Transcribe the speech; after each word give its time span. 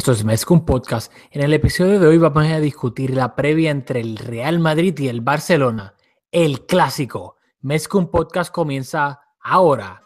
Esto 0.00 0.12
es 0.12 0.24
Mezcum 0.24 0.64
Podcast. 0.64 1.12
En 1.30 1.42
el 1.42 1.52
episodio 1.52 2.00
de 2.00 2.06
hoy 2.06 2.16
vamos 2.16 2.46
a 2.46 2.58
discutir 2.58 3.10
la 3.10 3.36
previa 3.36 3.70
entre 3.70 4.00
el 4.00 4.16
Real 4.16 4.58
Madrid 4.58 4.98
y 4.98 5.08
el 5.08 5.20
Barcelona, 5.20 5.92
el 6.32 6.64
clásico. 6.64 7.36
Mezcum 7.60 8.10
Podcast 8.10 8.50
comienza 8.50 9.20
ahora. 9.42 10.02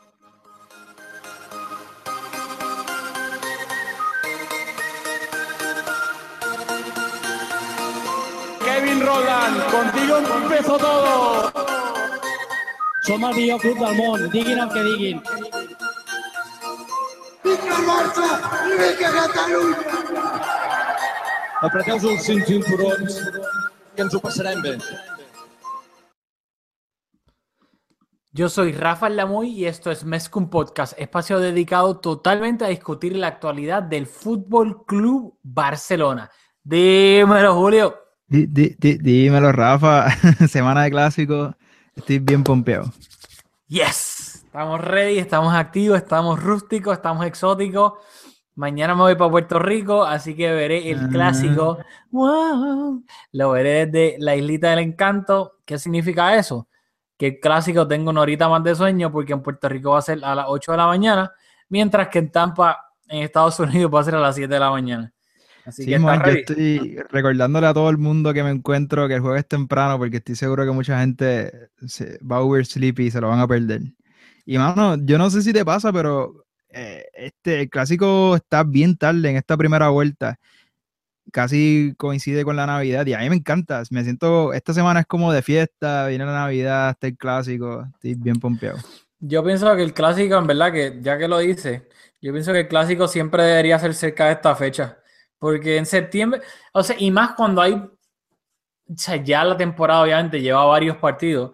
Kevin 8.64 9.00
Roland, 9.00 9.70
contigo 9.70 10.18
empezó 10.42 10.76
todo. 10.76 11.52
Som 13.02 13.22
el 13.22 13.36
millor 13.36 13.60
club 13.60 13.78
del 13.78 13.96
món, 13.96 14.30
diguin 14.30 14.58
el 14.58 14.68
que 14.70 14.82
diguin. 14.82 15.22
Apreteu 21.64 21.96
els 21.96 22.24
cinc 22.26 22.44
cinturons, 22.46 23.16
que 23.96 24.04
ens 24.04 24.14
ho 24.14 24.20
passarem 24.20 24.60
bé. 24.64 24.74
Yo 28.32 28.48
soy 28.48 28.72
Rafael 28.72 29.16
Lamoy 29.16 29.50
y 29.50 29.66
esto 29.66 29.90
es 29.92 30.04
Mezcum 30.04 30.50
Podcast, 30.50 30.94
espacio 30.98 31.38
dedicado 31.38 31.98
totalmente 31.98 32.64
a 32.64 32.68
discutir 32.68 33.16
la 33.16 33.28
actualidad 33.28 33.82
del 33.82 34.06
Fútbol 34.06 34.84
Club 34.86 35.38
Barcelona. 35.42 36.30
Dímelo, 36.62 37.54
Julio. 37.54 37.94
Di- 38.26 38.74
dímelo, 38.76 39.52
Rafa. 39.52 40.10
Semana 40.48 40.82
de 40.82 40.90
clásico. 40.90 41.54
Estoy 41.94 42.18
bien 42.18 42.42
pompeado. 42.42 42.92
Yes, 43.68 44.13
estamos 44.54 44.80
ready, 44.80 45.18
estamos 45.18 45.52
activos, 45.52 45.98
estamos 45.98 46.40
rústicos, 46.40 46.96
estamos 46.96 47.26
exóticos. 47.26 47.94
Mañana 48.54 48.94
me 48.94 49.00
voy 49.00 49.16
para 49.16 49.28
Puerto 49.28 49.58
Rico, 49.58 50.04
así 50.04 50.36
que 50.36 50.48
veré 50.52 50.92
el 50.92 51.00
Ah. 51.00 51.08
clásico. 51.10 51.78
Wow. 52.12 53.04
Lo 53.32 53.50
veré 53.50 53.86
desde 53.86 54.16
la 54.20 54.36
islita 54.36 54.70
del 54.70 54.78
encanto. 54.78 55.54
¿Qué 55.64 55.76
significa 55.76 56.36
eso? 56.36 56.68
Que 57.18 57.26
el 57.26 57.40
clásico 57.40 57.88
tengo 57.88 58.10
una 58.10 58.20
horita 58.20 58.48
más 58.48 58.62
de 58.62 58.76
sueño 58.76 59.10
porque 59.10 59.32
en 59.32 59.42
Puerto 59.42 59.68
Rico 59.68 59.90
va 59.90 59.98
a 59.98 60.02
ser 60.02 60.24
a 60.24 60.36
las 60.36 60.46
8 60.48 60.70
de 60.70 60.78
la 60.78 60.86
mañana, 60.86 61.32
mientras 61.68 62.06
que 62.06 62.20
en 62.20 62.30
Tampa, 62.30 62.78
en 63.08 63.24
Estados 63.24 63.58
Unidos, 63.58 63.92
va 63.92 64.02
a 64.02 64.04
ser 64.04 64.14
a 64.14 64.20
las 64.20 64.36
7 64.36 64.54
de 64.54 64.60
la 64.60 64.70
mañana. 64.70 65.12
Así 65.66 65.82
Sí, 65.82 65.90
que 65.90 65.98
yo 65.98 66.12
estoy 66.30 66.96
recordándole 67.10 67.66
a 67.66 67.74
todo 67.74 67.90
el 67.90 67.98
mundo 67.98 68.32
que 68.32 68.44
me 68.44 68.50
encuentro 68.50 69.08
que 69.08 69.14
el 69.14 69.20
juego 69.20 69.34
es 69.34 69.48
temprano 69.48 69.98
porque 69.98 70.18
estoy 70.18 70.36
seguro 70.36 70.64
que 70.64 70.70
mucha 70.70 71.00
gente 71.00 71.70
se 71.88 72.20
va 72.22 72.36
a 72.36 72.40
oversleepy 72.42 73.06
y 73.06 73.10
se 73.10 73.20
lo 73.20 73.30
van 73.30 73.40
a 73.40 73.48
perder. 73.48 73.80
Y 74.46 74.58
mano, 74.58 74.96
yo 75.04 75.18
no 75.18 75.30
sé 75.30 75.42
si 75.42 75.52
te 75.52 75.64
pasa, 75.64 75.92
pero 75.92 76.44
eh, 76.68 77.06
este 77.14 77.62
el 77.62 77.70
clásico 77.70 78.36
está 78.36 78.64
bien 78.64 78.96
tarde 78.96 79.30
en 79.30 79.36
esta 79.36 79.56
primera 79.56 79.88
vuelta. 79.88 80.38
Casi 81.32 81.94
coincide 81.96 82.44
con 82.44 82.56
la 82.56 82.66
Navidad 82.66 83.06
y 83.06 83.14
a 83.14 83.20
mí 83.20 83.30
me 83.30 83.36
encanta. 83.36 83.82
Me 83.90 84.04
siento, 84.04 84.52
esta 84.52 84.74
semana 84.74 85.00
es 85.00 85.06
como 85.06 85.32
de 85.32 85.42
fiesta, 85.42 86.06
viene 86.08 86.26
la 86.26 86.32
Navidad, 86.32 86.90
está 86.90 87.06
el 87.06 87.16
clásico, 87.16 87.86
estoy 87.94 88.14
bien 88.14 88.36
pompeado. 88.36 88.78
Yo 89.20 89.42
pienso 89.42 89.74
que 89.74 89.82
el 89.82 89.94
clásico, 89.94 90.36
en 90.36 90.46
verdad, 90.46 90.70
que 90.70 90.98
ya 91.00 91.16
que 91.16 91.28
lo 91.28 91.38
dice, 91.38 91.88
yo 92.20 92.32
pienso 92.32 92.52
que 92.52 92.60
el 92.60 92.68
clásico 92.68 93.08
siempre 93.08 93.42
debería 93.42 93.78
ser 93.78 93.94
cerca 93.94 94.26
de 94.26 94.32
esta 94.32 94.54
fecha. 94.54 94.98
Porque 95.38 95.78
en 95.78 95.86
septiembre, 95.86 96.42
o 96.72 96.82
sea, 96.82 96.96
y 96.98 97.10
más 97.10 97.32
cuando 97.34 97.62
hay, 97.62 97.72
o 97.74 97.90
sea, 98.96 99.16
ya 99.16 99.44
la 99.44 99.56
temporada 99.56 100.02
obviamente 100.02 100.42
lleva 100.42 100.64
varios 100.66 100.98
partidos, 100.98 101.52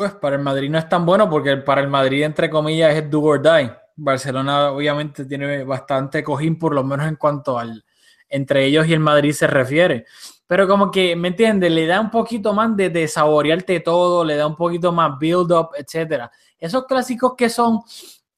pues 0.00 0.14
para 0.14 0.36
el 0.36 0.42
Madrid 0.42 0.70
no 0.70 0.78
es 0.78 0.88
tan 0.88 1.04
bueno 1.04 1.28
porque 1.28 1.58
para 1.58 1.82
el 1.82 1.88
Madrid, 1.88 2.22
entre 2.22 2.48
comillas, 2.48 2.94
es 2.94 3.10
do 3.10 3.20
or 3.20 3.42
die. 3.42 3.70
Barcelona 3.96 4.70
obviamente 4.70 5.26
tiene 5.26 5.62
bastante 5.62 6.24
cojín, 6.24 6.58
por 6.58 6.74
lo 6.74 6.82
menos 6.82 7.06
en 7.06 7.16
cuanto 7.16 7.58
al, 7.58 7.84
entre 8.26 8.64
ellos 8.64 8.86
y 8.86 8.94
el 8.94 9.00
Madrid 9.00 9.32
se 9.32 9.46
refiere. 9.46 10.06
Pero 10.46 10.66
como 10.66 10.90
que, 10.90 11.14
¿me 11.16 11.28
entiendes? 11.28 11.70
Le 11.70 11.86
da 11.86 12.00
un 12.00 12.10
poquito 12.10 12.54
más 12.54 12.74
de, 12.74 12.88
de 12.88 13.06
saborearte 13.06 13.80
todo, 13.80 14.24
le 14.24 14.36
da 14.36 14.46
un 14.46 14.56
poquito 14.56 14.90
más 14.90 15.18
build-up, 15.18 15.72
etcétera. 15.76 16.30
Esos 16.58 16.86
clásicos 16.86 17.34
que 17.36 17.50
son 17.50 17.82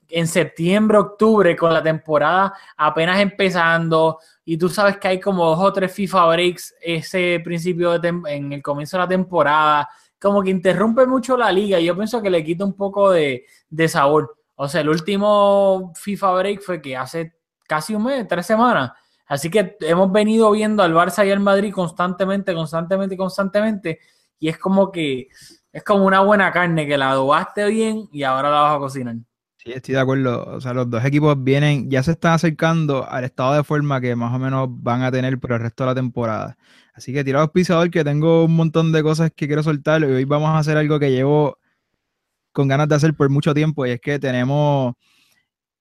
en 0.08 0.26
septiembre, 0.26 0.98
octubre, 0.98 1.54
con 1.54 1.72
la 1.72 1.80
temporada 1.80 2.52
apenas 2.76 3.20
empezando, 3.20 4.18
y 4.44 4.56
tú 4.58 4.68
sabes 4.68 4.96
que 4.96 5.06
hay 5.06 5.20
como 5.20 5.46
dos 5.46 5.60
o 5.60 5.72
tres 5.72 5.92
FIFA 5.92 6.26
breaks 6.26 6.74
ese 6.82 7.40
principio 7.44 7.96
de 8.00 8.08
en 8.08 8.52
el 8.52 8.60
comienzo 8.60 8.96
de 8.96 9.04
la 9.04 9.08
temporada, 9.08 9.88
como 10.22 10.40
que 10.42 10.50
interrumpe 10.50 11.04
mucho 11.04 11.36
la 11.36 11.50
liga, 11.50 11.80
y 11.80 11.86
yo 11.86 11.96
pienso 11.96 12.22
que 12.22 12.30
le 12.30 12.44
quita 12.44 12.64
un 12.64 12.74
poco 12.74 13.10
de, 13.10 13.44
de 13.68 13.88
sabor. 13.88 14.36
O 14.54 14.68
sea, 14.68 14.82
el 14.82 14.88
último 14.88 15.92
FIFA 15.96 16.32
break 16.34 16.62
fue 16.62 16.80
que 16.80 16.96
hace 16.96 17.34
casi 17.66 17.94
un 17.94 18.04
mes, 18.04 18.28
tres 18.28 18.46
semanas. 18.46 18.92
Así 19.26 19.50
que 19.50 19.76
hemos 19.80 20.12
venido 20.12 20.50
viendo 20.52 20.82
al 20.82 20.94
Barça 20.94 21.26
y 21.26 21.30
al 21.30 21.40
Madrid 21.40 21.72
constantemente, 21.72 22.54
constantemente, 22.54 23.16
constantemente, 23.16 23.98
y 24.38 24.48
es 24.48 24.58
como 24.58 24.92
que 24.92 25.28
es 25.72 25.82
como 25.82 26.04
una 26.04 26.20
buena 26.20 26.52
carne 26.52 26.86
que 26.86 26.98
la 26.98 27.10
adobaste 27.10 27.66
bien 27.66 28.08
y 28.12 28.22
ahora 28.22 28.50
la 28.50 28.60
vas 28.60 28.76
a 28.76 28.78
cocinar. 28.78 29.16
Sí, 29.56 29.72
estoy 29.72 29.94
de 29.94 30.00
acuerdo. 30.00 30.44
O 30.44 30.60
sea, 30.60 30.74
los 30.74 30.90
dos 30.90 31.04
equipos 31.04 31.42
vienen, 31.42 31.90
ya 31.90 32.02
se 32.02 32.12
están 32.12 32.32
acercando 32.32 33.08
al 33.08 33.24
estado 33.24 33.54
de 33.54 33.64
forma 33.64 34.00
que 34.00 34.14
más 34.14 34.34
o 34.34 34.38
menos 34.38 34.68
van 34.70 35.02
a 35.02 35.10
tener 35.10 35.38
por 35.40 35.52
el 35.52 35.60
resto 35.60 35.84
de 35.84 35.90
la 35.90 35.94
temporada. 35.94 36.56
Así 37.02 37.12
que 37.12 37.24
tirados 37.24 37.50
pisador 37.50 37.90
que 37.90 38.04
tengo 38.04 38.44
un 38.44 38.54
montón 38.54 38.92
de 38.92 39.02
cosas 39.02 39.32
que 39.34 39.48
quiero 39.48 39.64
soltar 39.64 40.02
y 40.02 40.04
hoy 40.04 40.24
vamos 40.24 40.50
a 40.50 40.58
hacer 40.58 40.76
algo 40.76 41.00
que 41.00 41.10
llevo 41.10 41.58
con 42.52 42.68
ganas 42.68 42.88
de 42.88 42.94
hacer 42.94 43.14
por 43.14 43.28
mucho 43.28 43.52
tiempo 43.52 43.84
y 43.84 43.90
es 43.90 44.00
que 44.00 44.20
tenemos 44.20 44.94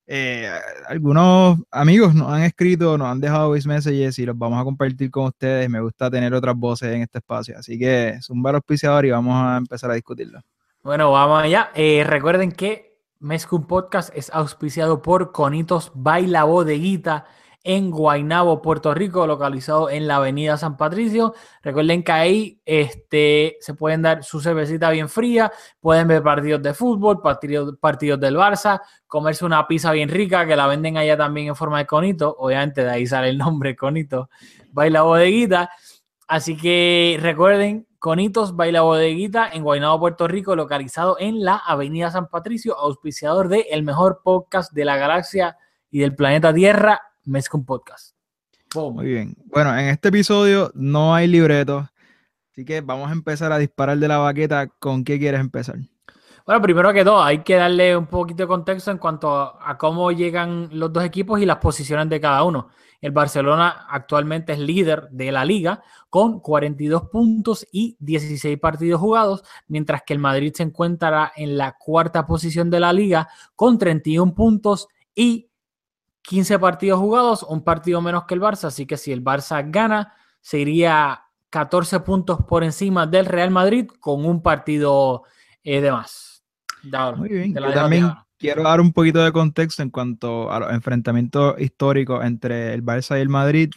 eh, 0.08 0.50
algunos 0.88 1.60
amigos 1.70 2.16
nos 2.16 2.34
han 2.34 2.42
escrito, 2.42 2.98
nos 2.98 3.08
han 3.08 3.22
dejado 3.22 3.50
voice 3.50 3.68
messages 3.68 4.18
y 4.18 4.26
los 4.26 4.36
vamos 4.36 4.60
a 4.60 4.64
compartir 4.64 5.12
con 5.12 5.26
ustedes. 5.26 5.70
Me 5.70 5.80
gusta 5.80 6.10
tener 6.10 6.34
otras 6.34 6.56
voces 6.56 6.92
en 6.92 7.04
este 7.04 7.20
espacio. 7.20 7.56
Así 7.56 7.78
que 7.78 8.18
zumba 8.24 8.52
los 8.52 8.64
pisador 8.64 9.06
y 9.06 9.12
vamos 9.12 9.36
a 9.36 9.58
empezar 9.58 9.92
a 9.92 9.94
discutirlo. 9.94 10.42
Bueno, 10.82 11.12
vamos 11.12 11.44
allá. 11.44 11.70
Eh, 11.76 12.04
recuerden 12.04 12.52
que 12.52 12.98
Mezcum 13.20 13.68
Podcast 13.68 14.12
es 14.16 14.32
auspiciado 14.34 15.04
por 15.04 15.32
Conitos 15.32 15.92
Baila 15.94 16.46
Bodeguita 16.46 17.28
en 17.64 17.92
Guaynabo, 17.92 18.62
Puerto 18.62 18.94
Rico, 18.94 19.28
localizado 19.28 19.90
en 19.90 20.08
la 20.08 20.18
avenida 20.18 20.58
San 20.58 20.78
Patricio. 20.78 21.34
Recuerden 21.62 22.04
que 22.04 22.12
ahí 22.12 22.62
este, 22.66 23.58
se 23.60 23.74
pueden 23.74 24.02
dar 24.02 24.24
su 24.24 24.42
cervecita 24.42 24.90
bien 24.90 25.10
fría, 25.10 25.52
pueden 25.80 26.08
ver 26.08 26.24
partidos 26.24 26.62
de 26.62 26.74
fútbol, 26.74 27.22
partidos, 27.22 27.76
partidos 27.80 28.20
del 28.20 28.36
Barça, 28.36 28.82
comerse 29.08 29.46
una 29.46 29.68
pizza 29.68 29.92
bien 29.92 30.10
rica 30.10 30.46
que 30.46 30.56
la 30.56 30.68
venden 30.68 30.98
allá 30.98 31.18
también 31.18 31.48
en 31.48 31.56
forma 31.56 31.80
de 31.80 31.86
conito. 31.86 32.36
Obviamente 32.40 32.84
de 32.84 32.90
ahí 32.90 33.06
sale 33.06 33.30
el 33.30 33.38
nombre 33.38 33.76
Conito 33.76 34.30
Baila 34.72 35.04
Bodeguita. 35.04 35.70
Así 36.28 36.56
que 36.56 37.18
recuerden, 37.22 37.88
Conitos 38.02 38.56
Baila 38.56 38.82
Bodeguita 38.82 39.52
en 39.54 39.62
Guaynabo, 39.62 40.00
Puerto 40.00 40.28
Rico, 40.28 40.56
localizado 40.56 41.18
en 41.20 41.44
la 41.44 41.58
Avenida 41.58 42.10
San 42.10 42.30
Patricio, 42.30 42.76
auspiciador 42.76 43.48
de 43.48 43.68
el 43.70 43.84
mejor 43.84 44.22
podcast 44.24 44.74
de 44.74 44.86
la 44.86 44.98
galaxia 44.98 45.56
y 45.92 46.00
del 46.00 46.16
planeta 46.16 46.52
Tierra, 46.52 47.00
Mezcum 47.24 47.66
Podcast. 47.66 48.16
Boom. 48.74 48.96
Muy 48.96 49.06
bien. 49.06 49.36
Bueno, 49.46 49.78
en 49.78 49.90
este 49.90 50.10
episodio 50.10 50.72
no 50.74 51.14
hay 51.14 51.28
libreto, 51.28 51.90
así 52.52 52.64
que 52.64 52.82
vamos 52.82 53.10
a 53.10 53.14
empezar 53.14 53.52
a 53.52 53.58
disparar 53.58 53.98
de 53.98 54.08
la 54.08 54.18
baqueta. 54.18 54.68
¿Con 54.68 55.04
qué 55.04 55.20
quieres 55.20 55.40
empezar? 55.42 55.76
Bueno, 56.46 56.62
primero 56.62 56.92
que 56.92 57.04
todo, 57.04 57.22
hay 57.22 57.44
que 57.44 57.56
darle 57.56 57.96
un 57.96 58.08
poquito 58.08 58.44
de 58.44 58.48
contexto 58.48 58.92
en 58.92 58.98
cuanto 58.98 59.30
a, 59.30 59.60
a 59.62 59.78
cómo 59.78 60.12
llegan 60.12 60.70
los 60.72 60.92
dos 60.92 61.04
equipos 61.04 61.40
y 61.40 61.46
las 61.46 61.58
posiciones 61.58 62.10
de 62.10 62.20
cada 62.20 62.44
uno. 62.44 62.70
El 63.02 63.12
Barcelona 63.12 63.88
actualmente 63.90 64.54
es 64.54 64.60
líder 64.60 65.10
de 65.10 65.32
la 65.32 65.44
liga 65.44 65.84
con 66.10 66.40
42 66.40 67.10
puntos 67.10 67.68
y 67.72 67.98
16 68.00 68.60
partidos 68.60 69.02
jugados, 69.02 69.44
mientras 69.68 70.04
que 70.06 70.14
el 70.14 70.20
Madrid 70.20 70.54
se 70.56 70.64
encuentra 70.64 71.32
en 71.36 71.58
la 71.58 71.78
cuarta 71.80 72.26
posición 72.26 72.70
de 72.70 72.80
la 72.80 72.94
liga 72.94 73.28
con 73.56 73.78
31 73.78 74.34
puntos 74.36 74.88
y 75.16 75.51
15 76.24 76.60
partidos 76.60 77.00
jugados, 77.00 77.44
un 77.44 77.64
partido 77.64 78.02
menos 78.02 78.26
que 78.26 78.34
el 78.34 78.42
Barça, 78.42 78.66
así 78.66 78.86
que 78.86 78.98
si 78.98 79.12
el 79.12 79.24
Barça 79.24 79.64
gana, 79.70 80.14
se 80.40 80.60
iría 80.60 81.24
14 81.50 82.00
puntos 82.02 82.40
por 82.48 82.64
encima 82.64 83.06
del 83.06 83.26
Real 83.26 83.52
Madrid 83.52 83.88
con 84.00 84.26
un 84.26 84.42
partido 84.42 85.24
eh, 85.64 85.82
de 85.82 85.92
más. 85.92 86.44
Muy 87.18 87.30
bien. 87.30 87.54
Yo 87.54 87.74
también 87.74 88.12
quiero 88.38 88.64
dar 88.64 88.82
un 88.82 88.92
poquito 88.92 89.24
de 89.24 89.32
contexto 89.32 89.84
en 89.84 89.90
cuanto 89.90 90.52
a 90.52 90.60
los 90.60 90.72
enfrentamientos 90.72 91.60
históricos 91.60 92.26
entre 92.26 92.74
el 92.74 92.84
Barça 92.84 93.18
y 93.18 93.22
el 93.22 93.30
Madrid. 93.30 93.72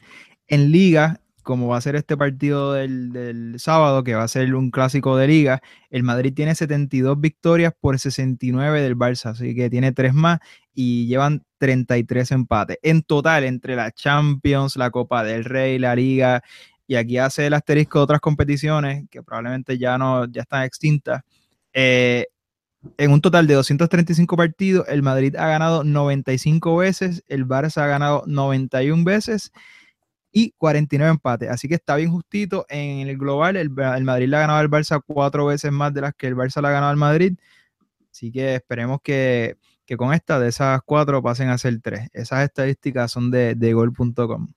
En 0.46 0.70
liga, 0.70 1.20
como 1.44 1.69
va 1.69 1.76
a 1.76 1.81
ser 1.81 1.94
este 1.96 2.17
partido 2.17 2.73
del, 2.73 3.55
sábado, 3.58 4.02
que 4.02 4.14
va 4.14 4.25
a 4.25 4.29
ser 4.29 4.55
un 4.55 4.70
clásico 4.70 5.17
de 5.17 5.29
liga, 5.29 5.62
el 5.91 6.02
Madrid 6.02 6.35
tiene 6.35 6.55
72 6.55 7.20
victorias 7.20 7.73
por 7.79 7.99
69 7.99 8.82
del 8.82 8.96
Barça, 8.96 9.31
así 9.31 9.55
que 9.55 9.70
tiene 9.70 9.93
tres 9.93 10.14
más 10.14 10.41
y 10.75 11.06
llevan 11.06 11.44
33 11.58 12.32
empates. 12.32 12.79
En 12.82 13.02
total, 13.02 13.44
entre 13.44 13.76
la 13.76 13.93
Champions, 13.93 14.76
la 14.76 14.91
Copa 14.91 15.23
del 15.23 15.44
Rey, 15.44 15.79
la 15.79 15.94
Liga, 15.94 16.43
y 16.87 16.96
aquí 16.96 17.19
hace 17.19 17.46
el 17.46 17.55
asterisco 17.55 18.00
de 18.00 18.05
otras 18.05 18.20
competiciones 18.20 19.05
que 19.11 19.23
probablemente 19.23 19.79
ya 19.79 19.96
no 19.99 20.26
ya 20.26 20.43
están 20.43 20.64
extintas. 20.64 21.23
eh, 21.73 22.26
en 22.99 23.12
un 23.12 23.20
total 23.20 23.46
de 23.46 23.55
235 23.55 24.37
partidos, 24.37 24.87
el 24.88 25.02
Madrid 25.02 25.37
ha 25.37 25.49
ganado 25.49 25.85
95 25.85 26.76
veces, 26.76 27.25
el 27.29 27.46
Barça 27.46 27.79
ha 27.82 27.87
ganado 27.87 28.25
91 28.26 29.05
veces 29.05 29.52
y 30.36 30.50
49 30.58 31.12
empates. 31.12 31.48
Así 31.48 31.69
que 31.69 31.76
está 31.76 31.94
bien 31.94 32.10
justito 32.10 32.66
en 32.69 33.08
el 33.08 33.16
global. 33.16 33.56
El, 33.56 33.70
el 33.78 34.04
Madrid 34.04 34.26
le 34.28 34.36
ha 34.36 34.40
ganado 34.40 34.58
al 34.58 34.69
Barça 34.69 35.00
cuatro 35.06 35.46
veces 35.46 35.70
más 35.70 35.94
de 35.94 36.00
las 36.00 36.14
que 36.14 36.26
el 36.26 36.34
Barça 36.34 36.60
le 36.60 36.69
ha 36.69 36.72
ganado 36.72 36.90
al 36.90 36.96
Madrid. 36.96 37.38
Así 38.10 38.32
que 38.32 38.56
esperemos 38.56 38.98
que, 39.00 39.56
que 39.86 39.96
con 39.96 40.12
esta 40.12 40.40
de 40.40 40.48
esas 40.48 40.81
cuatro 40.84 41.22
pasen 41.22 41.50
a 41.50 41.58
ser 41.58 41.81
tres. 41.81 42.08
Esas 42.12 42.42
estadísticas 42.42 43.12
son 43.12 43.31
de, 43.31 43.54
de 43.54 43.72
gol.com. 43.72 44.48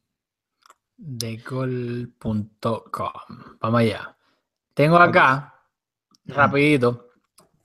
Degol.com. 0.97 2.11
Vamos 3.61 3.79
allá. 3.79 4.17
Tengo 4.73 4.97
acá, 4.97 5.61
rapidito, 6.25 7.06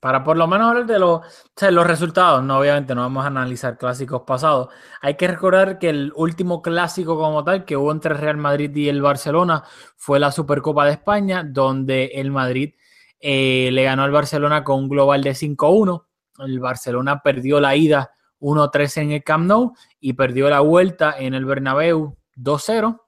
para 0.03 0.25
por 0.25 0.37
lo 0.37 0.49
menos 0.49 0.69
hablar 0.69 0.87
de 0.87 0.99
los, 0.99 1.87
resultados. 1.87 2.43
No, 2.43 2.59
obviamente 2.59 2.93
no 2.93 3.03
vamos 3.03 3.23
a 3.23 3.29
analizar 3.29 3.79
clásicos 3.79 4.23
pasados. 4.27 4.69
Hay 5.01 5.15
que 5.15 5.29
recordar 5.29 5.79
que 5.79 5.91
el 5.91 6.13
último 6.17 6.61
clásico 6.61 7.17
como 7.17 7.45
tal 7.45 7.65
que 7.65 7.77
hubo 7.77 7.93
entre 7.93 8.15
Real 8.15 8.37
Madrid 8.37 8.75
y 8.75 8.89
el 8.89 9.01
Barcelona 9.01 9.63
fue 9.97 10.19
la 10.19 10.33
Supercopa 10.33 10.87
de 10.87 10.91
España, 10.91 11.45
donde 11.49 12.07
el 12.15 12.33
Madrid 12.33 12.75
eh, 13.21 13.71
le 13.71 13.85
ganó 13.85 14.03
al 14.03 14.11
Barcelona 14.11 14.65
con 14.65 14.81
un 14.81 14.89
global 14.89 15.23
de 15.23 15.37
5-1. 15.37 16.05
El 16.41 16.59
Barcelona 16.59 17.23
perdió 17.23 17.61
la 17.61 17.77
ida 17.77 18.11
1-3 18.41 19.03
en 19.03 19.13
el 19.13 19.23
Camp 19.23 19.47
Nou 19.47 19.73
y 20.01 20.15
perdió 20.15 20.51
la 20.51 20.59
vuelta 20.59 21.15
en 21.17 21.35
el 21.35 21.45
Bernabéu 21.45 22.19
2-0. 22.37 23.01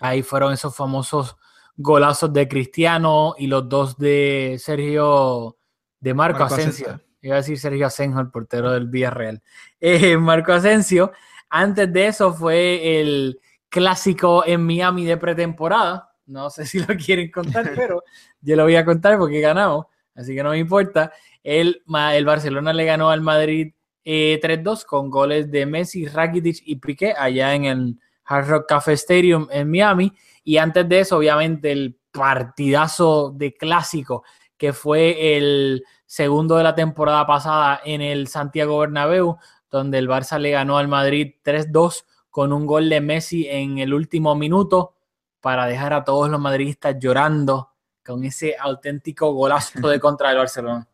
Ahí 0.00 0.22
fueron 0.22 0.54
esos 0.54 0.74
famosos 0.74 1.36
golazos 1.76 2.32
de 2.32 2.48
Cristiano 2.48 3.34
y 3.36 3.48
los 3.48 3.68
dos 3.68 3.98
de 3.98 4.56
Sergio, 4.58 5.58
de 6.02 6.14
Marco, 6.14 6.40
Marco 6.40 6.54
Asensio. 6.54 6.86
Asensio. 6.88 7.08
Iba 7.22 7.36
a 7.36 7.38
decir 7.38 7.58
Sergio 7.58 7.86
Asenjo, 7.86 8.20
el 8.20 8.30
portero 8.30 8.72
del 8.72 8.88
Villarreal. 8.88 9.40
Eh, 9.80 10.16
Marco 10.18 10.52
Asensio. 10.52 11.12
Antes 11.48 11.92
de 11.92 12.08
eso 12.08 12.34
fue 12.34 13.00
el 13.00 13.40
clásico 13.68 14.44
en 14.44 14.66
Miami 14.66 15.04
de 15.04 15.16
pretemporada. 15.16 16.10
No 16.26 16.50
sé 16.50 16.66
si 16.66 16.80
lo 16.80 16.88
quieren 16.96 17.30
contar, 17.30 17.70
pero 17.76 18.02
yo 18.40 18.56
lo 18.56 18.64
voy 18.64 18.76
a 18.76 18.84
contar 18.84 19.16
porque 19.16 19.40
ganamos, 19.40 19.86
así 20.14 20.34
que 20.34 20.42
no 20.42 20.50
me 20.50 20.58
importa. 20.58 21.12
El, 21.42 21.82
el 22.12 22.24
Barcelona 22.24 22.72
le 22.72 22.84
ganó 22.84 23.10
al 23.10 23.20
Madrid 23.20 23.72
eh, 24.04 24.40
3-2 24.42 24.84
con 24.84 25.08
goles 25.08 25.50
de 25.50 25.66
Messi, 25.66 26.06
Rakitic 26.06 26.62
y 26.66 26.76
Piqué 26.76 27.14
allá 27.16 27.54
en 27.54 27.64
el 27.66 28.00
Hard 28.24 28.48
Rock 28.48 28.68
Cafe 28.68 28.94
Stadium 28.94 29.46
en 29.52 29.70
Miami. 29.70 30.12
Y 30.42 30.56
antes 30.56 30.88
de 30.88 31.00
eso, 31.00 31.18
obviamente, 31.18 31.70
el 31.70 31.96
partidazo 32.10 33.30
de 33.30 33.54
clásico 33.54 34.24
que 34.62 34.72
fue 34.72 35.36
el 35.36 35.84
segundo 36.06 36.56
de 36.56 36.62
la 36.62 36.76
temporada 36.76 37.26
pasada 37.26 37.80
en 37.84 38.00
el 38.00 38.28
Santiago 38.28 38.78
Bernabéu, 38.78 39.36
donde 39.68 39.98
el 39.98 40.08
Barça 40.08 40.38
le 40.38 40.52
ganó 40.52 40.78
al 40.78 40.86
Madrid 40.86 41.34
3-2 41.44 42.04
con 42.30 42.52
un 42.52 42.64
gol 42.64 42.88
de 42.88 43.00
Messi 43.00 43.48
en 43.48 43.78
el 43.78 43.92
último 43.92 44.36
minuto 44.36 44.94
para 45.40 45.66
dejar 45.66 45.94
a 45.94 46.04
todos 46.04 46.30
los 46.30 46.38
madridistas 46.38 46.96
llorando 47.00 47.72
con 48.06 48.22
ese 48.22 48.54
auténtico 48.56 49.32
golazo 49.32 49.88
de 49.88 49.98
contra 50.00 50.28
del 50.28 50.38
Barcelona. 50.38 50.86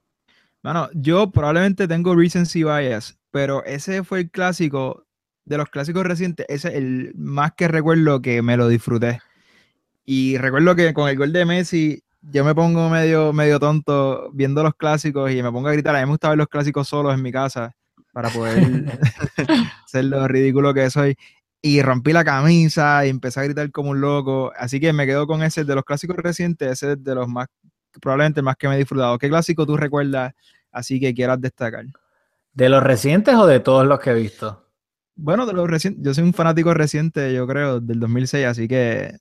Bueno, 0.62 0.88
yo 0.94 1.30
probablemente 1.30 1.86
tengo 1.86 2.16
recency 2.16 2.64
bias, 2.64 3.18
pero 3.30 3.62
ese 3.66 4.02
fue 4.02 4.20
el 4.20 4.30
clásico 4.30 5.04
de 5.44 5.58
los 5.58 5.68
clásicos 5.68 6.04
recientes, 6.04 6.46
ese 6.48 6.68
es 6.68 6.74
el 6.74 7.12
más 7.16 7.52
que 7.52 7.68
recuerdo 7.68 8.22
que 8.22 8.40
me 8.40 8.56
lo 8.56 8.66
disfruté. 8.66 9.20
Y 10.06 10.38
recuerdo 10.38 10.74
que 10.74 10.94
con 10.94 11.06
el 11.10 11.18
gol 11.18 11.34
de 11.34 11.44
Messi, 11.44 12.02
yo 12.22 12.44
me 12.44 12.54
pongo 12.54 12.88
medio, 12.88 13.32
medio 13.32 13.60
tonto 13.60 14.30
viendo 14.32 14.62
los 14.62 14.74
clásicos 14.74 15.30
y 15.30 15.42
me 15.42 15.52
pongo 15.52 15.68
a 15.68 15.72
gritar. 15.72 15.94
A 15.94 16.00
mí 16.00 16.04
me 16.04 16.10
gusta 16.10 16.28
ver 16.28 16.38
los 16.38 16.48
clásicos 16.48 16.88
solos 16.88 17.14
en 17.14 17.22
mi 17.22 17.32
casa 17.32 17.74
para 18.12 18.30
poder 18.30 18.60
ser 19.86 20.04
lo 20.06 20.26
ridículo 20.26 20.74
que 20.74 20.90
soy. 20.90 21.16
Y 21.60 21.82
rompí 21.82 22.12
la 22.12 22.24
camisa 22.24 23.04
y 23.04 23.08
empecé 23.08 23.40
a 23.40 23.44
gritar 23.44 23.70
como 23.70 23.90
un 23.90 24.00
loco. 24.00 24.52
Así 24.56 24.80
que 24.80 24.92
me 24.92 25.06
quedo 25.06 25.26
con 25.26 25.42
ese 25.42 25.64
de 25.64 25.74
los 25.74 25.84
clásicos 25.84 26.16
recientes, 26.16 26.70
ese 26.70 26.92
es 26.92 27.02
de 27.02 27.14
los 27.14 27.28
más, 27.28 27.48
probablemente 28.00 28.40
el 28.40 28.44
más 28.44 28.56
que 28.56 28.68
me 28.68 28.74
he 28.74 28.78
disfrutado. 28.78 29.18
¿Qué 29.18 29.28
clásico 29.28 29.66
tú 29.66 29.76
recuerdas 29.76 30.32
así 30.70 31.00
que 31.00 31.14
quieras 31.14 31.40
destacar? 31.40 31.84
¿De 32.52 32.68
los 32.68 32.82
recientes 32.82 33.34
o 33.34 33.46
de 33.46 33.60
todos 33.60 33.86
los 33.86 34.00
que 34.00 34.10
he 34.10 34.14
visto? 34.14 34.64
Bueno, 35.16 35.46
de 35.46 35.52
los 35.52 35.68
recientes, 35.68 36.04
yo 36.04 36.14
soy 36.14 36.24
un 36.24 36.34
fanático 36.34 36.72
reciente, 36.74 37.34
yo 37.34 37.46
creo, 37.46 37.80
del 37.80 37.98
2006, 37.98 38.46
así 38.46 38.68
que 38.68 39.16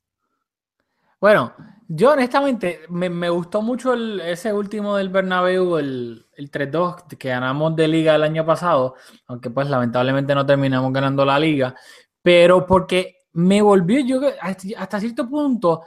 Bueno, 1.19 1.53
yo 1.87 2.11
honestamente 2.11 2.81
me, 2.89 3.09
me 3.09 3.29
gustó 3.29 3.61
mucho 3.61 3.93
ese 3.93 4.53
último 4.53 4.97
del 4.97 5.09
Bernabéu, 5.09 5.77
el, 5.77 6.25
el 6.35 6.51
3-2 6.51 7.17
que 7.17 7.29
ganamos 7.29 7.75
de 7.75 7.87
liga 7.87 8.15
el 8.15 8.23
año 8.23 8.45
pasado, 8.45 8.95
aunque 9.27 9.49
pues 9.49 9.69
lamentablemente 9.69 10.35
no 10.35 10.45
terminamos 10.45 10.91
ganando 10.93 11.23
la 11.25 11.39
liga, 11.39 11.75
pero 12.21 12.65
porque 12.65 13.17
me 13.33 13.61
volvió 13.61 13.99
yo 14.01 14.21
hasta, 14.41 14.99
cierto 14.99 15.29
punto, 15.29 15.83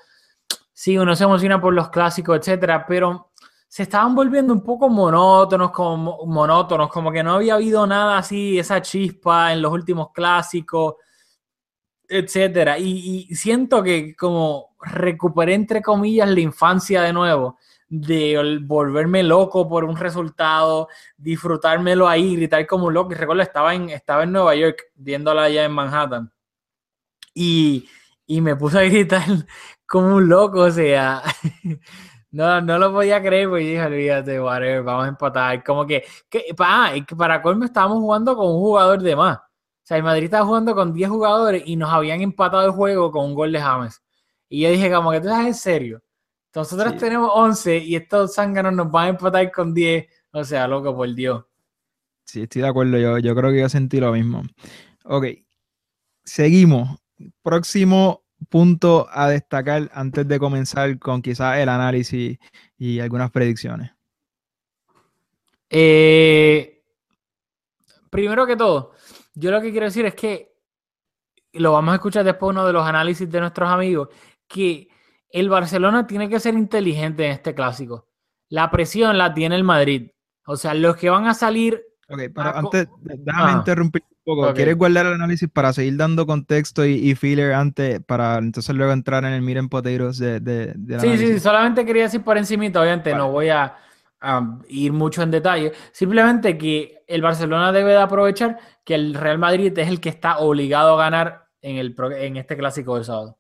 sí, 0.73 0.97
uno 0.97 1.15
se 1.15 1.25
emociona 1.25 1.61
por 1.61 1.75
los 1.75 1.91
clásicos, 1.91 2.39
etcétera, 2.39 2.87
pero 2.87 3.33
se 3.69 3.85
estaban 3.85 4.15
volviendo 4.15 4.53
un 4.53 4.63
poco 4.63 4.89
monótonos, 4.89 5.71
como 5.71 6.27
monótonos, 6.27 6.89
como 6.91 7.13
que 7.13 7.23
no 7.23 7.35
había 7.35 7.55
habido 7.55 7.87
nada 7.87 8.19
así, 8.19 8.59
esa 8.59 8.83
chispa 8.83 9.53
en 9.53 9.63
los 9.63 9.73
últimos 9.73 10.11
clásicos 10.13 10.95
etcétera. 12.11 12.77
Y 12.79 13.33
siento 13.35 13.83
que 13.83 14.15
como 14.17 14.70
recuperé 14.83 15.55
entre 15.55 15.83
comillas 15.83 16.29
la 16.31 16.41
infancia 16.41 17.03
de 17.03 17.13
nuevo, 17.13 17.59
de 17.89 18.39
ol- 18.39 18.67
volverme 18.67 19.23
loco 19.23 19.69
por 19.69 19.85
un 19.85 19.97
resultado, 19.97 20.89
disfrutármelo 21.17 22.09
ahí, 22.09 22.37
gritar 22.37 22.67
como 22.67 22.87
un 22.87 22.95
loco. 22.95 23.13
Y 23.13 23.17
recuerdo, 23.17 23.43
estaba 23.43 23.75
en, 23.75 23.91
estaba 23.91 24.23
en 24.25 24.33
Nueva 24.33 24.55
York, 24.55 24.85
viéndola 24.95 25.45
allá 25.45 25.65
en 25.65 25.73
Manhattan. 25.73 26.33
Y, 27.35 27.89
y 28.27 28.41
me 28.41 28.57
puse 28.57 28.79
a 28.79 28.83
gritar 28.83 29.23
como 29.87 30.17
un 30.17 30.29
loco, 30.29 30.61
o 30.63 30.71
sea, 30.71 31.23
no, 32.31 32.61
no 32.61 32.79
lo 32.79 32.93
podía 32.93 33.21
creer, 33.23 33.49
porque 33.49 33.65
dije, 33.65 33.83
olvídate, 33.85 34.41
whatever, 34.41 34.83
vamos 34.83 35.05
a 35.07 35.09
empatar. 35.09 35.65
Como 35.65 35.87
que, 35.87 36.05
que, 36.29 36.45
ah, 36.59 36.93
para 37.17 37.43
colmo 37.43 37.65
estábamos 37.65 37.99
jugando 37.99 38.37
con 38.37 38.47
un 38.47 38.59
jugador 38.61 39.03
de 39.03 39.17
más. 39.17 39.39
O 39.39 39.43
sea, 39.91 39.97
el 39.97 40.03
Madrid 40.05 40.25
estaba 40.25 40.47
jugando 40.47 40.75
con 40.75 40.93
10 40.93 41.11
jugadores 41.11 41.63
y 41.67 41.75
nos 41.77 41.91
habían 41.93 42.21
empatado 42.21 42.65
el 42.65 42.71
juego 42.73 43.11
con 43.11 43.25
un 43.27 43.35
gol 43.35 43.51
de 43.53 43.61
James. 43.61 44.01
Y 44.51 44.61
yo 44.63 44.71
dije, 44.71 44.91
como 44.93 45.11
que 45.13 45.21
tú 45.21 45.29
estás 45.29 45.47
en 45.47 45.55
serio. 45.55 46.03
Nosotros 46.55 46.93
Sí. 46.95 46.99
tenemos 46.99 47.31
11 47.33 47.79
y 47.79 47.95
estos 47.97 48.35
zánganos 48.35 48.75
nos 48.75 48.91
van 48.91 49.07
a 49.07 49.09
empatar 49.11 49.51
con 49.53 49.73
10. 49.73 50.07
O 50.33 50.45
sea, 50.45 50.67
loco, 50.69 50.95
por 50.95 51.13
Dios. 51.15 51.45
sí, 52.25 52.43
estoy 52.43 52.63
de 52.63 52.69
acuerdo, 52.69 52.97
yo, 52.99 53.19
yo 53.19 53.35
creo 53.35 53.51
que 53.51 53.61
yo 53.61 53.69
sentí 53.69 53.99
lo 53.99 54.13
mismo. 54.13 54.43
Ok, 55.05 55.25
seguimos. 56.25 56.99
Próximo 57.43 58.23
punto 58.49 59.09
a 59.11 59.29
destacar 59.29 59.91
antes 59.95 60.27
de 60.29 60.39
comenzar 60.39 60.99
con 60.99 61.23
quizás 61.23 61.59
el 61.59 61.69
análisis 61.69 62.39
y 62.79 63.01
algunas 63.01 63.31
predicciones. 63.31 63.91
Eh, 65.69 66.83
primero 68.11 68.47
que 68.47 68.57
todo, 68.57 68.93
yo 69.35 69.51
lo 69.51 69.61
que 69.61 69.71
quiero 69.71 69.87
decir 69.87 70.05
es 70.07 70.15
que 70.15 70.53
lo 71.55 71.73
vamos 71.73 71.93
a 71.93 71.97
escuchar 71.97 72.25
después 72.25 72.51
uno 72.51 72.67
de 72.67 72.73
los 72.73 72.87
análisis 72.87 73.29
de 73.31 73.41
nuestros 73.41 73.69
amigos, 73.69 74.09
que 74.53 74.89
el 75.31 75.49
Barcelona 75.49 76.07
tiene 76.09 76.29
que 76.29 76.41
ser 76.41 76.55
inteligente 76.55 77.25
en 77.25 77.33
este 77.33 77.55
clásico. 77.55 78.09
La 78.49 78.71
presión 78.71 79.17
la 79.17 79.33
tiene 79.33 79.55
el 79.57 79.65
Madrid. 79.65 80.11
O 80.45 80.57
sea, 80.57 80.75
los 80.75 80.97
que 80.97 81.09
van 81.09 81.27
a 81.27 81.35
salir 81.35 81.81
Ok, 82.09 82.19
pero 82.35 82.53
co- 82.53 82.59
antes, 82.59 82.89
déjame 83.03 83.53
ah. 83.53 83.55
interrumpir 83.59 84.03
un 84.11 84.17
poco. 84.25 84.49
Ok. 84.49 84.57
¿Quieres 84.57 84.77
guardar 84.77 85.07
el 85.07 85.13
análisis 85.13 85.49
para 85.49 85.73
seguir 85.73 85.97
dando 85.97 86.27
contexto 86.27 86.85
y, 86.85 86.95
y 86.95 87.15
filler 87.15 87.53
antes, 87.55 88.01
para 88.05 88.39
entonces 88.39 88.75
luego 88.75 88.93
entrar 88.93 89.25
en 89.25 89.33
el 89.33 89.43
Miren 89.43 89.69
Potatoes 89.69 90.19
de, 90.19 90.41
de, 90.41 90.75
del 90.77 91.01
Sí, 91.01 91.17
sí, 91.17 91.27
análisis? 91.27 91.43
solamente 91.43 91.87
quería 91.87 92.03
decir 92.05 92.23
por 92.25 92.37
encimita, 92.37 92.81
obviamente 92.83 93.15
no 93.15 93.31
voy 93.31 93.51
a, 93.51 93.77
a 94.21 94.59
ir 94.69 94.93
mucho 94.93 95.23
en 95.23 95.31
detalle, 95.31 95.73
simplemente 95.93 96.59
que 96.59 97.05
el 97.07 97.23
Barcelona 97.23 97.71
debe 97.73 97.93
de 97.93 97.99
aprovechar 97.99 98.59
que 98.85 98.97
el 98.97 99.15
Real 99.15 99.39
Madrid 99.39 99.77
es 99.79 99.89
el 99.89 100.01
que 100.01 100.09
está 100.09 100.39
obligado 100.39 100.95
a 100.95 101.05
ganar 101.05 101.47
en, 101.63 101.77
el, 101.77 101.95
en 102.19 102.37
este 102.39 102.57
clásico 102.57 102.97
del 102.97 103.05
sábado. 103.05 103.39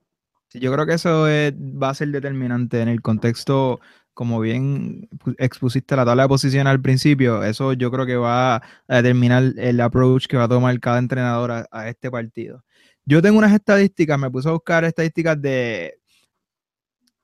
Yo 0.52 0.72
creo 0.72 0.86
que 0.86 0.94
eso 0.94 1.28
es- 1.28 1.52
va 1.54 1.90
a 1.90 1.94
ser 1.94 2.08
determinante 2.08 2.80
en 2.80 2.88
el 2.88 3.00
contexto, 3.02 3.80
como 4.14 4.40
bien 4.40 5.08
pu- 5.18 5.34
expusiste 5.38 5.94
la 5.96 6.04
tabla 6.04 6.24
de 6.24 6.28
posición 6.28 6.66
al 6.66 6.80
principio, 6.80 7.42
eso 7.44 7.72
yo 7.74 7.90
creo 7.90 8.04
que 8.06 8.16
va 8.16 8.56
a 8.56 8.62
determinar 8.88 9.44
el 9.56 9.80
approach 9.80 10.26
que 10.26 10.36
va 10.36 10.44
a 10.44 10.48
tomar 10.48 10.78
cada 10.80 10.98
entrenador 10.98 11.50
a, 11.52 11.66
a 11.70 11.88
este 11.88 12.10
partido. 12.10 12.64
Yo 13.04 13.22
tengo 13.22 13.38
unas 13.38 13.52
estadísticas, 13.54 14.18
me 14.18 14.30
puse 14.30 14.48
a 14.48 14.52
buscar 14.52 14.84
estadísticas 14.84 15.40
de, 15.40 15.94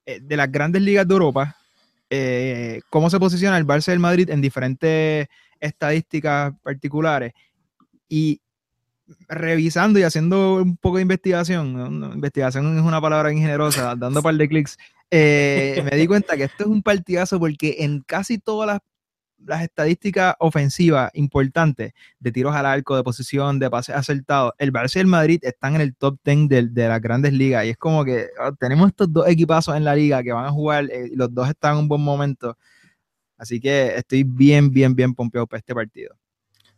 eh, 0.06 0.20
de 0.22 0.36
las 0.36 0.50
grandes 0.50 0.82
ligas 0.82 1.06
de 1.06 1.14
Europa, 1.14 1.56
eh, 2.10 2.80
cómo 2.90 3.10
se 3.10 3.18
posiciona 3.18 3.58
el 3.58 3.66
Barça 3.66 3.86
del 3.86 3.98
Madrid 3.98 4.30
en 4.30 4.40
diferentes 4.40 5.26
estadísticas 5.60 6.52
particulares. 6.62 7.32
Y 8.08 8.40
revisando 9.28 9.98
y 9.98 10.02
haciendo 10.02 10.56
un 10.56 10.76
poco 10.76 10.96
de 10.96 11.02
investigación, 11.02 12.12
investigación 12.14 12.76
es 12.76 12.84
una 12.84 13.00
palabra 13.00 13.30
bien 13.30 13.42
generosa, 13.42 13.94
dando 13.98 14.20
un 14.20 14.24
par 14.24 14.34
de 14.34 14.48
clics, 14.48 14.78
eh, 15.10 15.82
me 15.88 15.96
di 15.96 16.06
cuenta 16.06 16.36
que 16.36 16.44
esto 16.44 16.64
es 16.64 16.70
un 16.70 16.82
partidazo 16.82 17.38
porque 17.38 17.76
en 17.78 18.00
casi 18.00 18.38
todas 18.38 18.66
las, 18.66 18.80
las 19.38 19.62
estadísticas 19.62 20.34
ofensivas 20.40 21.10
importantes 21.14 21.92
de 22.18 22.32
tiros 22.32 22.54
al 22.54 22.66
arco, 22.66 22.96
de 22.96 23.04
posición, 23.04 23.58
de 23.58 23.70
pases 23.70 23.94
acertados, 23.94 24.52
el 24.58 24.72
Barça 24.72 24.96
y 24.96 25.00
el 25.00 25.06
Madrid 25.06 25.38
están 25.42 25.76
en 25.76 25.82
el 25.82 25.94
top 25.94 26.18
10 26.24 26.48
de, 26.48 26.62
de 26.68 26.88
las 26.88 27.00
grandes 27.00 27.32
ligas 27.32 27.64
y 27.66 27.70
es 27.70 27.76
como 27.76 28.04
que 28.04 28.26
oh, 28.40 28.52
tenemos 28.54 28.88
estos 28.88 29.12
dos 29.12 29.28
equipazos 29.28 29.76
en 29.76 29.84
la 29.84 29.94
liga 29.94 30.22
que 30.22 30.32
van 30.32 30.46
a 30.46 30.50
jugar 30.50 30.90
eh, 30.90 31.10
y 31.12 31.16
los 31.16 31.32
dos 31.32 31.48
están 31.48 31.74
en 31.74 31.78
un 31.80 31.88
buen 31.88 32.02
momento. 32.02 32.56
Así 33.38 33.60
que 33.60 33.94
estoy 33.96 34.24
bien, 34.24 34.70
bien, 34.70 34.94
bien 34.94 35.14
pompeado 35.14 35.46
para 35.46 35.58
este 35.58 35.74
partido. 35.74 36.16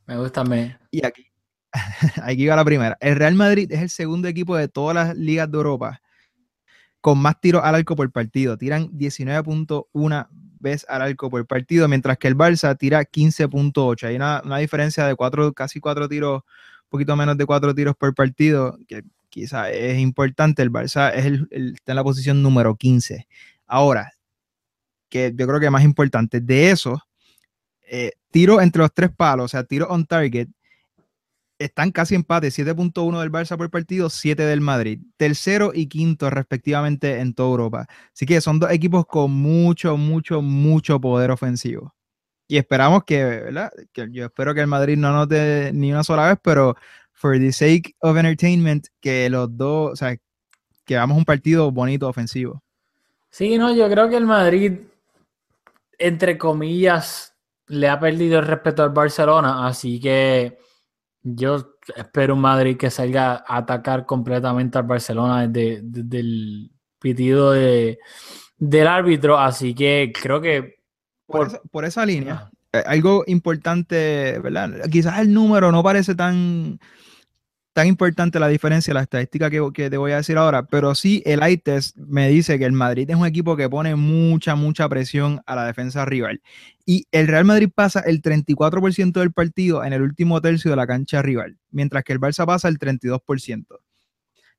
Me 0.06 0.16
gusta, 0.18 0.42
me. 0.42 0.76
Y 0.90 1.06
aquí, 1.06 1.27
aquí 2.23 2.47
va 2.47 2.57
la 2.57 2.65
primera. 2.65 2.97
El 3.01 3.17
Real 3.17 3.35
Madrid 3.35 3.71
es 3.73 3.81
el 3.83 3.91
segundo 3.91 4.29
equipo 4.29 4.57
de 4.57 4.69
todas 4.69 4.95
las 4.95 5.17
ligas 5.17 5.51
de 5.51 5.57
Europa 5.57 6.01
con 7.01 7.19
más 7.19 7.41
tiros 7.41 7.63
al 7.65 7.75
arco 7.75 7.97
por 7.97 8.11
partido. 8.11 8.57
Tiran 8.57 8.91
19.1 8.91 10.29
veces 10.61 10.87
al 10.89 11.03
arco 11.03 11.31
por 11.31 11.47
partido, 11.47 11.87
mientras 11.89 12.19
que 12.19 12.29
el 12.29 12.37
Barça 12.37 12.77
tira 12.77 13.05
15.8. 13.05 14.05
Hay 14.09 14.17
una, 14.17 14.43
una 14.45 14.59
diferencia 14.59 15.07
de 15.07 15.15
cuatro, 15.15 15.53
casi 15.53 15.81
cuatro 15.81 16.09
tiros, 16.09 16.43
un 16.43 16.89
poquito 16.89 17.15
menos 17.17 17.37
de 17.37 17.47
cuatro 17.47 17.75
tiros 17.75 17.95
por 17.97 18.15
partido, 18.15 18.77
que 18.89 19.03
quizá 19.29 19.71
es 19.71 19.99
importante. 19.99 20.63
El 20.63 20.73
Barça 20.73 21.13
es 21.15 21.27
el- 21.27 21.49
está 21.75 21.93
en 21.93 21.97
la 21.97 22.05
posición 22.05 22.43
número 22.43 22.75
15. 22.75 23.27
Ahora, 23.67 24.11
que 25.09 25.33
yo 25.35 25.47
creo 25.47 25.61
que 25.61 25.71
más 25.71 25.85
importante, 25.85 26.41
de 26.41 26.71
eso, 26.71 27.01
eh, 27.91 28.13
tiro 28.31 28.61
entre 28.61 28.83
los 28.83 28.93
tres 28.93 29.11
palos, 29.17 29.47
o 29.47 29.49
sea, 29.49 29.65
tiro 29.65 29.89
on 29.89 30.05
target, 30.07 30.49
están 31.59 31.91
casi 31.91 32.15
empate, 32.15 32.49
7.1 32.49 33.21
del 33.21 33.33
Barça 33.33 33.57
por 33.57 33.71
partido, 33.71 34.11
7 34.11 34.45
del 34.45 34.61
Madrid, 34.61 35.00
tercero 35.17 35.73
y 35.75 35.87
quinto 35.87 36.31
respectivamente 36.31 37.19
en 37.21 37.35
toda 37.35 37.50
Europa. 37.50 37.87
Así 38.12 38.27
que 38.27 38.41
son 38.41 38.61
dos 38.61 38.71
equipos 38.71 39.07
con 39.07 39.33
mucho, 39.33 39.97
mucho, 39.97 40.41
mucho 40.41 41.00
poder 41.00 41.31
ofensivo. 41.31 41.95
Y 42.47 42.57
esperamos 42.57 43.05
que, 43.05 43.23
¿verdad? 43.23 43.71
Que 43.93 44.09
yo 44.11 44.27
espero 44.27 44.55
que 44.55 44.61
el 44.61 44.67
Madrid 44.67 44.97
no 44.97 45.12
note 45.12 45.71
ni 45.75 45.93
una 45.93 46.05
sola 46.05 46.29
vez, 46.29 46.38
pero 46.43 46.77
for 47.12 47.38
the 47.38 47.53
sake 47.53 47.95
of 48.00 48.17
entertainment, 48.17 48.87
que 49.00 49.29
los 49.29 49.55
dos, 49.55 49.93
o 49.93 49.97
sea, 49.97 50.17
que 50.85 50.97
hagamos 50.97 51.19
un 51.19 51.25
partido 51.25 51.71
bonito 51.71 52.09
ofensivo. 52.09 52.62
Sí, 53.31 53.59
no, 53.59 53.75
yo 53.75 53.91
creo 53.91 54.09
que 54.09 54.17
el 54.17 54.25
Madrid, 54.25 54.79
entre 55.99 56.38
comillas, 56.38 57.35
le 57.67 57.88
ha 57.88 58.00
perdido 58.00 58.38
el 58.38 58.47
respeto 58.47 58.83
al 58.83 58.91
Barcelona, 58.91 59.67
así 59.67 60.00
que 60.00 60.59
yo 61.23 61.75
espero 61.97 62.35
un 62.35 62.41
Madrid 62.41 62.77
que 62.77 62.91
salga 62.91 63.45
a 63.47 63.59
atacar 63.59 64.07
completamente 64.07 64.79
al 64.79 64.85
Barcelona 64.85 65.47
desde, 65.49 65.81
desde 65.83 66.21
el 66.21 66.71
pitido 66.99 67.53
de, 67.53 67.99
del 68.57 68.87
árbitro, 68.87 69.39
así 69.39 69.75
que 69.75 70.13
creo 70.21 70.41
que 70.41 70.77
Por, 71.27 71.39
Por- 71.41 71.47
esa, 71.49 71.61
por 71.71 71.85
esa 71.85 72.07
línea, 72.07 72.51
Ah. 72.73 72.79
eh, 72.79 72.83
algo 72.87 73.25
importante, 73.27 74.39
¿verdad? 74.41 74.71
Quizás 74.91 75.19
el 75.21 75.33
número 75.33 75.71
no 75.73 75.83
parece 75.83 76.15
tan, 76.15 76.79
tan 77.78 77.87
importante 77.87 78.40
la 78.40 78.49
diferencia, 78.49 78.92
la 78.92 79.02
estadística 79.02 79.49
que, 79.49 79.88
te 79.88 79.97
voy 79.97 80.11
a 80.11 80.16
decir 80.16 80.37
ahora, 80.37 80.64
pero 80.64 80.97
sí 80.97 81.23
el 81.25 81.44
eye 81.44 81.58
test 81.58 81.97
me 81.97 82.28
dice 82.28 82.58
que 82.58 82.64
el 82.64 82.73
Madrid 82.73 83.08
es 83.08 83.14
un 83.14 83.25
equipo 83.25 83.56
que 83.56 83.70
pone 83.70 83.94
mucha, 83.94 84.56
mucha 84.56 84.88
presión 84.88 85.42
a 85.47 85.54
la 85.54 85.64
defensa 85.64 86.04
rival. 86.04 86.42
Y 86.85 87.06
el 87.12 87.28
Real 87.28 87.44
Madrid 87.44 87.70
pasa 87.73 88.00
el 88.00 88.20
34% 88.20 89.12
del 89.12 89.30
partido 89.30 89.85
en 89.85 89.92
el 89.92 90.02
último 90.02 90.40
tercio 90.40 90.73
de 90.73 90.76
la 90.76 90.88
cancha 90.88 91.23
rival, 91.23 91.56
mientras 91.70 92.02
que 92.02 92.12
el 92.12 92.18
Barça 92.18 92.44
pasa 92.47 92.66
el 92.66 92.80
32%. 92.80 93.66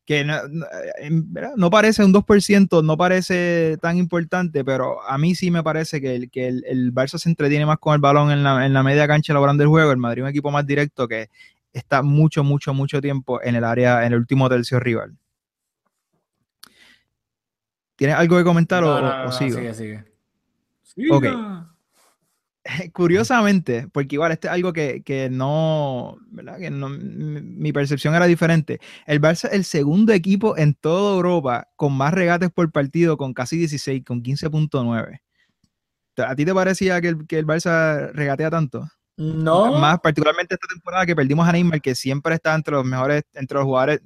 Que 0.05 0.23
no, 0.23 1.69
parece 1.69 2.05
un 2.05 2.13
2%, 2.13 2.83
no 2.85 2.95
parece 2.95 3.77
tan 3.81 3.97
importante, 3.97 4.63
pero 4.63 5.03
a 5.05 5.17
mí 5.17 5.35
sí 5.35 5.51
me 5.51 5.61
parece 5.61 5.99
que 5.99 6.15
el, 6.15 6.31
que 6.31 6.47
el 6.47 6.93
Barça 6.93 7.17
se 7.17 7.27
entretiene 7.27 7.65
más 7.65 7.79
con 7.79 7.95
el 7.95 7.99
balón 7.99 8.31
en 8.31 8.43
la, 8.43 8.65
en 8.65 8.71
la 8.71 8.81
media 8.81 9.07
cancha 9.07 9.33
elaborando 9.33 9.61
el 9.61 9.67
juego. 9.67 9.91
El 9.91 9.97
Madrid 9.97 10.21
es 10.21 10.23
un 10.23 10.29
equipo 10.29 10.51
más 10.51 10.65
directo 10.65 11.05
que 11.05 11.27
está 11.73 12.01
mucho, 12.01 12.43
mucho, 12.43 12.73
mucho 12.73 13.01
tiempo 13.01 13.41
en 13.43 13.55
el 13.55 13.63
área, 13.63 14.05
en 14.05 14.13
el 14.13 14.19
último 14.19 14.49
tercio 14.49 14.79
rival. 14.79 15.17
¿Tienes 17.95 18.15
algo 18.15 18.37
que 18.37 18.43
comentar 18.43 18.83
o, 18.83 18.87
No, 18.87 19.01
no, 19.01 19.07
o 19.07 19.17
no, 19.17 19.23
no, 19.25 19.31
sigo? 19.31 19.57
sigue, 19.57 19.73
sigue. 19.73 20.05
Ok. 21.11 21.23
Siga. 21.25 21.75
Curiosamente, 22.93 23.87
porque 23.91 24.15
igual 24.15 24.31
este 24.31 24.47
es 24.47 24.53
algo 24.53 24.73
que, 24.73 25.01
que 25.03 25.29
no, 25.29 26.17
¿verdad? 26.27 26.59
Que 26.59 26.69
no, 26.69 26.89
mi 26.89 27.41
mi 27.41 27.73
percepción 27.73 28.15
era 28.15 28.25
diferente. 28.25 28.79
El 29.05 29.19
Barça 29.21 29.47
es 29.47 29.53
el 29.53 29.65
segundo 29.65 30.13
equipo 30.13 30.57
en 30.57 30.73
toda 30.75 31.15
Europa 31.15 31.67
con 31.75 31.93
más 31.93 32.13
regates 32.13 32.51
por 32.51 32.71
partido, 32.71 33.17
con 33.17 33.33
casi 33.33 33.57
16, 33.57 34.03
con 34.05 34.21
15.9. 34.21 35.19
¿A 36.17 36.35
ti 36.35 36.45
te 36.45 36.53
parecía 36.53 36.99
que 37.01 37.09
el, 37.09 37.27
que 37.27 37.39
el 37.39 37.45
Barça 37.45 38.11
regatea 38.13 38.49
tanto? 38.49 38.87
No, 39.19 39.77
Más 39.77 39.99
particularmente 39.99 40.55
esta 40.55 40.67
temporada 40.67 41.05
que 41.05 41.15
perdimos 41.15 41.47
a 41.47 41.51
Neymar, 41.51 41.81
que 41.81 41.93
siempre 41.93 42.35
está 42.35 42.55
entre 42.55 42.73
los 42.73 42.85
mejores, 42.85 43.23
entre 43.33 43.57
los 43.57 43.65
jugadores, 43.65 44.01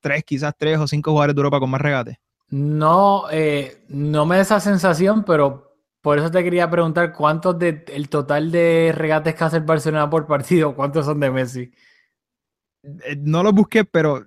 tres, 0.00 0.22
quizás 0.24 0.54
tres 0.56 0.78
o 0.78 0.86
cinco 0.86 1.10
jugadores 1.10 1.34
de 1.34 1.40
Europa 1.40 1.58
con 1.60 1.70
más 1.70 1.80
regates. 1.80 2.16
no, 2.50 3.24
eh, 3.30 3.84
no 3.88 4.24
me 4.26 4.36
da 4.36 4.42
esa 4.42 4.60
sensación, 4.60 5.24
pero 5.24 5.76
por 6.00 6.18
eso 6.18 6.30
te 6.30 6.42
quería 6.44 6.70
preguntar 6.70 7.12
cuántos 7.12 7.58
de 7.58 7.84
el 7.88 8.08
total 8.08 8.50
de 8.52 8.92
regates 8.94 9.34
que 9.34 9.44
hace 9.44 9.56
el 9.58 9.64
Barcelona 9.64 10.08
por 10.08 10.26
partido, 10.26 10.74
cuántos 10.76 11.06
son 11.06 11.20
de 11.20 11.30
Messi. 11.30 11.70
Eh, 12.82 13.16
No 13.18 13.42
los 13.42 13.52
busqué, 13.52 13.84
pero 13.84 14.24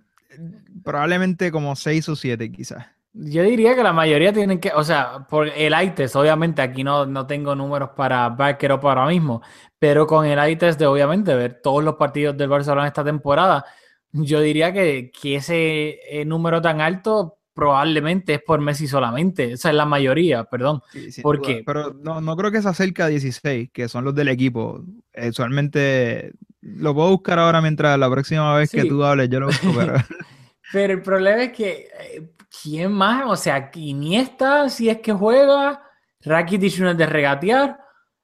probablemente 0.83 1.51
como 1.51 1.75
seis 1.75 2.07
o 2.09 2.15
siete 2.15 2.51
quizás. 2.51 2.85
Yo 3.13 3.43
diría 3.43 3.75
que 3.75 3.83
la 3.83 3.91
mayoría 3.91 4.31
tienen 4.31 4.59
que, 4.59 4.71
o 4.73 4.83
sea, 4.83 5.25
por 5.29 5.47
el 5.49 5.93
test, 5.95 6.15
obviamente 6.15 6.61
aquí 6.61 6.83
no, 6.83 7.05
no 7.05 7.27
tengo 7.27 7.55
números 7.55 7.89
para 7.95 8.29
backer 8.29 8.71
up 8.71 8.87
ahora 8.87 9.05
mismo, 9.07 9.41
pero 9.77 10.07
con 10.07 10.25
el 10.25 10.57
test 10.57 10.79
de 10.79 10.85
obviamente 10.85 11.35
ver 11.35 11.59
todos 11.61 11.83
los 11.83 11.95
partidos 11.95 12.37
del 12.37 12.47
Barcelona 12.47 12.87
esta 12.87 13.03
temporada, 13.03 13.65
yo 14.13 14.39
diría 14.39 14.71
que, 14.71 15.11
que 15.11 15.35
ese 15.35 15.99
eh, 16.09 16.23
número 16.25 16.61
tan 16.61 16.79
alto 16.79 17.37
probablemente 17.53 18.35
es 18.35 18.41
por 18.41 18.61
Messi 18.61 18.87
solamente, 18.87 19.55
o 19.55 19.57
sea, 19.57 19.71
es 19.71 19.77
la 19.77 19.85
mayoría, 19.85 20.45
perdón. 20.45 20.81
Sí, 20.93 21.11
sin 21.11 21.21
¿Por 21.21 21.39
duda. 21.39 21.47
qué? 21.47 21.63
Pero 21.65 21.93
no, 22.01 22.21
no 22.21 22.37
creo 22.37 22.49
que 22.49 22.61
se 22.61 22.69
acerque 22.69 23.03
a 23.03 23.07
16, 23.07 23.71
que 23.73 23.89
son 23.89 24.05
los 24.05 24.15
del 24.15 24.29
equipo. 24.29 24.83
Usualmente 25.27 26.31
lo 26.61 26.93
puedo 26.95 27.09
buscar 27.09 27.39
ahora 27.39 27.61
mientras 27.61 27.99
la 27.99 28.09
próxima 28.09 28.55
vez 28.55 28.71
que 28.71 28.83
Sí. 28.83 28.87
tú 28.87 29.03
hables, 29.03 29.29
yo 29.29 29.41
lo 29.41 29.47
busco, 29.47 29.73
pero 29.77 29.95
Pero 30.71 30.93
el 30.93 31.01
problema 31.01 31.43
es 31.43 31.51
que, 31.51 31.89
eh, 31.99 32.29
¿quién 32.62 32.91
más? 32.91 33.25
O 33.27 33.36
sea, 33.36 33.72
Iniesta, 33.75 34.70
si 34.70 34.89
es 34.89 35.00
que 35.00 35.13
juega, 35.13 35.84
Rakitic 36.22 36.79
no 36.79 36.91
es 36.91 36.98
de 36.98 37.05
regatear, 37.05 37.79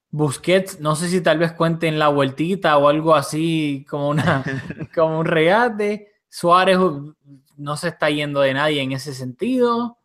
Busquets, 0.09 0.79
no 0.79 0.95
sé 0.95 1.09
si 1.09 1.21
tal 1.21 1.39
vez 1.39 1.53
cuenten 1.53 1.99
la 1.99 2.07
vueltita 2.07 2.77
o 2.77 2.87
algo 2.87 3.13
así 3.15 3.85
como, 3.89 4.09
una, 4.09 4.43
como 4.95 5.19
un 5.19 5.25
regate, 5.25 6.11
Suárez 6.29 6.77
uh, 6.77 7.13
no 7.57 7.77
se 7.77 7.89
está 7.89 8.09
yendo 8.09 8.41
de 8.41 8.53
nadie 8.53 8.81
en 8.81 8.91
ese 8.93 9.13
sentido, 9.13 9.97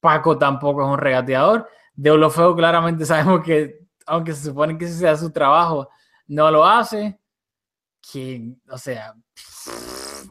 Paco 0.00 0.38
tampoco 0.38 0.82
es 0.82 0.88
un 0.88 0.98
regateador, 0.98 1.68
de 1.94 2.10
Olofeo 2.10 2.54
claramente 2.56 3.04
sabemos 3.06 3.42
que, 3.42 3.80
aunque 4.06 4.32
se 4.32 4.48
supone 4.48 4.76
que 4.76 4.86
ese 4.86 4.98
sea 4.98 5.16
su 5.16 5.30
trabajo, 5.30 5.88
no 6.28 6.50
lo 6.50 6.64
hace, 6.64 7.18
que, 8.10 8.54
o 8.68 8.78
sea, 8.78 9.14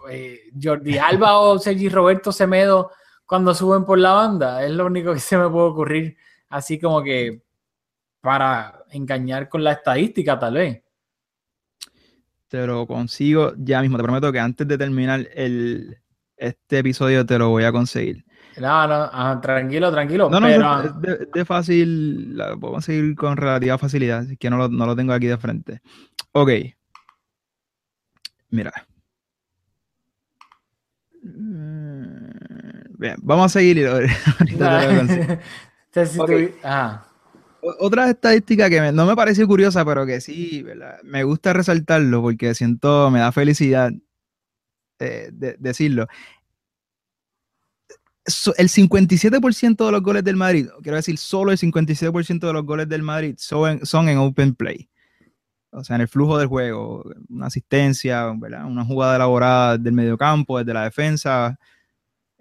eh, 0.10 0.40
Jordi 0.62 0.98
Alba 0.98 1.40
o 1.40 1.60
Sergi 1.60 1.88
Roberto 1.90 2.32
Semedo 2.32 2.92
cuando 3.32 3.56
suben 3.56 3.86
por 3.86 3.98
la 3.98 4.12
banda. 4.12 4.62
Es 4.62 4.72
lo 4.72 4.88
único 4.88 5.14
que 5.14 5.20
se 5.22 5.38
me 5.38 5.50
puede 5.50 5.68
ocurrir, 5.68 6.18
así 6.50 6.78
como 6.78 7.02
que 7.02 7.42
para 8.20 8.84
engañar 8.90 9.48
con 9.48 9.64
la 9.64 9.72
estadística, 9.72 10.38
tal 10.38 10.56
vez. 10.56 10.84
te 12.50 12.68
lo 12.68 12.86
consigo 12.86 13.54
ya 13.58 13.82
mismo. 13.82 13.96
Te 13.96 14.04
prometo 14.04 14.34
que 14.34 14.40
antes 14.42 14.68
de 14.68 14.78
terminar 14.78 15.30
el, 15.34 15.98
este 16.36 16.80
episodio 16.80 17.26
te 17.26 17.40
lo 17.40 17.48
voy 17.48 17.64
a 17.64 17.72
conseguir. 17.72 18.26
No, 18.58 18.86
no, 18.86 19.10
ah, 19.14 19.40
tranquilo, 19.42 19.90
tranquilo. 19.94 20.30
No, 20.30 20.42
no, 20.42 20.48
pero, 20.48 20.82
es 20.82 21.02
de, 21.02 21.26
de 21.34 21.46
fácil, 21.46 22.36
la 22.36 22.58
puedo 22.58 22.74
conseguir 22.74 23.16
con 23.16 23.38
relativa 23.38 23.78
facilidad, 23.78 24.20
así 24.20 24.36
que 24.36 24.50
no 24.50 24.58
lo, 24.58 24.68
no 24.68 24.86
lo 24.86 24.94
tengo 24.94 25.14
aquí 25.14 25.28
de 25.28 25.38
frente. 25.38 25.80
Ok. 26.34 26.50
Mira. 28.50 28.74
Bien, 33.02 33.16
vamos 33.24 33.48
a 33.48 33.50
seguir 33.60 33.80
y 33.80 33.84
ahorita 33.86 34.14
te 34.46 34.94
lo 34.94 34.98
consigo. 35.00 35.22
Entonces, 35.88 36.12
si 36.14 36.20
Ok. 36.20 36.30
tú- 36.30 36.52
ah, 36.64 37.04
O- 37.64 37.76
Otra 37.88 38.10
estadística 38.12 38.70
que 38.70 38.80
me- 38.80 38.92
no 38.92 39.08
me 39.08 39.16
pareció 39.16 39.48
curiosa, 39.48 39.84
pero 39.84 40.06
que 40.06 40.22
sí, 40.22 40.62
¿verdad? 40.62 41.00
me 41.04 41.24
gusta 41.24 41.52
resaltarlo 41.52 42.22
porque 42.22 42.54
siento, 42.54 43.10
me 43.10 43.20
da 43.20 43.32
felicidad. 43.32 43.92
eh, 45.00 45.30
de- 45.34 45.56
decirlo. 45.58 46.06
So- 48.24 48.54
el 48.58 48.70
57% 48.70 49.84
de 49.88 49.92
los 49.92 50.04
goles 50.04 50.24
del 50.24 50.36
Madrid, 50.36 50.68
quiero 50.84 50.96
decir, 50.98 51.18
solo 51.18 51.52
el 51.52 51.58
57% 51.58 52.46
de 52.46 52.54
los 52.54 52.64
goles 52.64 52.88
del 52.88 53.02
Madrid 53.02 53.34
son 53.40 53.72
en, 53.80 53.86
son 53.88 54.10
en 54.10 54.20
open 54.20 54.54
play. 54.54 54.88
O 55.72 55.84
sea, 55.84 55.96
en 55.96 56.04
el 56.04 56.08
flujo 56.08 56.38
del 56.38 56.48
juego, 56.48 57.04
una 57.30 57.48
asistencia, 57.48 58.32
¿verdad? 58.38 58.66
una 58.66 58.86
jugada 58.86 59.16
elaborada 59.16 59.78
del 59.80 59.94
mediocampo, 59.94 60.60
desde 60.60 60.72
la 60.74 60.84
defensa, 60.84 61.58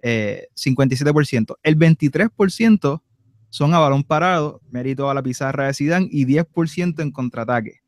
eh, 0.02 0.48
57%. 0.54 1.56
El 1.62 1.76
23% 1.78 3.02
son 3.50 3.74
a 3.74 3.78
balón 3.78 4.04
parado, 4.04 4.60
mérito 4.70 5.10
a 5.10 5.14
la 5.14 5.22
pizarra 5.22 5.66
de 5.66 5.74
Zidane, 5.74 6.08
y 6.10 6.24
10% 6.24 7.02
en 7.02 7.10
contraataque. 7.10 7.80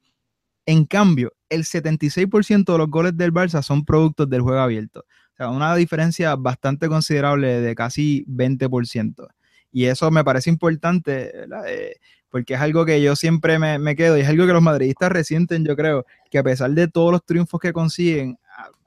En 0.66 0.84
cambio, 0.84 1.32
el 1.48 1.64
76% 1.64 2.72
de 2.72 2.78
los 2.78 2.88
goles 2.88 3.16
del 3.16 3.32
Barça 3.32 3.62
son 3.62 3.84
productos 3.84 4.28
del 4.28 4.42
juego 4.42 4.60
abierto. 4.60 5.00
O 5.00 5.36
sea, 5.36 5.48
una 5.48 5.74
diferencia 5.74 6.36
bastante 6.36 6.88
considerable 6.88 7.60
de 7.60 7.74
casi 7.74 8.24
20%. 8.26 9.28
Y 9.72 9.86
eso 9.86 10.10
me 10.10 10.24
parece 10.24 10.50
importante. 10.50 11.32
Eh, 11.66 11.96
porque 12.28 12.54
es 12.54 12.60
algo 12.60 12.84
que 12.84 13.00
yo 13.02 13.14
siempre 13.14 13.58
me, 13.58 13.78
me 13.78 13.94
quedo 13.94 14.16
y 14.16 14.22
es 14.22 14.28
algo 14.28 14.46
que 14.46 14.52
los 14.52 14.62
madridistas 14.62 15.12
resienten, 15.12 15.64
yo 15.64 15.76
creo, 15.76 16.06
que 16.30 16.38
a 16.38 16.42
pesar 16.42 16.70
de 16.70 16.88
todos 16.88 17.12
los 17.12 17.24
triunfos 17.24 17.60
que 17.60 17.72
consiguen, 17.72 18.38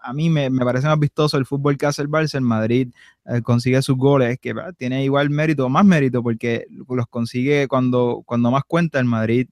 a, 0.05 0.13
mí 0.13 0.29
me, 0.29 0.49
me 0.49 0.63
parece 0.63 0.87
más 0.87 0.99
vistoso 0.99 1.37
el 1.37 1.45
fútbol 1.45 1.77
que 1.77 1.85
hace 1.85 2.01
el 2.01 2.09
Barça. 2.09 2.35
El 2.35 2.41
Madrid 2.41 2.93
eh, 3.25 3.41
consigue 3.41 3.81
sus 3.81 3.97
goles, 3.97 4.37
que 4.39 4.53
tiene 4.77 5.03
igual 5.03 5.29
mérito, 5.29 5.67
más 5.69 5.85
mérito, 5.85 6.21
porque 6.21 6.65
los 6.69 7.07
consigue 7.07 7.67
cuando, 7.67 8.21
cuando 8.25 8.51
más 8.51 8.63
cuenta. 8.67 8.99
El 8.99 9.05
Madrid 9.05 9.47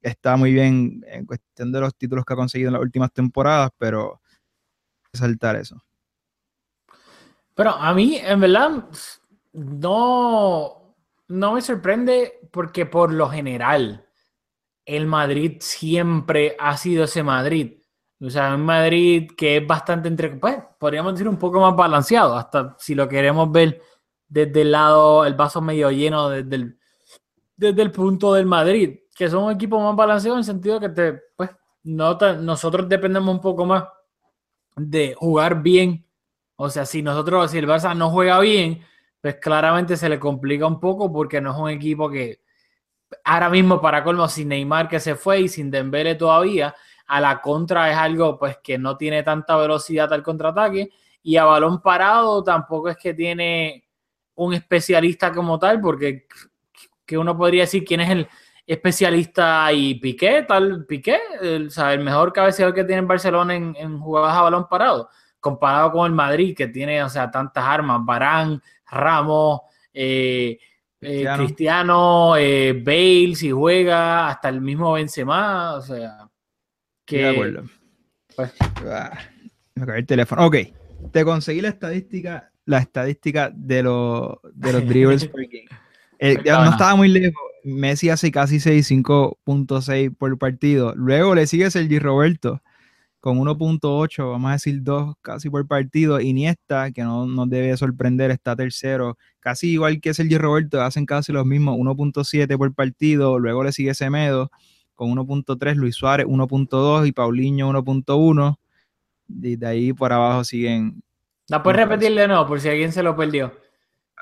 está 0.00 0.36
muy 0.36 0.52
bien 0.52 1.04
en 1.08 1.26
cuestión 1.26 1.72
de 1.72 1.80
los 1.80 1.94
títulos 1.94 2.24
que 2.24 2.32
ha 2.32 2.36
conseguido 2.36 2.68
en 2.68 2.74
las 2.74 2.82
últimas 2.82 3.12
temporadas, 3.12 3.70
pero 3.76 4.20
saltar 5.12 5.56
eso. 5.56 5.82
Pero 7.54 7.70
a 7.70 7.92
mí, 7.94 8.18
en 8.22 8.40
verdad, 8.40 8.84
no, 9.52 10.94
no 11.28 11.52
me 11.52 11.62
sorprende 11.62 12.40
porque 12.50 12.86
por 12.86 13.12
lo 13.12 13.28
general 13.28 14.06
el 14.84 15.06
Madrid 15.06 15.56
siempre 15.60 16.54
ha 16.58 16.76
sido 16.76 17.04
ese 17.04 17.22
Madrid. 17.22 17.78
O 18.20 18.30
sea, 18.30 18.54
un 18.54 18.62
Madrid 18.64 19.30
que 19.36 19.58
es 19.58 19.66
bastante 19.66 20.08
entre, 20.08 20.30
pues, 20.30 20.56
podríamos 20.78 21.12
decir 21.12 21.28
un 21.28 21.38
poco 21.38 21.60
más 21.60 21.76
balanceado, 21.76 22.34
hasta 22.36 22.74
si 22.78 22.94
lo 22.94 23.08
queremos 23.08 23.50
ver 23.52 23.82
desde 24.28 24.62
el 24.62 24.72
lado, 24.72 25.24
el 25.26 25.34
vaso 25.34 25.60
medio 25.60 25.90
lleno 25.90 26.30
desde 26.30 26.56
el, 26.56 26.78
desde 27.56 27.82
el 27.82 27.92
punto 27.92 28.34
del 28.34 28.46
Madrid, 28.46 29.00
que 29.14 29.28
son 29.30 29.44
un 29.44 29.52
equipo 29.52 29.80
más 29.80 29.96
balanceado 29.96 30.36
en 30.36 30.40
el 30.40 30.44
sentido 30.44 30.80
que 30.80 30.88
te, 30.90 31.20
pues, 31.36 31.50
no 31.84 32.16
tan- 32.18 32.44
nosotros 32.46 32.88
dependemos 32.88 33.34
un 33.34 33.40
poco 33.40 33.66
más 33.66 33.84
de 34.76 35.14
jugar 35.16 35.62
bien. 35.62 36.06
O 36.56 36.70
sea, 36.70 36.86
si 36.86 37.02
nosotros, 37.02 37.50
si 37.50 37.58
el 37.58 37.66
Barça 37.66 37.94
no 37.96 38.10
juega 38.10 38.40
bien, 38.40 38.82
pues 39.20 39.36
claramente 39.36 39.96
se 39.96 40.08
le 40.08 40.18
complica 40.18 40.66
un 40.66 40.80
poco 40.80 41.12
porque 41.12 41.40
no 41.40 41.52
es 41.52 41.58
un 41.58 41.70
equipo 41.70 42.10
que 42.10 42.40
ahora 43.24 43.50
mismo 43.50 43.80
para 43.80 44.04
colmo 44.04 44.28
sin 44.28 44.48
Neymar 44.48 44.88
que 44.88 45.00
se 45.00 45.14
fue 45.16 45.42
y 45.42 45.48
sin 45.48 45.70
Dembélé 45.70 46.14
todavía, 46.16 46.74
a 47.06 47.20
la 47.20 47.40
contra 47.40 47.90
es 47.90 47.96
algo 47.96 48.38
pues 48.38 48.58
que 48.62 48.78
no 48.78 48.96
tiene 48.96 49.22
tanta 49.22 49.56
velocidad 49.56 50.12
al 50.12 50.22
contraataque 50.22 50.90
y 51.22 51.36
a 51.36 51.44
balón 51.44 51.80
parado 51.80 52.42
tampoco 52.42 52.88
es 52.88 52.96
que 52.96 53.14
tiene 53.14 53.84
un 54.34 54.54
especialista 54.54 55.32
como 55.32 55.58
tal 55.58 55.80
porque 55.80 56.26
que 57.04 57.16
uno 57.16 57.36
podría 57.36 57.62
decir 57.62 57.84
quién 57.84 58.00
es 58.00 58.10
el 58.10 58.28
especialista 58.66 59.72
y 59.72 59.94
Piqué, 59.94 60.42
tal 60.42 60.84
Piqué, 60.86 61.20
el, 61.40 61.68
o 61.68 61.70
sea, 61.70 61.92
el 61.92 62.00
mejor 62.00 62.32
cabeceador 62.32 62.74
que 62.74 62.84
tiene 62.84 63.00
en 63.00 63.08
Barcelona 63.08 63.54
en, 63.54 63.76
en 63.76 64.00
jugadas 64.00 64.36
a 64.36 64.42
balón 64.42 64.68
parado 64.68 65.08
comparado 65.46 65.92
con 65.92 66.06
el 66.06 66.12
Madrid, 66.12 66.56
que 66.56 66.66
tiene, 66.66 67.00
o 67.04 67.08
sea, 67.08 67.30
tantas 67.30 67.62
armas, 67.62 68.00
Barán, 68.04 68.60
Ramos, 68.90 69.60
eh, 69.94 70.58
eh, 71.00 71.08
Cristiano. 71.08 71.36
Cristiano, 71.36 72.36
eh, 72.36 72.82
Bale, 72.84 73.36
si 73.36 73.52
juega, 73.52 74.26
hasta 74.26 74.48
el 74.48 74.60
mismo 74.60 74.92
Benzema, 74.94 75.74
o 75.74 75.82
sea, 75.82 76.25
que... 77.06 77.18
de 77.18 77.28
acuerdo. 77.28 77.62
pues- 78.34 78.52
Ah, 78.86 79.18
me 79.74 79.86
cayó 79.86 79.98
el 79.98 80.06
teléfono. 80.06 80.44
Ok, 80.46 80.56
te 81.12 81.24
conseguí 81.24 81.60
la 81.60 81.68
estadística, 81.68 82.50
la 82.66 82.78
estadística 82.78 83.50
de 83.54 83.82
los, 83.82 84.36
de 84.54 84.72
los 84.72 84.82
dribbles 84.88 85.26
por 85.28 85.40
game. 85.42 85.66
Eh, 86.18 86.38
no 86.44 86.70
estaba 86.70 86.96
muy 86.96 87.08
lejos. 87.08 87.40
Messi 87.64 88.10
hace 88.10 88.30
casi 88.30 88.60
6, 88.60 88.90
5.6 88.90 90.16
por 90.16 90.38
partido. 90.38 90.94
Luego 90.94 91.34
le 91.34 91.46
sigue 91.46 91.70
Sergi 91.70 91.98
Roberto 91.98 92.62
con 93.20 93.38
1.8, 93.38 94.30
vamos 94.30 94.48
a 94.50 94.52
decir 94.52 94.82
2 94.82 95.16
casi 95.20 95.50
por 95.50 95.66
partido. 95.66 96.20
Iniesta, 96.20 96.92
que 96.92 97.02
no 97.02 97.26
nos 97.26 97.50
debe 97.50 97.76
sorprender, 97.76 98.30
está 98.30 98.54
tercero. 98.54 99.18
Casi 99.40 99.70
igual 99.72 100.00
que 100.00 100.14
Sergi 100.14 100.38
Roberto, 100.38 100.80
hacen 100.80 101.06
casi 101.06 101.32
los 101.32 101.44
mismos, 101.44 101.76
1.7 101.76 102.56
por 102.56 102.72
partido. 102.72 103.38
Luego 103.40 103.64
le 103.64 103.72
sigue 103.72 103.94
Semedo 103.94 104.50
con 104.96 105.10
1.3, 105.10 105.76
Luis 105.76 105.94
Suárez 105.94 106.26
1.2 106.26 107.06
y 107.06 107.12
Paulinho 107.12 107.70
1.1. 107.70 108.56
Y 109.28 109.56
de 109.56 109.66
ahí 109.66 109.92
por 109.92 110.12
abajo 110.12 110.42
siguen 110.44 111.02
¿La 111.48 111.62
puedes 111.62 111.80
No, 111.80 111.86
repetir 111.86 112.16
de 112.16 112.26
nuevo 112.26 112.46
por 112.46 112.60
si 112.60 112.68
alguien 112.68 112.90
se 112.92 113.02
lo 113.02 113.14
perdió? 113.16 113.52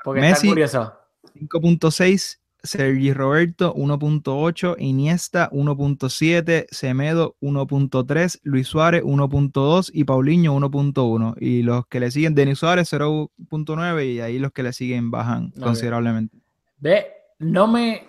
Porque 0.03 0.21
Messi. 0.21 0.33
está 0.33 0.47
curioso. 0.49 0.93
5.6, 1.35 2.37
Sergi 2.63 3.13
Roberto 3.13 3.73
1.8, 3.75 4.75
Iniesta 4.79 5.49
1.7, 5.51 6.67
Semedo 6.69 7.35
1.3, 7.41 8.39
Luis 8.43 8.67
Suárez 8.67 9.03
1.2 9.03 9.89
y 9.93 10.03
Paulinho 10.03 10.55
1.1. 10.55 11.35
Y 11.39 11.63
los 11.63 11.87
que 11.87 11.99
le 11.99 12.11
siguen, 12.11 12.35
Denis 12.35 12.59
Suárez 12.59 12.91
0.9 12.93 14.13
y 14.13 14.19
ahí 14.21 14.37
los 14.39 14.51
que 14.51 14.63
le 14.63 14.73
siguen 14.73 15.09
bajan 15.11 15.51
considerablemente. 15.61 16.37
Ve, 16.77 17.07
no 17.39 17.67
me. 17.67 18.03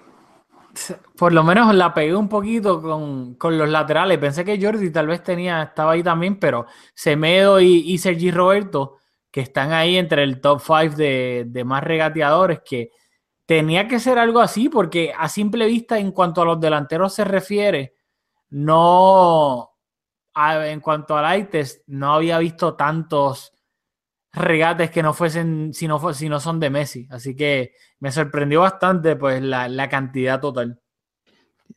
Por 1.16 1.32
lo 1.32 1.42
menos 1.42 1.74
la 1.74 1.94
pegué 1.94 2.14
un 2.14 2.28
poquito 2.28 2.80
con, 2.82 3.34
con 3.34 3.56
los 3.56 3.68
laterales. 3.68 4.18
Pensé 4.18 4.44
que 4.44 4.60
Jordi 4.60 4.90
tal 4.90 5.06
vez 5.06 5.22
tenía, 5.22 5.62
estaba 5.62 5.92
ahí 5.92 6.02
también, 6.02 6.38
pero 6.38 6.66
Semedo 6.94 7.60
y, 7.60 7.96
Sergi 7.98 8.30
Roberto, 8.30 8.98
que 9.30 9.40
están 9.40 9.72
ahí 9.72 9.96
entre 9.96 10.22
el 10.22 10.40
top 10.40 10.60
5 10.60 10.96
de, 10.96 11.44
de 11.48 11.64
más 11.64 11.82
regateadores, 11.82 12.60
que 12.64 12.90
tenía 13.46 13.88
que 13.88 14.00
ser 14.00 14.18
algo 14.18 14.40
así, 14.40 14.68
porque 14.68 15.12
a 15.16 15.28
simple 15.28 15.66
vista, 15.66 15.98
en 15.98 16.12
cuanto 16.12 16.42
a 16.42 16.44
los 16.44 16.60
delanteros 16.60 17.14
se 17.14 17.24
refiere, 17.24 17.94
no. 18.50 19.70
en 20.34 20.80
cuanto 20.80 21.16
al 21.16 21.48
test, 21.48 21.82
no 21.86 22.14
había 22.14 22.38
visto 22.38 22.74
tantos 22.74 23.55
regates 24.36 24.90
que 24.90 25.02
no 25.02 25.12
fuesen, 25.14 25.72
si 25.74 25.88
no, 25.88 25.98
fue- 25.98 26.14
si 26.14 26.28
no 26.28 26.38
son 26.40 26.60
de 26.60 26.70
Messi. 26.70 27.06
Así 27.10 27.34
que 27.34 27.72
me 28.00 28.12
sorprendió 28.12 28.60
bastante 28.60 29.16
pues 29.16 29.42
la, 29.42 29.68
la 29.68 29.88
cantidad 29.88 30.40
total. 30.40 30.80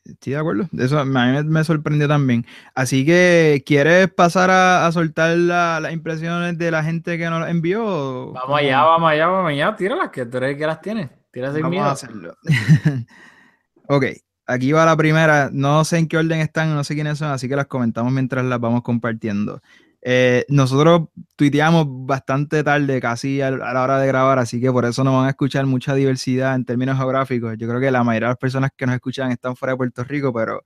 Estoy 0.04 0.32
de 0.34 0.38
acuerdo. 0.38 0.68
Eso 0.78 0.98
a 0.98 1.04
mí 1.04 1.42
me, 1.44 1.64
sorprendió 1.64 2.08
también. 2.08 2.46
Así 2.74 3.04
que, 3.04 3.62
¿quieres 3.66 4.08
pasar 4.12 4.50
a, 4.50 4.86
a 4.86 4.92
soltar 4.92 5.36
la- 5.36 5.78
las 5.80 5.92
impresiones 5.92 6.56
de 6.58 6.70
la 6.70 6.82
gente 6.82 7.18
que 7.18 7.28
nos 7.28 7.48
envió? 7.48 8.32
Vamos 8.32 8.58
allá, 8.58 8.82
vamos 8.82 9.10
allá, 9.10 9.26
vamos 9.26 9.50
allá. 9.50 9.76
Tíralas, 9.76 10.10
que 10.10 10.26
tú 10.26 10.36
eres 10.38 10.56
que 10.56 10.66
las 10.66 10.80
tienes. 10.80 11.10
Tira 11.32 11.52
sin 11.52 11.62
Vamos 11.62 11.70
miedo. 11.70 11.84
a 11.86 11.92
hacerlo. 11.92 12.34
ok, 13.88 14.04
aquí 14.46 14.72
va 14.72 14.84
la 14.86 14.96
primera. 14.96 15.50
No 15.52 15.84
sé 15.84 15.98
en 15.98 16.08
qué 16.08 16.16
orden 16.18 16.40
están, 16.40 16.74
no 16.74 16.82
sé 16.84 16.94
quiénes 16.94 17.18
son, 17.18 17.30
así 17.30 17.48
que 17.48 17.56
las 17.56 17.66
comentamos 17.66 18.12
mientras 18.12 18.44
las 18.44 18.60
vamos 18.60 18.82
compartiendo. 18.82 19.60
Eh, 20.02 20.46
nosotros 20.48 21.08
tuiteamos 21.36 21.86
bastante 21.88 22.64
tarde, 22.64 23.00
casi 23.00 23.42
a, 23.42 23.48
a 23.48 23.50
la 23.50 23.82
hora 23.82 23.98
de 23.98 24.06
grabar, 24.06 24.38
así 24.38 24.60
que 24.60 24.72
por 24.72 24.84
eso 24.84 25.04
no 25.04 25.16
van 25.16 25.26
a 25.26 25.30
escuchar 25.30 25.66
mucha 25.66 25.94
diversidad 25.94 26.54
en 26.54 26.64
términos 26.64 26.96
geográficos. 26.96 27.56
Yo 27.58 27.68
creo 27.68 27.80
que 27.80 27.90
la 27.90 28.02
mayoría 28.02 28.28
de 28.28 28.32
las 28.32 28.38
personas 28.38 28.70
que 28.76 28.86
nos 28.86 28.94
escuchan 28.94 29.30
están 29.30 29.56
fuera 29.56 29.72
de 29.72 29.76
Puerto 29.76 30.04
Rico, 30.04 30.32
pero 30.32 30.62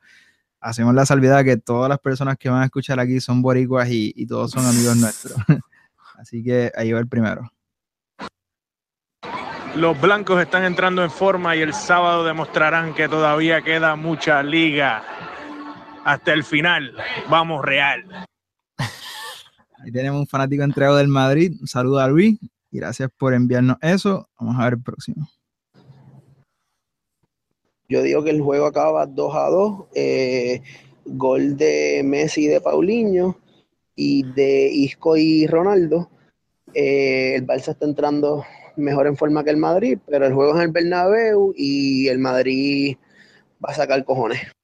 hacemos 0.61 0.95
la 0.95 1.05
salvedad 1.05 1.45
que 1.45 1.57
todas 1.57 1.89
las 1.89 1.99
personas 1.99 2.37
que 2.39 2.49
van 2.49 2.63
a 2.63 2.67
escuchar 2.67 3.01
aquí 3.01 3.21
son 3.21 3.43
boricuas 3.43 3.89
y, 3.91 4.13
y 4.17 4.27
todos 4.27 4.51
son 4.51 4.65
amigos 4.65 4.97
nuestros. 4.97 5.37
así 6.19 6.43
que 6.43 6.71
ahí 6.77 6.93
va 6.93 7.01
el 7.01 7.09
primero. 7.09 7.51
Los 9.77 10.01
blancos 10.01 10.41
están 10.41 10.65
entrando 10.65 11.03
en 11.03 11.11
forma 11.11 11.57
y 11.57 11.61
el 11.61 11.75
sábado 11.75 12.25
demostrarán 12.25 12.95
que 12.95 13.09
todavía 13.09 13.61
queda 13.63 13.97
mucha 13.97 14.41
liga. 14.43 15.03
Hasta 16.05 16.33
el 16.33 16.45
final. 16.45 16.97
Vamos 17.29 17.65
Real. 17.65 18.05
Ahí 19.85 19.93
tenemos 19.93 20.19
un 20.19 20.27
fanático 20.27 20.63
entregado 20.63 20.97
del 20.97 21.09
Madrid. 21.09 21.53
Un 21.61 21.67
saludo 21.67 21.99
a 21.99 22.09
Luis 22.09 22.39
y 22.71 22.79
gracias 22.79 23.11
por 23.19 23.35
enviarnos 23.35 23.77
eso. 23.83 24.31
Vamos 24.41 24.57
a 24.59 24.65
ver 24.65 24.73
el 24.75 24.83
próximo. 24.83 25.29
Yo 27.87 28.03
digo 28.03 28.25
que 28.25 28.31
el 28.31 28.41
juego 28.41 28.65
acaba 28.65 29.05
2 29.05 29.35
a 29.37 29.51
2. 29.51 29.85
eh, 29.95 30.63
gol 31.05 31.59
de 31.59 32.01
Messi 32.03 32.45
y 32.45 32.47
de 32.47 32.63
Paulinho 32.63 33.39
y 33.95 34.23
de 34.23 34.71
Isco 34.73 35.19
y 35.19 35.47
Ronaldo. 35.47 36.09
Eh, 36.73 37.35
el 37.35 37.47
Barça 37.47 37.73
está 37.73 37.85
entrando 37.85 38.43
mejor 38.77 39.07
en 39.07 39.19
forma 39.19 39.45
que 39.45 39.51
el 39.51 39.59
Madrid, 39.59 39.99
pero 40.07 40.27
el 40.27 40.33
juego 40.33 40.53
es 40.53 40.57
en 40.57 40.63
el 40.63 40.73
Bernabéu 40.73 41.53
y 41.55 42.09
el 42.09 42.19
Madrid 42.19 42.97
va 43.63 43.73
a 43.73 43.75
sacar 43.75 44.03
cojones. 44.07 44.41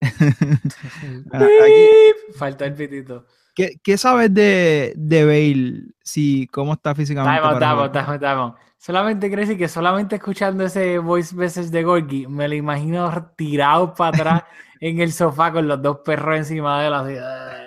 Ah, 1.32 1.44
aquí, 1.44 2.32
Falta 2.38 2.64
el 2.64 2.74
pitito. 2.74 3.26
¿Qué, 3.54 3.80
qué 3.82 3.98
sabes 3.98 4.32
de, 4.32 4.94
de 4.96 5.24
Bale? 5.24 5.94
Si, 6.02 6.46
¿Cómo 6.48 6.72
está 6.74 6.94
físicamente? 6.94 7.48
Out, 7.48 7.58
time 7.58 8.26
out. 8.26 8.56
Solamente 8.78 9.28
quiero 9.28 9.42
decir 9.42 9.58
que 9.58 9.68
solamente 9.68 10.16
escuchando 10.16 10.64
ese 10.64 10.98
voice 10.98 11.34
message 11.36 11.68
de 11.70 11.82
Gorky, 11.82 12.26
me 12.26 12.48
lo 12.48 12.54
imagino 12.54 13.10
tirado 13.36 13.92
para 13.94 14.10
atrás 14.10 14.42
en 14.80 15.00
el 15.00 15.12
sofá 15.12 15.52
con 15.52 15.68
los 15.68 15.82
dos 15.82 15.98
perros 16.04 16.36
encima 16.38 16.80
de 16.80 16.86
él, 16.88 16.94
así, 16.94 17.14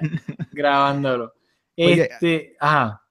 grabándolo. 0.52 1.34
Oye, 1.82 2.10
Este, 2.20 2.56
ajá. 2.60 3.02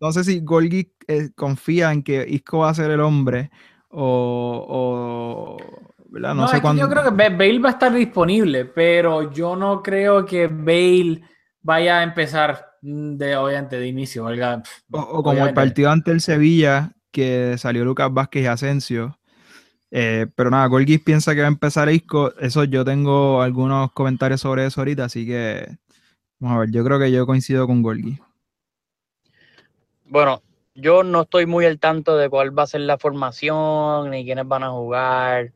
No 0.00 0.12
sé 0.12 0.24
si 0.24 0.40
Golgi 0.40 0.92
eh, 1.08 1.30
confía 1.34 1.92
en 1.92 2.02
que 2.02 2.26
Isco 2.28 2.58
va 2.58 2.70
a 2.70 2.74
ser 2.74 2.90
el 2.90 3.00
hombre 3.00 3.50
o, 3.88 4.66
o- 4.68 5.94
¿verdad? 6.10 6.34
No, 6.34 6.46
No, 6.46 6.48
sé 6.48 6.56
es 6.56 6.62
que 6.62 6.62
cuándo. 6.62 6.82
yo 6.82 6.88
creo 6.88 7.02
que 7.04 7.10
Ba- 7.10 7.30
Bale 7.36 7.58
va 7.60 7.68
a 7.70 7.72
estar 7.72 7.92
disponible, 7.92 8.66
pero 8.66 9.30
yo 9.32 9.56
no 9.56 9.82
creo 9.82 10.24
que 10.26 10.46
Bale 10.48 11.22
vaya 11.66 11.98
a 11.98 12.02
empezar 12.04 12.78
de, 12.80 13.36
obviamente, 13.36 13.78
de 13.78 13.88
inicio. 13.88 14.24
valga, 14.24 14.62
O, 14.92 15.00
o 15.00 15.22
como 15.22 15.44
el 15.44 15.52
partido 15.52 15.90
ante 15.90 16.12
el 16.12 16.20
Sevilla, 16.20 16.92
que 17.10 17.58
salió 17.58 17.84
Lucas 17.84 18.12
Vázquez 18.12 18.44
y 18.44 18.46
Asensio. 18.46 19.18
Eh, 19.90 20.26
pero 20.36 20.48
nada, 20.48 20.66
Golgis 20.68 21.02
piensa 21.02 21.34
que 21.34 21.40
va 21.40 21.48
a 21.48 21.50
empezar 21.50 21.88
Isco. 21.90 22.32
Eso 22.38 22.62
yo 22.64 22.84
tengo 22.84 23.42
algunos 23.42 23.90
comentarios 23.92 24.40
sobre 24.40 24.64
eso 24.64 24.80
ahorita, 24.80 25.04
así 25.04 25.26
que 25.26 25.66
vamos 26.38 26.56
a 26.56 26.60
ver. 26.60 26.70
Yo 26.70 26.84
creo 26.84 27.00
que 27.00 27.10
yo 27.10 27.26
coincido 27.26 27.66
con 27.66 27.82
Golgis. 27.82 28.20
Bueno, 30.04 30.42
yo 30.76 31.02
no 31.02 31.22
estoy 31.22 31.46
muy 31.46 31.66
al 31.66 31.80
tanto 31.80 32.16
de 32.16 32.30
cuál 32.30 32.56
va 32.56 32.62
a 32.62 32.68
ser 32.68 32.82
la 32.82 32.96
formación, 32.96 34.10
ni 34.10 34.24
quiénes 34.24 34.46
van 34.46 34.62
a 34.62 34.70
jugar, 34.70 35.52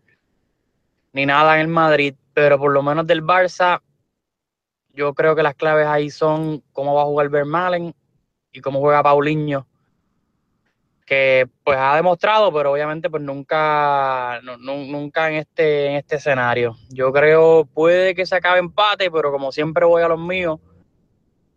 ni 1.12 1.25
nada 1.25 1.55
en 1.55 1.61
el 1.61 1.68
Madrid, 1.68 2.14
pero 2.35 2.59
por 2.59 2.73
lo 2.73 2.83
menos 2.83 3.07
del 3.07 3.23
Barça, 3.23 3.81
yo 4.94 5.14
creo 5.14 5.35
que 5.37 5.42
las 5.42 5.55
claves 5.55 5.87
ahí 5.87 6.11
son 6.11 6.62
cómo 6.72 6.94
va 6.94 7.03
a 7.03 7.07
jugar 7.07 7.29
Vermaelen 7.29 7.94
y 8.53 8.61
cómo 8.61 8.81
juega 8.81 9.03
Paulinho, 9.03 9.66
que 11.07 11.48
pues 11.64 11.76
ha 11.79 11.96
demostrado, 11.96 12.53
pero 12.53 12.72
obviamente 12.72 13.11
pues 13.11 13.22
nunca, 13.22 14.40
nu- 14.42 14.59
nu- 14.59 14.87
nunca 14.87 15.29
en 15.29 15.37
este, 15.37 15.87
en 15.87 15.96
este 15.96 16.16
escenario. 16.16 16.76
Yo 16.90 17.12
creo 17.12 17.64
puede 17.66 18.14
que 18.14 18.26
se 18.26 18.37
acabe 18.37 18.59
empate, 18.61 19.11
pero 19.11 19.33
como 19.33 19.50
siempre 19.53 19.85
voy 19.85 20.03
a 20.03 20.09
los 20.09 20.20
míos, 20.20 20.59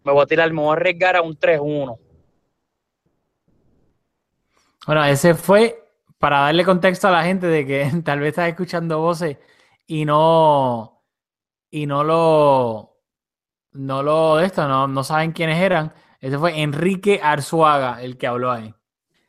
me 0.04 0.12
voy 0.12 0.24
a 0.24 0.26
tirar, 0.28 0.52
me 0.52 0.62
voy 0.62 0.69
a 0.69 0.74
arriesgar 0.74 1.15
a 1.15 1.22
un 1.22 1.38
3-1. 1.38 1.98
Bueno, 4.86 5.04
ese 5.06 5.34
fue 5.34 5.80
para 6.17 6.41
darle 6.41 6.65
contexto 6.65 7.08
a 7.08 7.12
la 7.12 7.24
gente 7.24 7.48
de 7.48 7.65
que 7.65 7.91
tal 8.04 8.19
vez 8.19 8.30
estás 8.30 8.50
escuchando 8.50 9.00
voces 9.00 9.38
y 9.88 10.06
no 10.06 11.04
y 11.69 11.86
no 11.86 12.04
lo 12.04 12.92
no 13.73 14.03
lo 14.03 14.38
de 14.38 14.45
esto, 14.45 14.67
no, 14.67 14.88
no 14.88 15.03
saben 15.03 15.31
quiénes 15.31 15.59
eran. 15.59 15.93
Ese 16.19 16.38
fue 16.38 16.62
Enrique 16.62 17.19
Arzuaga 17.21 18.01
el 18.01 18.17
que 18.17 18.27
habló 18.27 18.51
ahí. 18.51 18.73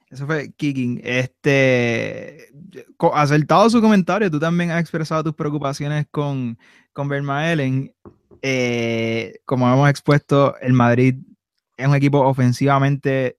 Eso 0.09 0.27
fue 0.27 0.53
Kicking. 0.53 1.01
Este, 1.03 2.53
acertado 3.13 3.69
su 3.69 3.81
comentario, 3.81 4.31
tú 4.31 4.39
también 4.39 4.71
has 4.71 4.81
expresado 4.81 5.25
tus 5.25 5.35
preocupaciones 5.35 6.07
con, 6.11 6.57
con 6.93 7.09
Vermaelen. 7.09 7.93
Eh, 8.41 9.41
como 9.45 9.67
hemos 9.73 9.91
expuesto, 9.91 10.57
el 10.61 10.73
Madrid 10.73 11.17
es 11.77 11.89
un 11.89 11.95
equipo 11.97 12.21
ofensivamente 12.21 13.39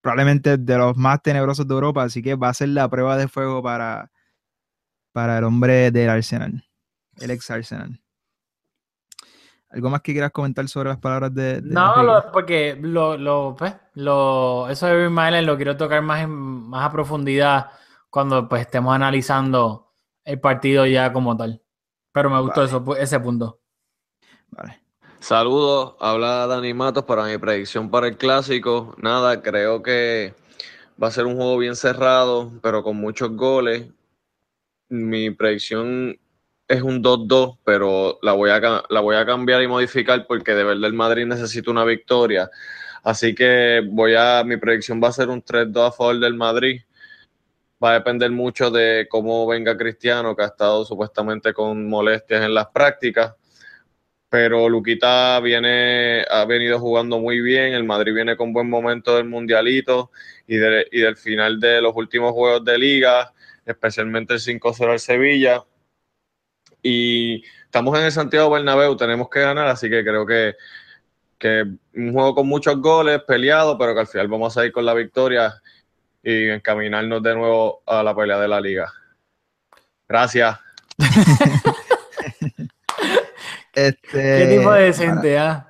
probablemente 0.00 0.56
de 0.56 0.78
los 0.78 0.96
más 0.96 1.22
tenebrosos 1.22 1.68
de 1.68 1.74
Europa, 1.74 2.02
así 2.02 2.22
que 2.22 2.34
va 2.34 2.48
a 2.48 2.54
ser 2.54 2.70
la 2.70 2.88
prueba 2.88 3.16
de 3.16 3.28
fuego 3.28 3.62
para, 3.62 4.10
para 5.12 5.38
el 5.38 5.44
hombre 5.44 5.90
del 5.90 6.08
Arsenal, 6.08 6.64
el 7.18 7.30
ex 7.30 7.50
Arsenal. 7.50 8.00
¿Algo 9.70 9.88
más 9.88 10.00
que 10.02 10.12
quieras 10.12 10.32
comentar 10.32 10.66
sobre 10.68 10.88
las 10.88 10.98
palabras 10.98 11.32
de, 11.34 11.60
de 11.60 11.70
No, 11.74 12.02
lo- 12.02 12.32
porque 12.32 12.76
lo, 12.80 13.16
lo, 13.16 13.54
pues, 13.56 13.74
lo, 13.94 14.68
eso 14.68 14.86
de 14.86 14.96
Bill 14.96 15.10
Myers 15.10 15.44
lo 15.46 15.56
quiero 15.56 15.76
tocar 15.76 16.02
más, 16.02 16.22
en- 16.22 16.30
más 16.30 16.86
a 16.86 16.90
profundidad 16.92 17.70
cuando 18.10 18.48
pues 18.48 18.62
estemos 18.62 18.92
analizando 18.94 19.92
el 20.24 20.40
partido 20.40 20.86
ya 20.86 21.12
como 21.12 21.36
tal. 21.36 21.62
Pero 22.12 22.28
me 22.30 22.40
gustó 22.40 22.60
Vale. 22.62 22.68
eso, 22.68 22.96
ese 22.96 23.20
punto. 23.20 23.60
Vale. 24.50 24.80
Saludos, 25.20 25.94
habla 26.00 26.46
Dani 26.48 26.74
Matos 26.74 27.04
para 27.04 27.24
mi 27.24 27.38
predicción 27.38 27.90
para 27.90 28.08
el 28.08 28.16
clásico. 28.16 28.94
Nada, 28.98 29.40
creo 29.42 29.82
que 29.82 30.34
va 31.00 31.06
a 31.08 31.10
ser 31.12 31.26
un 31.26 31.36
juego 31.36 31.56
bien 31.58 31.76
cerrado, 31.76 32.50
pero 32.62 32.82
con 32.82 32.96
muchos 32.96 33.30
goles. 33.36 33.86
Mi 34.88 35.30
predicción 35.30 36.18
es 36.70 36.82
un 36.82 37.02
2-2, 37.02 37.58
pero 37.64 38.18
la 38.22 38.32
voy, 38.32 38.50
a, 38.50 38.60
la 38.88 39.00
voy 39.00 39.16
a 39.16 39.26
cambiar 39.26 39.60
y 39.62 39.66
modificar 39.66 40.26
porque 40.26 40.54
de 40.54 40.62
verdad 40.64 40.84
el 40.86 40.94
Madrid 40.94 41.26
necesita 41.26 41.70
una 41.70 41.84
victoria. 41.84 42.48
Así 43.02 43.34
que 43.34 43.82
voy 43.84 44.14
a, 44.16 44.44
mi 44.44 44.56
predicción 44.56 45.02
va 45.02 45.08
a 45.08 45.12
ser 45.12 45.28
un 45.30 45.42
3-2 45.42 45.88
a 45.88 45.92
favor 45.92 46.20
del 46.20 46.34
Madrid. 46.34 46.80
Va 47.82 47.90
a 47.90 47.94
depender 47.94 48.30
mucho 48.30 48.70
de 48.70 49.08
cómo 49.10 49.46
venga 49.48 49.76
Cristiano, 49.76 50.36
que 50.36 50.44
ha 50.44 50.46
estado 50.46 50.84
supuestamente 50.84 51.52
con 51.52 51.88
molestias 51.88 52.44
en 52.44 52.54
las 52.54 52.68
prácticas 52.68 53.34
pero 54.30 54.68
Luquita 54.68 55.40
viene, 55.40 56.24
ha 56.30 56.44
venido 56.44 56.78
jugando 56.78 57.18
muy 57.18 57.40
bien, 57.40 57.74
el 57.74 57.82
Madrid 57.82 58.14
viene 58.14 58.36
con 58.36 58.52
buen 58.52 58.70
momento 58.70 59.16
del 59.16 59.24
Mundialito 59.24 60.12
y, 60.46 60.54
y 60.54 61.00
del 61.00 61.16
final 61.16 61.58
de 61.58 61.82
los 61.82 61.96
últimos 61.96 62.32
juegos 62.32 62.64
de 62.64 62.78
liga, 62.78 63.32
especialmente 63.66 64.34
el 64.34 64.40
5-0 64.40 64.92
al 64.92 65.00
Sevilla. 65.00 65.64
Y 66.82 67.42
estamos 67.64 67.98
en 67.98 68.04
el 68.06 68.12
Santiago 68.12 68.50
Bernabéu, 68.50 68.96
tenemos 68.96 69.28
que 69.28 69.40
ganar, 69.40 69.66
así 69.68 69.88
que 69.90 70.02
creo 70.02 70.24
que, 70.26 70.54
que 71.38 71.64
un 71.94 72.12
juego 72.12 72.34
con 72.34 72.46
muchos 72.48 72.76
goles, 72.80 73.20
peleado, 73.26 73.76
pero 73.78 73.94
que 73.94 74.00
al 74.00 74.06
final 74.06 74.28
vamos 74.28 74.56
a 74.56 74.64
ir 74.66 74.72
con 74.72 74.84
la 74.86 74.94
victoria 74.94 75.54
y 76.22 76.48
encaminarnos 76.48 77.22
de 77.22 77.34
nuevo 77.34 77.82
a 77.86 78.02
la 78.02 78.14
pelea 78.14 78.38
de 78.38 78.48
la 78.48 78.60
liga. 78.60 78.92
Gracias. 80.08 80.58
Este, 83.72 84.00
¿Qué 84.12 84.46
tipo 84.58 84.72
de 84.72 84.82
decente, 84.82 85.38
ah? 85.38 85.66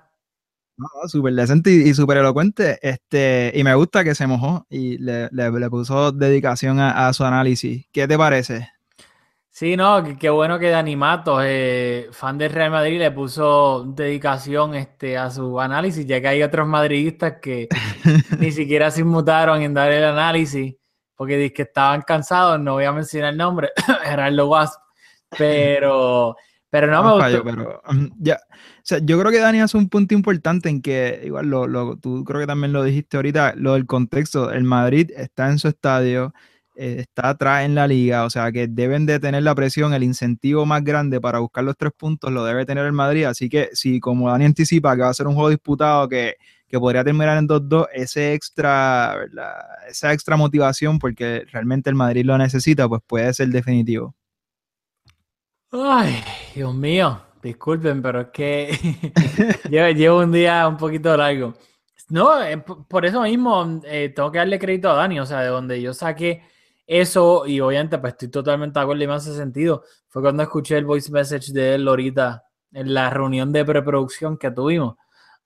No, 0.77 0.87
no, 1.03 1.09
súper 1.09 1.35
decente 1.35 1.71
y, 1.71 1.89
y 1.91 1.95
súper 1.95 2.17
elocuente. 2.19 2.79
Este, 2.81 3.53
y 3.55 3.63
me 3.63 3.75
gusta 3.75 4.03
que 4.03 4.15
se 4.15 4.27
mojó 4.27 4.67
y 4.71 4.97
le, 4.99 5.29
le- 5.33 5.51
le 5.51 5.71
puso 5.71 6.11
dedicación 6.11 6.81
a, 6.81 7.07
a 7.09 7.13
su 7.13 7.25
análisis. 7.25 7.87
¿Qué 7.93 8.09
te 8.09 8.17
parece? 8.17 8.71
Sí, 9.53 9.77
no, 9.77 10.03
qué, 10.05 10.17
qué 10.17 10.31
bueno 10.31 10.59
que 10.59 10.71
Dani 10.71 10.95
Matos, 10.97 11.43
eh, 11.45 12.09
fan 12.13 12.39
del 12.39 12.53
Real 12.53 12.71
Madrid, 12.71 12.99
le 12.99 13.11
puso 13.11 13.85
dedicación 13.85 14.75
este, 14.77 15.19
a 15.19 15.29
su 15.31 15.61
análisis, 15.61 16.07
ya 16.07 16.21
que 16.21 16.29
hay 16.29 16.43
otros 16.43 16.67
madridistas 16.69 17.35
que 17.43 17.69
ni 18.39 18.53
siquiera 18.53 18.91
se 18.91 19.01
inmutaron 19.01 19.61
en 19.61 19.75
dar 19.75 19.91
el 19.91 20.05
análisis, 20.05 20.77
porque 21.17 21.53
que 21.53 21.63
estaban 21.63 22.03
cansados, 22.03 22.61
no 22.61 22.75
voy 22.75 22.85
a 22.85 22.93
mencionar 22.93 23.33
el 23.33 23.39
nombre, 23.39 23.71
Gerardo 24.05 24.49
Wasp, 24.49 24.81
pero, 25.37 26.37
pero 26.71 26.87
no 26.87 27.03
me 27.03 27.09
Un 27.09 27.15
gustó. 27.21 27.25
fallo, 27.25 27.45
pero 27.45 27.83
um, 27.91 28.09
ya. 28.19 28.39
O 28.55 28.83
sea, 28.85 28.99
yo 29.03 29.19
creo 29.21 29.33
que 29.33 29.41
Dani 29.41 29.61
hace 29.61 29.77
un 29.77 29.89
punto 29.89 30.15
importante 30.15 30.69
en 30.69 30.81
que, 30.81 31.21
igual 31.25 31.47
lo, 31.51 31.67
lo- 31.67 31.97
tú 31.97 32.25
creo 32.25 32.41
que 32.41 32.47
también 32.47 32.73
lo 32.73 32.83
dijiste 32.85 33.17
ahorita, 33.17 33.55
lo 33.57 33.75
del 33.75 33.87
contexto. 33.87 34.51
El 34.53 34.65
Madrid 34.65 35.11
está 35.17 35.49
en 35.51 35.59
su 35.59 35.69
estadio, 35.69 36.33
eh, 36.77 36.97
está 37.01 37.31
atrás 37.31 37.65
en 37.65 37.75
la 37.75 37.87
liga, 37.87 38.25
o 38.25 38.31
sea 38.31 38.53
que 38.53 38.69
deben 38.69 39.05
de 39.07 39.19
tener 39.19 39.43
la 39.43 39.55
presión, 39.55 39.93
el 39.93 40.03
incentivo 40.03 40.65
más 40.67 40.85
grande 40.85 41.21
para 41.21 41.41
buscar 41.41 41.65
los 41.65 41.77
tres 41.77 41.93
puntos 41.97 42.31
lo 42.33 42.45
debe 42.45 42.65
tener 42.65 42.87
el 42.87 42.93
Madrid. 42.93 43.25
Así 43.25 43.49
que 43.49 43.71
si 43.73 44.01
como 44.01 44.31
Dani 44.31 44.45
anticipa 44.45 44.95
que 44.97 45.03
va 45.03 45.09
a 45.09 45.15
ser 45.15 45.27
un 45.27 45.35
juego 45.35 45.51
disputado 45.51 46.09
que, 46.09 46.37
que 46.69 46.79
podría 46.79 47.03
terminar 47.05 47.37
en 47.37 47.49
2-2, 47.49 47.89
ese 47.93 48.35
extra, 48.35 49.15
¿verdad? 49.17 49.53
esa 49.89 50.13
extra 50.13 50.37
motivación, 50.37 50.99
porque 50.99 51.45
realmente 51.51 51.91
el 51.91 51.97
Madrid 51.97 52.25
lo 52.25 52.39
necesita, 52.39 52.89
pues 52.89 53.03
puede 53.07 53.35
ser 53.35 53.49
definitivo. 53.49 54.15
Ay, 55.73 56.23
Dios 56.55 56.75
mío, 56.75 57.21
disculpen, 57.43 58.01
pero 58.01 58.21
es 58.21 58.29
que 58.33 58.71
llevo, 59.71 59.89
llevo 59.91 60.19
un 60.21 60.33
día 60.33 60.67
un 60.69 60.77
poquito 60.77 61.17
largo. 61.17 61.55
No, 62.09 62.43
eh, 62.43 62.59
por 62.59 63.07
eso 63.07 63.23
mismo 63.23 63.81
eh, 63.85 64.13
tengo 64.15 64.33
que 64.33 64.39
darle 64.39 64.59
crédito 64.59 64.91
a 64.91 64.95
Dani, 64.95 65.21
o 65.21 65.27
sea, 65.27 65.41
de 65.41 65.49
donde 65.49 65.81
yo 65.81 65.95
saqué 65.95 66.43
eso, 66.91 67.47
y 67.47 67.61
obviamente 67.61 67.99
pues 67.99 68.15
estoy 68.15 68.29
totalmente 68.29 68.81
de 68.81 68.83
acuerdo 68.83 69.05
y 69.05 69.07
me 69.07 69.15
hace 69.15 69.33
sentido, 69.33 69.85
fue 70.09 70.23
cuando 70.23 70.43
escuché 70.43 70.77
el 70.77 70.85
voice 70.85 71.13
message 71.13 71.53
de 71.53 71.77
él 71.77 71.87
ahorita 71.87 72.43
en 72.73 72.93
la 72.93 73.11
reunión 73.11 73.53
de 73.53 73.65
preproducción 73.65 74.37
que 74.37 74.51
tuvimos. 74.51 74.97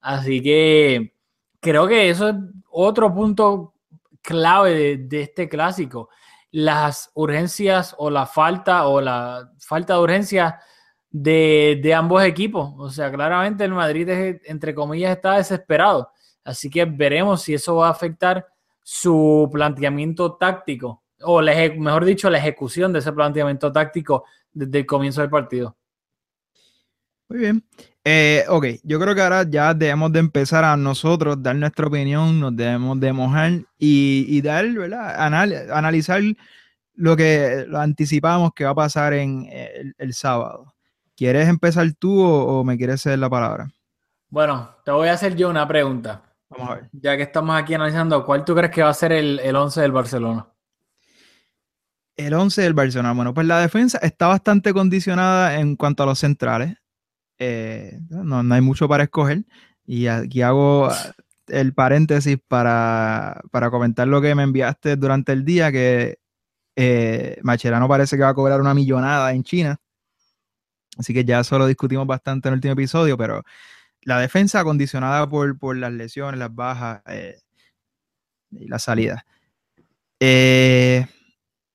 Así 0.01 0.43
que 0.43 1.15
creo 1.61 1.87
que 1.87 2.09
eso 2.09 2.31
es 2.31 2.37
otro 2.71 3.13
punto 3.15 3.75
clave 4.23 4.97
de, 4.97 5.21
este 5.21 5.47
clásico. 5.47 6.09
Las 6.51 7.11
urgencias 7.13 7.95
o 7.99 8.09
la 8.09 8.25
falta 8.25 8.87
o 8.87 9.03
la 9.03 9.53
falta 9.59 9.95
de 9.95 10.01
urgencia 10.01 10.61
de, 11.11 11.79
de 11.83 11.93
ambos 11.93 12.25
equipos. 12.25 12.73
O 12.79 12.89
sea, 12.89 13.13
claramente 13.13 13.65
el 13.65 13.73
Madrid, 13.73 14.09
es, 14.09 14.41
entre 14.47 14.75
comillas, 14.75 15.15
está 15.15 15.37
desesperado. 15.37 16.11
Así 16.43 16.71
que 16.71 16.87
veremos 16.87 17.43
si 17.43 17.53
eso 17.53 17.77
va 17.77 17.89
a 17.89 17.91
afectar 17.91 18.47
su 18.83 19.51
planteamiento 19.53 20.37
táctico, 20.37 21.04
o 21.23 21.41
la 21.43 21.53
mejor 21.77 22.05
dicho, 22.05 22.31
la 22.31 22.39
ejecución 22.39 22.93
de 22.93 22.99
ese 23.01 23.13
planteamiento 23.13 23.73
táctico 23.73 24.25
desde 24.53 24.79
el 24.81 24.87
comienzo 24.87 25.21
del 25.21 25.31
partido. 25.31 25.77
Muy 27.29 27.39
bien. 27.39 27.65
Eh, 28.05 28.45
ok, 28.49 28.67
yo 28.83 29.01
creo 29.01 29.15
que 29.15 29.23
ahora 29.23 29.45
ya 29.49 29.73
debemos 29.73 30.13
de 30.13 30.19
empezar 30.21 30.63
a 30.65 30.77
nosotros 30.77 31.43
dar 31.43 31.57
nuestra 31.57 31.87
opinión, 31.87 32.39
nos 32.39 32.55
debemos 32.55 33.01
de 33.01 33.13
mojar 33.15 33.53
y, 33.79 34.27
y 34.29 34.43
dar, 34.43 34.69
¿verdad? 34.71 35.17
Anal- 35.25 35.71
analizar 35.73 36.21
lo 36.95 37.17
que 37.17 37.65
lo 37.67 37.81
anticipamos 37.81 38.53
que 38.55 38.65
va 38.65 38.71
a 38.71 38.75
pasar 38.75 39.15
en 39.15 39.47
eh, 39.51 39.71
el, 39.77 39.95
el 39.99 40.15
sábado. 40.15 40.75
¿Quieres 41.17 41.49
empezar 41.49 41.87
tú 41.99 42.21
o, 42.23 42.61
o 42.61 42.65
me 42.65 42.77
quieres 42.77 43.03
ceder 43.03 43.19
la 43.19 43.31
palabra? 43.31 43.71
Bueno, 44.29 44.77
te 44.85 44.91
voy 44.91 45.09
a 45.09 45.13
hacer 45.15 45.35
yo 45.37 45.49
una 45.49 45.67
pregunta. 45.67 46.23
Vamos 46.51 46.71
a 46.71 46.75
ver. 46.77 46.91
Ya 46.93 47.17
que 47.17 47.23
estamos 47.25 47.57
aquí 47.57 47.75
analizando, 47.75 48.25
¿cuál 48.25 48.45
tú 48.45 48.55
crees 48.55 48.71
que 48.73 48.83
va 48.83 48.91
a 48.91 48.95
ser 48.95 49.13
el, 49.13 49.39
el 49.41 49.57
11 49.57 49.81
del 49.81 49.93
Barcelona? 49.93 50.47
El 52.17 52.35
11 52.35 52.63
del 52.63 52.75
Barcelona. 52.75 53.13
Bueno, 53.13 53.35
pues 53.35 53.47
la 53.47 53.61
defensa 53.61 53.99
está 53.99 54.29
bastante 54.29 54.73
condicionada 54.73 55.59
en 55.59 55.77
cuanto 55.77 56.03
a 56.03 56.07
los 56.07 56.19
centrales. 56.19 56.77
Eh, 57.39 57.99
no, 58.09 58.43
no 58.43 58.55
hay 58.55 58.61
mucho 58.61 58.89
para 58.89 59.05
escoger. 59.05 59.45
Y 59.85 60.07
aquí 60.07 60.43
hago 60.43 60.91
el 61.49 61.75
paréntesis 61.75 62.39
para, 62.49 63.41
para 63.51 63.71
comentar 63.71 64.09
lo 64.09 64.21
que 64.21 64.35
me 64.35 64.43
enviaste 64.43 64.97
durante 64.97 65.33
el 65.33 65.45
día, 65.45 65.71
que 65.73 66.19
eh, 66.77 67.39
Macherano 67.43 67.89
parece 67.89 68.17
que 68.17 68.23
va 68.23 68.31
a 68.31 68.35
cobrar 68.35 68.61
una 68.61 68.75
millonada 68.75 69.33
en 69.33 69.43
China. 69.43 69.77
Así 70.97 71.13
que 71.13 71.25
ya 71.25 71.41
eso 71.41 71.59
lo 71.59 71.67
discutimos 71.67 72.07
bastante 72.07 72.49
en 72.49 72.55
el 72.55 72.59
último 72.59 72.73
episodio, 72.73 73.17
pero 73.19 73.43
la 74.03 74.21
defensa 74.21 74.63
condicionada 74.65 75.29
por, 75.29 75.59
por 75.59 75.77
las 75.77 75.93
lesiones, 75.93 76.39
las 76.39 76.55
bajas 76.55 77.03
eh, 77.07 77.39
y 78.51 78.69
la 78.69 78.79
salida. 78.79 79.27
Eh, 80.21 81.07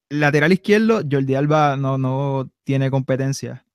lateral 0.10 0.52
izquierdo, 0.52 1.02
Jordi 1.10 1.36
Alba 1.36 1.78
no, 1.78 1.98
no 1.98 2.52
tiene 2.64 2.92
competencia. 2.92 3.66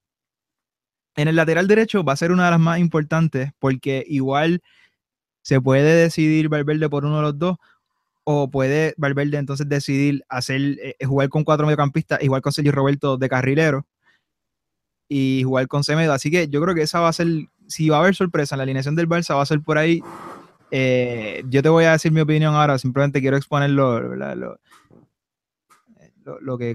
En 1.16 1.28
el 1.28 1.36
lateral 1.36 1.68
derecho 1.68 2.04
va 2.04 2.12
a 2.12 2.16
ser 2.16 2.32
una 2.32 2.46
de 2.46 2.50
las 2.50 2.60
más 2.60 2.78
importantes 2.80 3.52
porque 3.58 4.04
igual 4.08 4.62
se 5.42 5.60
puede 5.60 5.94
decidir 5.94 6.48
Valverde 6.48 6.88
por 6.88 7.04
uno 7.04 7.16
de 7.16 7.22
los 7.22 7.38
dos 7.38 7.56
o 8.24 8.50
puede 8.50 8.94
Valverde 8.96 9.36
entonces 9.36 9.68
decidir 9.68 10.24
hacer 10.28 10.60
eh, 10.60 10.96
jugar 11.04 11.28
con 11.28 11.44
cuatro 11.44 11.66
mediocampistas, 11.66 12.22
igual 12.22 12.42
con 12.42 12.52
Sergio 12.52 12.72
Roberto 12.72 13.16
de 13.16 13.28
carrilero 13.28 13.86
y 15.08 15.42
jugar 15.44 15.68
con 15.68 15.84
Semedo. 15.84 16.12
Así 16.12 16.30
que 16.30 16.48
yo 16.48 16.60
creo 16.62 16.74
que 16.74 16.82
esa 16.82 17.00
va 17.00 17.08
a 17.08 17.12
ser, 17.12 17.28
si 17.68 17.88
va 17.88 17.98
a 17.98 18.00
haber 18.00 18.14
sorpresa 18.14 18.54
en 18.54 18.58
la 18.58 18.62
alineación 18.64 18.96
del 18.96 19.08
Barça, 19.08 19.36
va 19.36 19.42
a 19.42 19.46
ser 19.46 19.60
por 19.60 19.78
ahí. 19.78 20.02
Eh, 20.70 21.44
yo 21.48 21.62
te 21.62 21.68
voy 21.68 21.84
a 21.84 21.92
decir 21.92 22.10
mi 22.10 22.22
opinión 22.22 22.54
ahora, 22.54 22.78
simplemente 22.78 23.20
quiero 23.20 23.36
exponer 23.36 23.70
lo, 23.70 24.08
¿verdad? 24.08 24.36
lo, 24.36 24.58
lo- 26.40 26.58
que 26.58 26.74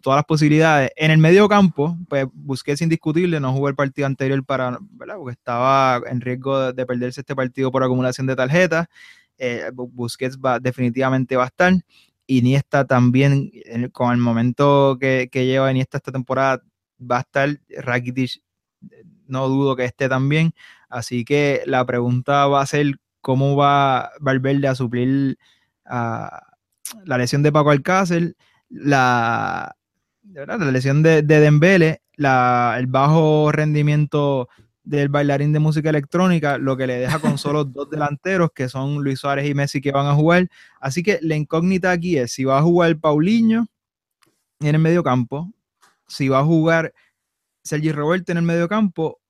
todas 0.00 0.16
las 0.18 0.24
posibilidades. 0.24 0.90
En 0.96 1.10
el 1.10 1.18
medio 1.18 1.48
campo, 1.48 1.96
pues 2.08 2.26
Busquets 2.32 2.80
indiscutible, 2.82 3.40
no 3.40 3.52
jugó 3.52 3.68
el 3.68 3.74
partido 3.74 4.06
anterior 4.06 4.44
para. 4.44 4.78
Porque 4.98 5.32
estaba 5.32 6.00
en 6.08 6.20
riesgo 6.20 6.58
de, 6.60 6.72
de 6.72 6.86
perderse 6.86 7.20
este 7.22 7.34
partido 7.34 7.70
por 7.72 7.82
acumulación 7.82 8.26
de 8.26 8.36
tarjetas. 8.36 8.86
Eh, 9.38 9.70
Bu- 9.72 9.90
Busquets 9.92 10.38
va, 10.38 10.58
definitivamente 10.60 11.36
va 11.36 11.44
a 11.44 11.46
estar. 11.48 11.72
Iniesta 12.26 12.84
también, 12.86 13.50
con 13.92 14.12
el 14.12 14.18
momento 14.18 14.96
que, 15.00 15.28
que 15.32 15.46
lleva 15.46 15.70
Iniesta 15.70 15.96
esta 15.98 16.12
temporada, 16.12 16.62
va 17.00 17.18
a 17.18 17.20
estar. 17.20 17.48
Rakitic, 17.78 18.42
no 19.26 19.48
dudo 19.48 19.74
que 19.76 19.84
esté 19.84 20.08
también. 20.08 20.52
Así 20.88 21.24
que 21.24 21.62
la 21.66 21.84
pregunta 21.84 22.46
va 22.46 22.60
a 22.62 22.66
ser 22.66 22.98
cómo 23.20 23.56
va 23.56 24.10
Valverde 24.20 24.68
a 24.68 24.74
suplir 24.74 25.38
a 25.84 26.42
la 27.04 27.18
lesión 27.18 27.42
de 27.42 27.52
Paco 27.52 27.70
Alcácer, 27.70 28.34
la, 28.70 29.74
¿verdad? 30.22 30.58
la 30.60 30.70
lesión 30.70 31.02
de, 31.02 31.22
de 31.22 31.40
Dembele, 31.40 32.02
la, 32.16 32.76
el 32.78 32.86
bajo 32.86 33.52
rendimiento 33.52 34.48
del 34.88 35.10
bailarín 35.10 35.52
de 35.52 35.58
música 35.58 35.90
electrónica, 35.90 36.56
lo 36.56 36.76
que 36.76 36.86
le 36.86 36.98
deja 36.98 37.18
con 37.18 37.36
solo 37.38 37.64
dos 37.64 37.90
delanteros, 37.90 38.50
que 38.54 38.68
son 38.68 39.04
Luis 39.04 39.20
Suárez 39.20 39.46
y 39.48 39.54
Messi, 39.54 39.80
que 39.80 39.92
van 39.92 40.06
a 40.06 40.14
jugar. 40.14 40.48
Así 40.80 41.02
que 41.02 41.18
la 41.22 41.36
incógnita 41.36 41.90
aquí 41.92 42.16
es 42.18 42.32
si 42.32 42.44
va 42.44 42.58
a 42.58 42.62
jugar 42.62 42.98
Paulinho 42.98 43.66
en 44.60 44.74
el 44.74 44.80
medio 44.80 45.02
campo, 45.02 45.52
si 46.06 46.28
va 46.28 46.40
a 46.40 46.44
jugar 46.44 46.94
Sergi 47.62 47.92
Roberto 47.92 48.32
en 48.32 48.38
el 48.38 48.44
medio 48.44 48.68
campo 48.68 49.20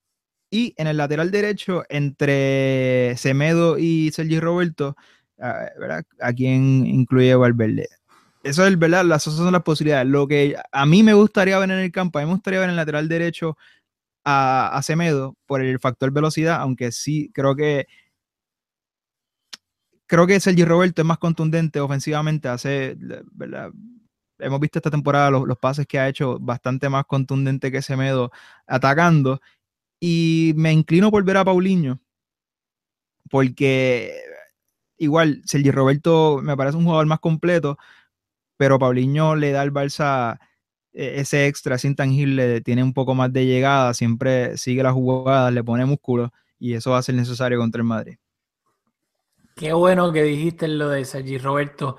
y 0.50 0.74
en 0.76 0.86
el 0.86 0.96
lateral 0.96 1.30
derecho 1.30 1.84
entre 1.88 3.16
Semedo 3.16 3.78
y 3.78 4.10
Sergi 4.12 4.40
Roberto, 4.40 4.96
ah, 5.40 5.66
¿verdad? 5.78 6.04
a 6.20 6.32
quien 6.32 6.86
incluye 6.86 7.34
Valverde. 7.34 7.88
Eso 8.48 8.66
es 8.66 8.78
verdad, 8.78 9.04
las, 9.04 9.26
esas 9.26 9.38
son 9.38 9.52
las 9.52 9.62
posibilidades. 9.62 10.08
Lo 10.08 10.26
que 10.26 10.56
a 10.72 10.86
mí 10.86 11.02
me 11.02 11.14
gustaría 11.14 11.58
ver 11.58 11.70
en 11.70 11.78
el 11.78 11.92
campo, 11.92 12.18
a 12.18 12.22
mí 12.22 12.26
me 12.26 12.34
gustaría 12.34 12.60
ver 12.60 12.68
en 12.68 12.70
el 12.72 12.76
lateral 12.76 13.08
derecho 13.08 13.56
a, 14.24 14.68
a 14.76 14.82
Semedo 14.82 15.36
por 15.46 15.62
el 15.62 15.78
factor 15.80 16.10
velocidad, 16.12 16.60
aunque 16.60 16.92
sí 16.92 17.30
creo 17.34 17.56
que 17.56 17.86
creo 20.06 20.26
que 20.26 20.40
Sergi 20.40 20.64
Roberto 20.64 21.02
es 21.02 21.06
más 21.06 21.18
contundente 21.18 21.80
ofensivamente, 21.80 22.48
hace, 22.48 22.96
¿verdad? 23.32 23.70
Hemos 24.38 24.60
visto 24.60 24.78
esta 24.78 24.90
temporada 24.90 25.30
los, 25.30 25.46
los 25.46 25.58
pases 25.58 25.86
que 25.86 25.98
ha 25.98 26.08
hecho 26.08 26.38
bastante 26.40 26.88
más 26.88 27.04
contundente 27.06 27.70
que 27.70 27.82
Semedo 27.82 28.32
atacando. 28.66 29.40
Y 30.00 30.54
me 30.56 30.72
inclino 30.72 31.10
por 31.10 31.24
ver 31.24 31.36
a 31.38 31.44
Paulinho, 31.44 32.00
porque 33.30 34.14
igual 34.96 35.42
Sergi 35.44 35.70
Roberto 35.70 36.40
me 36.42 36.56
parece 36.56 36.76
un 36.76 36.84
jugador 36.84 37.06
más 37.06 37.20
completo, 37.20 37.78
pero 38.58 38.78
Paulinho 38.78 39.36
le 39.36 39.52
da 39.52 39.62
al 39.62 39.72
Barça 39.72 40.38
eh, 40.92 41.20
ese 41.20 41.46
extra, 41.46 41.76
ese 41.76 41.88
intangible, 41.88 42.60
tiene 42.60 42.82
un 42.82 42.92
poco 42.92 43.14
más 43.14 43.32
de 43.32 43.46
llegada, 43.46 43.94
siempre 43.94 44.58
sigue 44.58 44.82
las 44.82 44.92
jugadas, 44.92 45.52
le 45.52 45.64
pone 45.64 45.86
músculo 45.86 46.30
y 46.58 46.74
eso 46.74 46.90
va 46.90 46.98
a 46.98 47.02
ser 47.02 47.14
necesario 47.14 47.58
contra 47.58 47.80
el 47.80 47.86
Madrid. 47.86 48.16
Qué 49.54 49.72
bueno 49.72 50.12
que 50.12 50.22
dijiste 50.24 50.68
lo 50.68 50.88
de 50.88 51.04
Sergi 51.04 51.38
Roberto 51.38 51.96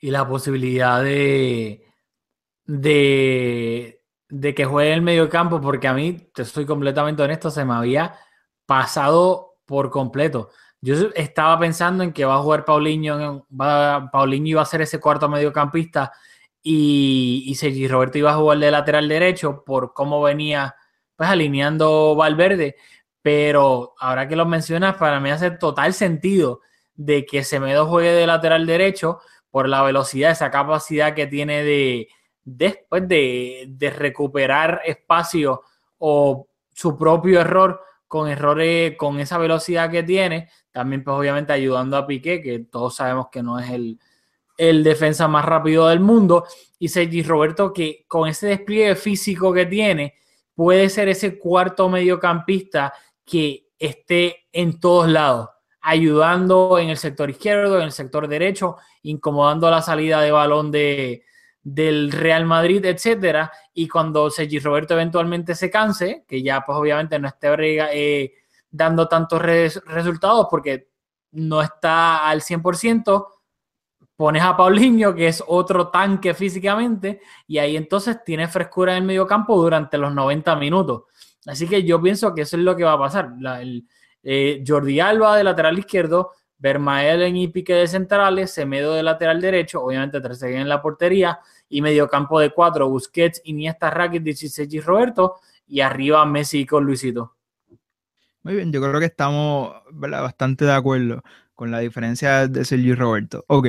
y 0.00 0.10
la 0.10 0.28
posibilidad 0.28 1.02
de, 1.02 1.84
de, 2.66 4.02
de 4.28 4.54
que 4.54 4.64
juegue 4.64 4.90
en 4.90 4.96
el 4.96 5.02
medio 5.02 5.28
campo, 5.28 5.60
porque 5.60 5.88
a 5.88 5.94
mí, 5.94 6.30
te 6.34 6.44
soy 6.44 6.66
completamente 6.66 7.22
honesto, 7.22 7.50
se 7.50 7.64
me 7.64 7.74
había 7.74 8.14
pasado 8.66 9.56
por 9.64 9.90
completo. 9.90 10.50
Yo 10.84 10.96
estaba 11.14 11.58
pensando 11.60 12.02
en 12.02 12.12
que 12.12 12.24
va 12.24 12.34
a 12.34 12.42
jugar 12.42 12.64
Paulinho, 12.64 13.46
va, 13.48 14.10
Paulinho 14.10 14.48
iba 14.48 14.62
a 14.62 14.66
ser 14.66 14.82
ese 14.82 14.98
cuarto 14.98 15.28
mediocampista 15.28 16.12
y, 16.60 17.44
y 17.46 17.54
Sergi 17.54 17.86
Roberto 17.86 18.18
iba 18.18 18.32
a 18.32 18.36
jugar 18.36 18.58
de 18.58 18.70
lateral 18.72 19.08
derecho 19.08 19.62
por 19.64 19.92
cómo 19.94 20.20
venía 20.20 20.74
pues 21.14 21.30
alineando 21.30 22.16
Valverde, 22.16 22.74
pero 23.22 23.94
ahora 24.00 24.26
que 24.26 24.34
lo 24.34 24.44
mencionas, 24.44 24.96
para 24.96 25.20
mí 25.20 25.30
hace 25.30 25.52
total 25.52 25.94
sentido 25.94 26.60
de 26.94 27.24
que 27.26 27.44
Semedo 27.44 27.86
juegue 27.86 28.10
de 28.10 28.26
lateral 28.26 28.66
derecho 28.66 29.20
por 29.50 29.68
la 29.68 29.82
velocidad, 29.82 30.32
esa 30.32 30.50
capacidad 30.50 31.14
que 31.14 31.28
tiene 31.28 31.62
de 31.62 32.08
después 32.44 33.06
de, 33.06 33.66
de 33.68 33.90
recuperar 33.90 34.80
espacio 34.84 35.62
o 35.98 36.48
su 36.72 36.98
propio 36.98 37.40
error 37.40 37.80
con 38.08 38.28
errores, 38.28 38.96
con 38.98 39.20
esa 39.20 39.38
velocidad 39.38 39.90
que 39.90 40.02
tiene, 40.02 40.50
también 40.72 41.04
pues 41.04 41.16
obviamente 41.16 41.52
ayudando 41.52 41.96
a 41.96 42.06
Piqué, 42.06 42.42
que 42.42 42.60
todos 42.60 42.96
sabemos 42.96 43.28
que 43.30 43.42
no 43.42 43.58
es 43.58 43.70
el, 43.70 43.98
el 44.56 44.82
defensa 44.82 45.28
más 45.28 45.44
rápido 45.44 45.88
del 45.88 46.00
mundo, 46.00 46.44
y 46.78 46.88
Sergi 46.88 47.22
Roberto 47.22 47.72
que 47.72 48.04
con 48.08 48.28
ese 48.28 48.48
despliegue 48.48 48.96
físico 48.96 49.52
que 49.52 49.66
tiene, 49.66 50.14
puede 50.54 50.88
ser 50.88 51.08
ese 51.08 51.38
cuarto 51.38 51.88
mediocampista 51.88 52.92
que 53.24 53.68
esté 53.78 54.46
en 54.52 54.80
todos 54.80 55.08
lados, 55.08 55.48
ayudando 55.80 56.78
en 56.78 56.90
el 56.90 56.96
sector 56.96 57.30
izquierdo, 57.30 57.78
en 57.78 57.84
el 57.84 57.92
sector 57.92 58.28
derecho, 58.28 58.76
incomodando 59.02 59.70
la 59.70 59.82
salida 59.82 60.20
de 60.20 60.30
balón 60.30 60.70
de, 60.70 61.24
del 61.62 62.12
Real 62.12 62.44
Madrid, 62.44 62.84
etcétera, 62.84 63.50
y 63.72 63.88
cuando 63.88 64.30
Sergi 64.30 64.58
Roberto 64.58 64.94
eventualmente 64.94 65.54
se 65.54 65.70
canse, 65.70 66.24
que 66.26 66.42
ya 66.42 66.62
pues 66.64 66.76
obviamente 66.76 67.18
no 67.18 67.28
esté 67.28 67.48
eh, 67.92 68.34
dando 68.72 69.06
tantos 69.06 69.40
res 69.40 69.80
resultados 69.86 70.48
porque 70.50 70.88
no 71.32 71.62
está 71.62 72.28
al 72.28 72.40
100%, 72.40 73.28
pones 74.16 74.42
a 74.42 74.56
Paulinho, 74.56 75.14
que 75.14 75.28
es 75.28 75.42
otro 75.46 75.88
tanque 75.88 76.34
físicamente, 76.34 77.20
y 77.46 77.58
ahí 77.58 77.76
entonces 77.76 78.24
tiene 78.24 78.48
frescura 78.48 78.92
en 78.92 79.02
el 79.02 79.06
medio 79.06 79.26
campo 79.26 79.56
durante 79.56 79.98
los 79.98 80.12
90 80.12 80.56
minutos. 80.56 81.02
Así 81.46 81.66
que 81.68 81.82
yo 81.84 82.00
pienso 82.00 82.34
que 82.34 82.42
eso 82.42 82.56
es 82.56 82.62
lo 82.62 82.76
que 82.76 82.84
va 82.84 82.94
a 82.94 82.98
pasar. 82.98 83.32
El, 83.60 83.86
eh, 84.22 84.62
Jordi 84.66 85.00
Alba 85.00 85.36
de 85.36 85.44
lateral 85.44 85.78
izquierdo, 85.78 86.32
Vermaelen 86.58 87.36
y 87.36 87.48
Pique 87.48 87.74
de 87.74 87.88
centrales, 87.88 88.52
Semedo 88.52 88.94
de 88.94 89.02
lateral 89.02 89.40
derecho, 89.40 89.82
obviamente 89.82 90.20
Trezeguet 90.20 90.60
en 90.60 90.68
la 90.68 90.80
portería, 90.80 91.40
y 91.68 91.82
medio 91.82 92.08
campo 92.08 92.38
de 92.38 92.50
cuatro, 92.50 92.88
Busquets, 92.88 93.40
Iniesta, 93.44 93.90
Rakitic 93.90 94.72
y 94.72 94.80
Roberto, 94.80 95.36
y 95.66 95.80
arriba 95.80 96.24
Messi 96.26 96.64
con 96.64 96.84
Luisito. 96.84 97.34
Muy 98.44 98.54
bien, 98.56 98.72
yo 98.72 98.80
creo 98.80 98.98
que 99.00 99.06
estamos 99.06 99.72
bastante 99.92 100.64
de 100.64 100.72
acuerdo 100.72 101.22
con 101.54 101.70
la 101.70 101.78
diferencia 101.78 102.48
de 102.48 102.64
Sergi 102.64 102.94
Roberto. 102.94 103.44
Ok. 103.48 103.68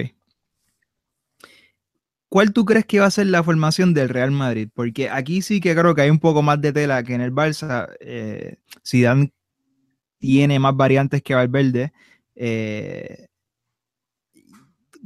¿cuál 2.34 2.52
tú 2.52 2.66
crees 2.66 2.86
que 2.88 3.00
va 3.00 3.06
a 3.06 3.12
ser 3.12 3.28
la 3.28 3.44
formación 3.44 3.94
del 3.94 4.10
Real 4.10 4.32
Madrid? 4.32 4.68
Porque 4.74 5.08
aquí 5.08 5.44
sí 5.44 5.62
que 5.62 5.76
creo 5.76 5.94
que 5.94 6.02
hay 6.02 6.10
un 6.10 6.18
poco 6.18 6.42
más 6.42 6.60
de 6.60 6.74
tela 6.74 7.04
que 7.04 7.14
en 7.14 7.22
el 7.22 7.32
Barça. 7.32 7.88
Eh, 8.00 8.56
Zidane 8.84 9.32
tiene 10.20 10.60
más 10.60 10.76
variantes 10.76 11.22
que 11.24 11.36
Valverde. 11.36 11.94
Eh, 12.36 13.28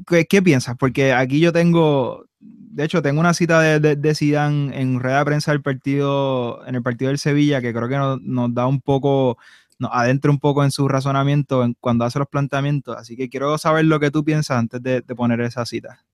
¿qué, 0.08 0.26
qué 0.26 0.42
piensas? 0.42 0.76
Porque 0.78 1.14
aquí 1.14 1.40
yo 1.40 1.52
tengo, 1.52 2.27
de 2.40 2.84
hecho, 2.84 3.02
tengo 3.02 3.20
una 3.20 3.34
cita 3.34 3.60
de, 3.62 3.96
de, 3.96 4.16
Zidane 4.16 4.80
en 4.80 5.00
rueda 5.00 5.20
de 5.20 5.26
prensa 5.26 5.52
del 5.52 5.62
partido, 5.62 6.66
en 6.68 6.76
el 6.76 6.84
partido 6.84 7.10
del 7.10 7.18
Sevilla, 7.18 7.62
que 7.62 7.74
creo 7.74 7.90
que 7.90 7.98
nos, 7.98 8.22
nos 8.22 8.54
da 8.54 8.68
un 8.68 8.82
poco, 8.82 9.38
nos 9.80 9.92
adentra 9.94 10.30
un 10.30 10.40
poco 10.40 10.64
en 10.64 10.72
su 10.72 10.88
razonamiento 10.88 11.64
en, 11.64 11.76
cuando 11.80 12.06
hace 12.06 12.20
los 12.20 12.28
planteamientos. 12.28 12.96
Así 12.96 13.16
que 13.18 13.30
quiero 13.30 13.58
saber 13.58 13.86
lo 13.86 14.00
que 14.00 14.12
tú 14.12 14.24
piensas 14.24 14.58
antes 14.58 14.82
de, 14.84 15.02
poner 15.02 15.42
esa 15.42 15.66
cita. 15.66 16.06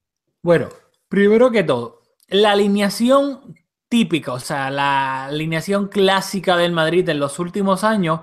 Bueno, 0.41 0.69
primero 1.09 1.51
que 1.51 1.63
todo, 1.63 2.01
la 2.29 2.51
alineación 2.51 3.55
típica, 3.89 4.33
o 4.33 4.39
sea, 4.39 4.69
la 4.69 5.25
alineación 5.25 5.87
clásica 5.87 6.55
del 6.57 6.71
Madrid 6.71 7.07
en 7.09 7.19
los 7.19 7.39
últimos 7.39 7.83
años 7.83 8.21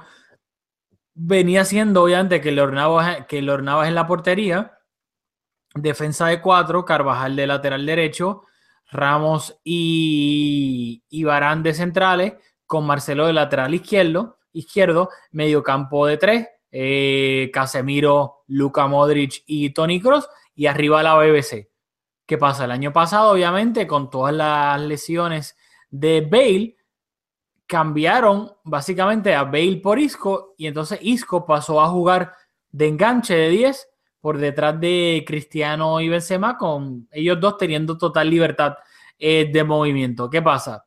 venía 1.15 1.65
siendo 1.65 2.03
obviamente 2.03 2.41
que 2.41 2.53
Lornavas, 2.53 3.27
que 3.27 3.39
en 3.39 3.95
la 3.95 4.07
portería, 4.07 4.80
defensa 5.75 6.27
de 6.27 6.41
cuatro, 6.41 6.85
Carvajal 6.85 7.37
de 7.37 7.47
lateral 7.47 7.87
derecho, 7.87 8.43
Ramos 8.91 9.61
y, 9.63 11.05
y 11.09 11.25
Barán 11.25 11.63
de 11.63 11.75
centrales, 11.75 12.35
con 12.67 12.87
Marcelo 12.87 13.27
de 13.27 13.33
lateral 13.33 13.75
izquierdo, 13.75 14.39
izquierdo 14.53 15.11
mediocampo 15.33 16.07
de 16.07 16.17
tres, 16.17 16.49
eh, 16.73 17.51
Casemiro, 17.53 18.45
Luka 18.47 18.87
Modric 18.87 19.43
y 19.47 19.71
Tony 19.71 20.01
Cross, 20.01 20.29
y 20.55 20.67
arriba 20.67 21.03
la 21.03 21.17
BBC. 21.17 21.71
¿Qué 22.27 22.39
pasa? 22.39 22.65
El 22.65 22.71
año 22.71 22.93
pasado, 22.93 23.33
obviamente, 23.33 23.87
con 23.87 24.11
todas 24.11 24.35
las 24.35 24.81
lesiones 24.81 25.57
de 25.91 26.21
Bale, 26.21 26.77
cambiaron 27.67 28.53
básicamente 28.65 29.35
a 29.35 29.45
Bale 29.45 29.81
por 29.83 29.99
Isco 29.99 30.55
y 30.57 30.67
entonces 30.67 30.99
Isco 31.03 31.47
pasó 31.47 31.81
a 31.81 31.89
jugar 31.89 32.35
de 32.71 32.89
enganche 32.89 33.35
de 33.35 33.49
10 33.49 33.90
por 34.21 34.39
detrás 34.39 34.79
de 34.81 35.25
Cristiano 35.27 36.01
y 36.01 36.09
Benzema, 36.09 36.57
con 36.59 37.09
ellos 37.11 37.41
dos 37.41 37.57
teniendo 37.57 37.97
total 37.97 38.29
libertad 38.29 38.75
eh, 39.19 39.51
de 39.51 39.65
movimiento. 39.65 40.29
¿Qué 40.29 40.43
pasa? 40.43 40.85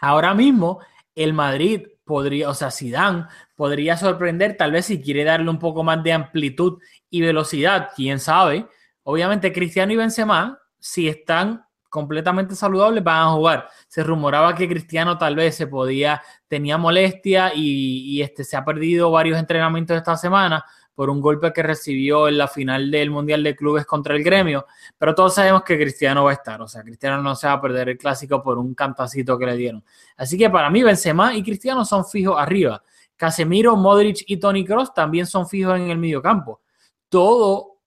Ahora 0.00 0.34
mismo 0.34 0.80
el 1.14 1.32
Madrid 1.32 1.86
podría, 2.04 2.50
o 2.50 2.54
sea, 2.54 2.70
Zidane 2.70 3.26
podría 3.54 3.96
sorprender, 3.96 4.56
tal 4.56 4.72
vez 4.72 4.86
si 4.86 5.00
quiere 5.00 5.24
darle 5.24 5.48
un 5.48 5.58
poco 5.58 5.82
más 5.82 6.02
de 6.02 6.12
amplitud 6.12 6.78
y 7.08 7.20
velocidad, 7.20 7.90
quién 7.94 8.18
sabe. 8.18 8.66
Obviamente 9.04 9.52
Cristiano 9.52 9.92
y 9.92 9.96
Benzema, 9.96 10.58
si 10.78 11.08
están 11.08 11.64
completamente 11.88 12.54
saludables, 12.54 13.04
van 13.04 13.28
a 13.28 13.30
jugar. 13.32 13.68
Se 13.86 14.02
rumoraba 14.02 14.54
que 14.54 14.68
Cristiano 14.68 15.18
tal 15.18 15.36
vez 15.36 15.54
se 15.54 15.66
podía, 15.66 16.22
tenía 16.48 16.78
molestia 16.78 17.52
y, 17.54 18.16
y 18.16 18.22
este, 18.22 18.44
se 18.44 18.56
ha 18.56 18.64
perdido 18.64 19.10
varios 19.10 19.38
entrenamientos 19.38 19.96
esta 19.96 20.16
semana 20.16 20.64
por 20.94 21.10
un 21.10 21.20
golpe 21.20 21.52
que 21.52 21.62
recibió 21.62 22.28
en 22.28 22.38
la 22.38 22.48
final 22.48 22.90
del 22.90 23.10
Mundial 23.10 23.42
de 23.42 23.56
Clubes 23.56 23.86
contra 23.86 24.14
el 24.14 24.22
Gremio, 24.22 24.66
pero 24.98 25.14
todos 25.14 25.34
sabemos 25.34 25.62
que 25.62 25.78
Cristiano 25.78 26.24
va 26.24 26.30
a 26.30 26.34
estar, 26.34 26.60
o 26.60 26.68
sea, 26.68 26.82
Cristiano 26.82 27.22
no 27.22 27.34
se 27.34 27.46
va 27.46 27.54
a 27.54 27.60
perder 27.60 27.90
el 27.90 27.98
clásico 27.98 28.42
por 28.42 28.58
un 28.58 28.74
cantacito 28.74 29.38
que 29.38 29.46
le 29.46 29.56
dieron. 29.56 29.84
Así 30.16 30.36
que 30.36 30.50
para 30.50 30.70
mí 30.70 30.82
Benzema 30.82 31.34
y 31.34 31.42
Cristiano 31.42 31.84
son 31.84 32.04
fijos 32.04 32.36
arriba. 32.38 32.82
Casemiro, 33.16 33.76
Modric 33.76 34.24
y 34.26 34.36
Tony 34.38 34.64
Cross 34.64 34.92
también 34.94 35.26
son 35.26 35.48
fijos 35.48 35.76
en 35.76 35.90
el 35.90 35.98
mediocampo. 35.98 36.60
Todo 37.08 37.78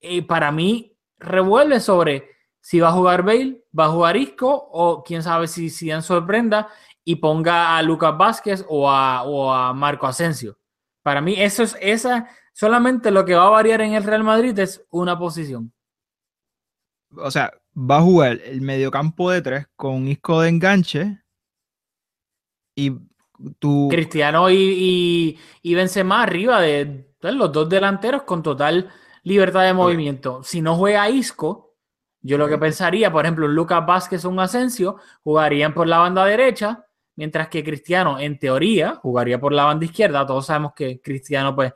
eh, 0.00 0.22
para 0.22 0.52
mí 0.52 0.96
revuelve 1.18 1.80
sobre 1.80 2.28
si 2.60 2.78
va 2.78 2.88
a 2.88 2.92
jugar 2.92 3.22
Bale, 3.22 3.64
va 3.76 3.86
a 3.86 3.90
jugar 3.90 4.16
Isco 4.16 4.50
o 4.72 5.02
quién 5.02 5.22
sabe 5.22 5.48
si 5.48 5.70
Zidane 5.70 6.02
sorprenda 6.02 6.68
y 7.04 7.16
ponga 7.16 7.76
a 7.76 7.82
Lucas 7.82 8.16
Vázquez 8.16 8.64
o 8.68 8.90
a, 8.90 9.24
o 9.24 9.52
a 9.52 9.72
Marco 9.72 10.06
Asensio. 10.06 10.59
Para 11.02 11.20
mí, 11.20 11.34
eso 11.38 11.62
es 11.62 11.76
esa, 11.80 12.28
solamente 12.52 13.10
lo 13.10 13.24
que 13.24 13.34
va 13.34 13.46
a 13.46 13.50
variar 13.50 13.80
en 13.80 13.94
el 13.94 14.04
Real 14.04 14.24
Madrid 14.24 14.58
es 14.58 14.84
una 14.90 15.18
posición. 15.18 15.72
O 17.16 17.30
sea, 17.30 17.52
va 17.74 17.98
a 17.98 18.02
jugar 18.02 18.38
el 18.44 18.60
mediocampo 18.60 19.30
de 19.30 19.42
tres 19.42 19.66
con 19.76 20.06
Isco 20.06 20.40
de 20.40 20.48
enganche 20.48 21.22
y 22.74 22.92
tu. 23.58 23.88
Cristiano 23.88 24.50
y, 24.50 24.56
y, 24.56 25.38
y 25.62 25.74
Benzema 25.74 26.22
arriba 26.22 26.60
de, 26.60 27.14
de 27.20 27.32
los 27.32 27.50
dos 27.52 27.68
delanteros 27.68 28.22
con 28.22 28.42
total 28.42 28.90
libertad 29.22 29.64
de 29.64 29.74
movimiento. 29.74 30.42
Si 30.42 30.60
no 30.60 30.76
juega 30.76 31.08
Isco, 31.08 31.74
yo 32.22 32.38
lo 32.38 32.48
que 32.48 32.58
pensaría, 32.58 33.10
por 33.10 33.24
ejemplo, 33.24 33.48
Lucas 33.48 33.84
Vázquez 33.86 34.24
o 34.24 34.30
un 34.30 34.40
Asensio 34.40 34.96
jugarían 35.22 35.74
por 35.74 35.86
la 35.86 35.98
banda 35.98 36.24
derecha 36.24 36.86
mientras 37.20 37.48
que 37.48 37.62
Cristiano, 37.62 38.18
en 38.18 38.38
teoría, 38.38 38.94
jugaría 38.94 39.38
por 39.38 39.52
la 39.52 39.64
banda 39.64 39.84
izquierda. 39.84 40.24
Todos 40.24 40.46
sabemos 40.46 40.72
que 40.74 41.02
Cristiano, 41.02 41.54
pues, 41.54 41.74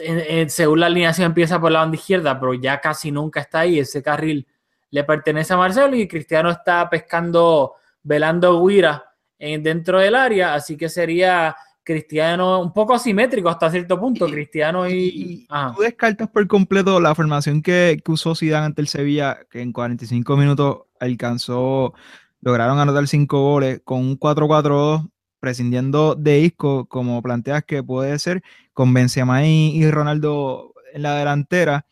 en, 0.00 0.18
en, 0.18 0.50
según 0.50 0.80
la 0.80 0.86
alineación 0.86 1.28
empieza 1.28 1.58
por 1.58 1.72
la 1.72 1.78
banda 1.78 1.96
izquierda, 1.96 2.38
pero 2.38 2.52
ya 2.52 2.78
casi 2.78 3.10
nunca 3.10 3.40
está 3.40 3.60
ahí. 3.60 3.78
Ese 3.78 4.02
carril 4.02 4.46
le 4.90 5.02
pertenece 5.04 5.54
a 5.54 5.56
Marcelo 5.56 5.96
y 5.96 6.06
Cristiano 6.06 6.50
está 6.50 6.90
pescando, 6.90 7.76
velando 8.02 8.62
Guira 8.66 9.02
en, 9.38 9.62
dentro 9.62 9.98
del 9.98 10.14
área, 10.14 10.52
así 10.52 10.76
que 10.76 10.90
sería 10.90 11.56
Cristiano 11.82 12.60
un 12.60 12.74
poco 12.74 12.92
asimétrico 12.92 13.48
hasta 13.48 13.70
cierto 13.70 13.98
punto, 13.98 14.28
Y- 14.28 14.32
Cristiano 14.32 14.86
y... 14.86 15.46
Tú 15.74 15.80
descartas 15.80 16.28
por 16.28 16.46
completo 16.46 17.00
la 17.00 17.14
formación 17.14 17.62
que, 17.62 17.98
que 18.04 18.12
usó 18.12 18.34
Zidane 18.34 18.66
ante 18.66 18.82
el 18.82 18.88
Sevilla, 18.88 19.38
que 19.50 19.62
en 19.62 19.72
45 19.72 20.36
minutos 20.36 20.80
alcanzó, 21.00 21.94
lograron 22.40 22.78
anotar 22.78 23.06
5 23.06 23.40
goles 23.40 23.80
con 23.84 24.00
un 24.00 24.18
4-4-2, 24.18 25.10
prescindiendo 25.40 26.14
de 26.14 26.40
Isco, 26.40 26.86
como 26.86 27.22
planteas 27.22 27.64
que 27.64 27.82
puede 27.82 28.18
ser, 28.18 28.42
con 28.72 28.92
Benzema 28.92 29.46
y, 29.46 29.90
Ronaldo 29.90 30.74
en 30.92 31.02
la 31.02 31.16
delantera, 31.16 31.86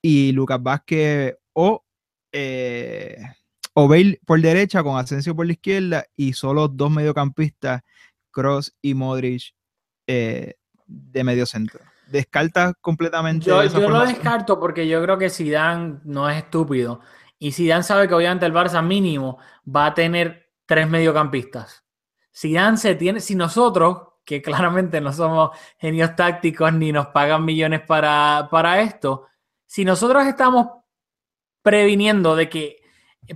y 0.00 0.32
Lucas 0.32 0.62
Vázquez 0.62 1.36
o, 1.52 1.84
eh, 2.32 3.18
o 3.74 3.88
Bale 3.88 4.20
por 4.26 4.40
derecha, 4.40 4.82
con 4.82 4.98
Asensio 4.98 5.36
por 5.36 5.46
la 5.46 5.52
izquierda, 5.52 6.04
y 6.16 6.32
solo 6.32 6.68
dos 6.68 6.90
mediocampistas, 6.90 7.82
Cross 8.30 8.74
y 8.80 8.94
Modric, 8.94 9.54
eh, 10.06 10.54
de 10.86 11.24
medio 11.24 11.44
centro. 11.46 11.80
Descartas 12.06 12.72
completamente 12.80 13.46
Yo, 13.46 13.60
esa 13.60 13.78
yo 13.78 13.90
lo 13.90 14.06
descarto 14.06 14.58
porque 14.58 14.88
yo 14.88 15.02
creo 15.02 15.18
que 15.18 15.28
Zidane 15.28 15.98
no 16.04 16.28
es 16.30 16.38
estúpido. 16.38 17.00
Y 17.38 17.52
Zidane 17.52 17.82
sabe 17.82 18.08
que 18.08 18.14
obviamente 18.14 18.46
el 18.46 18.54
Barça 18.54 18.82
mínimo 18.82 19.38
va 19.74 19.86
a 19.86 19.94
tener 19.94 20.50
tres 20.66 20.88
mediocampistas. 20.88 21.84
Zidane 22.34 22.76
se 22.76 22.94
tiene, 22.94 23.20
si 23.20 23.34
nosotros, 23.34 23.98
que 24.24 24.42
claramente 24.42 25.00
no 25.00 25.12
somos 25.12 25.50
genios 25.78 26.14
tácticos 26.16 26.72
ni 26.72 26.92
nos 26.92 27.08
pagan 27.08 27.44
millones 27.44 27.82
para, 27.82 28.48
para 28.50 28.80
esto, 28.80 29.26
si 29.66 29.84
nosotros 29.84 30.26
estamos 30.26 30.66
previniendo 31.62 32.34
de 32.34 32.48
que 32.48 32.80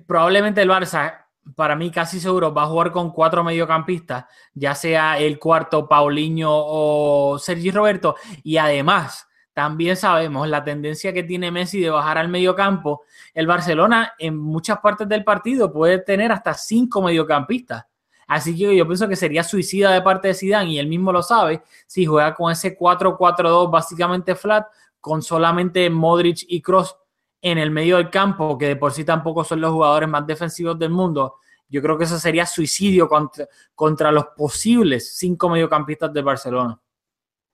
probablemente 0.07 0.63
el 0.63 0.71
Barça, 0.71 1.27
para 1.55 1.77
mí 1.77 1.91
casi 1.91 2.21
seguro, 2.21 2.55
va 2.55 2.63
a 2.63 2.69
jugar 2.69 2.93
con 2.93 3.11
cuatro 3.13 3.45
mediocampistas, 3.45 4.25
ya 4.55 4.75
sea 4.75 5.19
el 5.19 5.39
cuarto 5.39 5.89
Paulinho 5.89 6.51
o 6.51 7.39
Sergi 7.39 7.71
Roberto, 7.71 8.17
y 8.43 8.57
además 8.57 9.27
también 9.53 9.97
sabemos 9.97 10.49
la 10.49 10.65
tendencia 10.65 11.13
que 11.13 11.23
tiene 11.23 11.51
Messi 11.51 11.81
de 11.81 11.91
bajar 11.91 12.19
al 12.19 12.29
mediocampo. 12.29 13.03
El 13.35 13.47
Barcelona 13.47 14.15
en 14.19 14.37
muchas 14.37 14.79
partes 14.79 15.09
del 15.09 15.25
partido 15.25 15.73
puede 15.73 15.99
tener 15.99 16.33
hasta 16.33 16.55
cinco 16.55 17.03
mediocampistas. 17.03 17.85
Así 18.27 18.57
que 18.57 18.75
yo 18.75 18.87
pienso 18.87 19.09
que 19.09 19.17
sería 19.17 19.45
suicida 19.45 19.91
de 19.91 20.01
parte 20.01 20.29
de 20.29 20.35
Zidane 20.35 20.71
y 20.71 20.79
él 20.79 20.87
mismo 20.87 21.13
lo 21.13 21.23
sabe 21.23 21.63
si 21.87 22.07
juega 22.07 22.35
con 22.35 22.51
ese 22.51 22.79
4-4-2 22.79 23.71
básicamente 23.71 24.35
flat 24.35 24.67
con 25.01 25.21
solamente 25.21 25.91
Modric 25.91 26.45
y 26.49 26.63
Cross 26.63 26.97
en 27.43 27.59
el 27.59 27.71
medio 27.71 27.97
del 27.97 28.09
campo, 28.09 28.57
que 28.57 28.69
de 28.69 28.77
por 28.77 28.93
sí 28.93 29.05
tampoco 29.05 29.43
son 29.43 29.61
los 29.61 29.73
jugadores 29.73 30.09
más 30.09 30.27
defensivos 30.27 30.79
del 30.79 30.91
mundo. 30.91 31.37
Yo 31.69 31.83
creo 31.83 31.99
que 31.99 32.05
eso 32.05 32.19
sería 32.19 32.47
suicidio 32.47 33.09
contra, 33.09 33.47
contra 33.75 34.13
los 34.13 34.27
posibles 34.37 35.17
cinco 35.17 35.49
mediocampistas 35.49 36.13
de 36.13 36.23
Barcelona. 36.23 36.81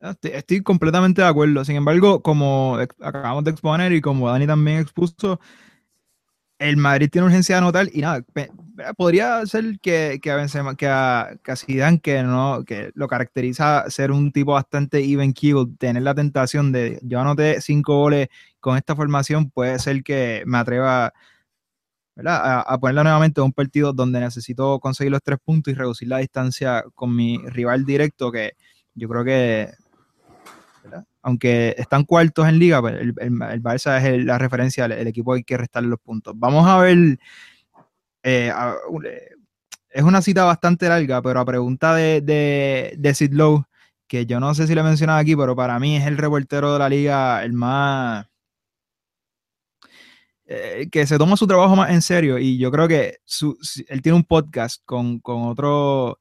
Estoy, 0.01 0.31
estoy 0.33 0.63
completamente 0.63 1.23
de 1.23 1.29
acuerdo. 1.29 1.65
Sin 1.65 1.77
embargo, 1.77 2.23
como 2.23 2.79
acabamos 3.01 3.45
de 3.45 3.51
exponer 3.51 3.93
y 3.93 4.01
como 4.01 4.29
Dani 4.29 4.47
también 4.47 4.79
expuso, 4.79 5.41
el 6.59 6.77
Madrid 6.77 7.09
tiene 7.11 7.27
urgencia 7.27 7.57
de 7.57 7.59
anotar 7.59 7.89
y 7.93 8.01
nada, 8.01 8.25
podría 8.97 9.45
ser 9.47 9.79
que, 9.81 10.19
que 10.23 10.31
a 10.31 10.37
Benzema, 10.37 10.77
que 10.77 10.89
a, 10.89 11.37
que 11.43 11.53
a 11.53 11.57
Zidane, 11.57 12.01
que 12.01 12.23
no, 12.23 12.65
que 12.65 12.91
lo 12.95 13.07
caracteriza 13.09 13.89
ser 13.91 14.11
un 14.13 14.33
tipo 14.33 14.53
bastante 14.53 14.99
even 14.99 15.33
keel, 15.33 15.77
tener 15.79 16.03
la 16.03 16.15
tentación 16.15 16.73
de 16.73 16.99
yo 17.03 17.21
anoté 17.21 17.61
cinco 17.61 17.99
goles 17.99 18.29
con 18.61 18.77
esta 18.77 18.97
formación, 18.97 19.51
puede 19.51 19.79
ser 19.79 20.03
que 20.03 20.43
me 20.47 20.59
atreva. 20.59 21.13
A, 22.27 22.61
a 22.63 22.79
ponerla 22.81 23.05
nuevamente 23.05 23.41
en 23.41 23.45
un 23.45 23.53
partido 23.53 23.93
donde 23.93 24.19
necesito 24.19 24.81
conseguir 24.81 25.13
los 25.13 25.23
tres 25.23 25.39
puntos 25.39 25.73
y 25.73 25.77
reducir 25.77 26.09
la 26.09 26.19
distancia 26.19 26.85
con 26.97 27.15
mi 27.15 27.39
rival 27.47 27.85
directo, 27.85 28.33
que 28.33 28.55
yo 28.95 29.09
creo 29.09 29.25
que 29.25 29.69
aunque 31.22 31.74
están 31.78 32.05
cuartos 32.05 32.49
en 32.49 32.59
liga, 32.59 32.80
pues 32.80 32.95
el, 32.95 33.14
el, 33.18 33.32
Barça 33.62 34.03
es 34.03 34.24
la 34.24 34.39
referencia, 34.39 34.86
el, 34.86 35.07
equipo 35.07 35.34
hay 35.34 35.45
que 35.45 35.57
restarle 35.57 35.89
los 35.89 36.01
puntos. 36.01 36.34
Vamos 36.36 36.66
a 36.66 36.78
ver, 36.78 37.18
eh, 38.22 38.53
eh, 39.05 39.28
es 39.91 40.03
una 40.03 40.22
cita 40.22 40.45
bastante 40.45 40.89
larga, 40.89 41.22
pero 41.22 41.41
a 41.41 41.45
pregunta 41.45 41.95
de, 41.95 42.20
de, 42.97 43.14
Sid 43.14 43.32
Lowe, 43.32 43.64
que 44.07 44.26
yo 44.26 44.41
no 44.41 44.55
sé 44.55 44.66
si 44.66 44.74
lo 44.74 44.80
he 44.82 44.84
mencionado 44.84 45.18
aquí, 45.18 45.36
pero 45.36 45.57
para 45.57 45.78
mí 45.78 45.97
es 45.97 46.07
el 46.07 46.18
reportero 46.18 46.72
de 46.74 46.78
la 46.78 46.89
liga 46.89 47.45
el 47.45 47.53
más 47.53 48.26
eh, 50.51 50.89
que 50.91 51.07
se 51.07 51.18
toma 51.18 51.36
su 51.36 51.47
trabajo 51.47 51.76
más 51.76 51.91
en 51.91 52.01
serio 52.01 52.39
y 52.39 52.57
yo 52.57 52.70
creo 52.70 52.89
que 52.89 53.18
él 53.89 54.01
tiene 54.01 54.16
un 54.16 54.24
podcast 54.24 54.82
con, 54.86 55.20
otro 55.22 56.18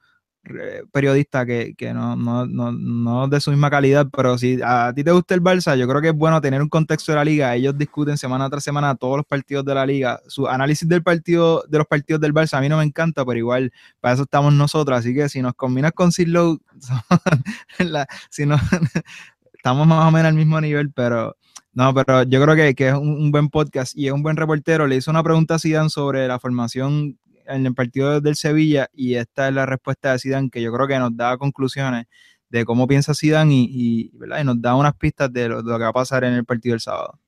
periodista 0.91 1.45
que, 1.45 1.74
que 1.76 1.93
no, 1.93 2.16
no, 2.16 2.45
no, 2.45 2.72
no 2.72 3.28
de 3.28 3.39
su 3.39 3.52
misma 3.52 3.70
calidad, 3.70 4.08
pero 4.12 4.38
si 4.38 4.60
a 4.64 4.91
ti 4.93 5.04
te 5.04 5.12
gusta 5.12 5.34
el 5.36 5.41
Barça, 5.41 5.76
yo 5.78 5.88
creo 5.88 6.02
que 6.02 6.10
es 6.10 6.16
bueno 6.16 6.39
tener 6.41 6.62
un 6.62 6.70
contexto 6.70 7.12
de 7.12 7.18
la 7.18 7.26
liga. 7.26 7.56
Ellos 7.56 7.78
discuten 7.78 8.18
semana 8.18 8.50
tras 8.50 8.64
semana 8.64 8.95
todos 8.95 9.18
los 9.18 9.26
partidos 9.26 9.66
de 9.66 9.76
la 9.76 9.86
liga. 9.86 10.20
Su 10.28 10.48
análisis 10.48 10.88
del 10.88 11.04
partido, 11.04 11.64
de 11.70 11.78
los 11.78 11.88
partidos 11.88 12.22
del 12.22 12.34
Barça 12.34 12.58
a 12.58 12.62
mí 12.62 12.70
no 12.70 12.78
me 12.78 12.84
encanta, 12.84 13.26
pero 13.26 13.38
igual 13.38 13.72
para 14.00 14.14
eso 14.14 14.24
estamos 14.24 14.54
nosotros. 14.54 14.98
Así 14.98 15.14
que 15.14 15.30
si 15.30 15.41
nos 15.41 15.54
combinas 15.54 15.91
con 15.91 16.12
Silo, 16.12 16.60
si 18.30 18.45
no, 18.45 18.58
estamos 19.54 19.88
más 19.88 20.08
o 20.08 20.12
menos 20.12 20.30
al 20.30 20.36
mismo 20.36 20.60
nivel, 20.62 20.91
pero 20.91 21.36
no, 21.74 21.93
pero 21.93 22.24
yo 22.24 22.41
creo 22.41 22.56
que, 22.56 22.74
que 22.74 22.89
es 22.89 22.93
un, 22.95 23.10
un 23.10 23.32
buen 23.32 23.50
podcast 23.50 23.95
y 23.95 24.08
es 24.08 24.14
un 24.14 24.24
buen 24.24 24.36
reportero. 24.36 24.88
Le 24.88 24.95
hizo 24.95 25.12
una 25.12 25.24
pregunta 25.24 25.56
a 25.56 25.60
Zidane 25.60 25.89
sobre 25.89 26.28
la 26.28 26.39
formación 26.39 27.18
en 27.48 27.66
el 27.66 27.74
partido 27.74 28.22
del 28.22 28.36
Sevilla 28.36 28.89
y 28.93 29.16
esta 29.16 29.48
es 29.48 29.54
la 29.54 29.66
respuesta 29.66 30.12
de 30.12 30.20
Zidane 30.20 30.50
que 30.50 30.62
yo 30.62 30.72
creo 30.72 30.88
que 30.88 31.00
nos 31.00 31.16
da 31.16 31.38
conclusiones 31.38 32.08
de 32.50 32.66
cómo 32.66 32.88
piensa 32.88 33.14
Zidane 33.14 33.54
y, 33.54 33.68
y, 33.70 34.18
¿verdad? 34.18 34.39
y 34.39 34.43
nos 34.43 34.62
da 34.62 34.76
unas 34.76 34.95
pistas 34.95 35.32
de 35.32 35.50
lo, 35.50 35.62
de 35.62 35.72
lo 35.72 35.78
que 35.78 35.84
va 35.84 35.89
a 35.89 35.93
pasar 35.93 36.24
en 36.24 36.34
el 36.34 36.45
partido 36.45 36.74
del 36.74 36.82
sábado. 36.82 37.20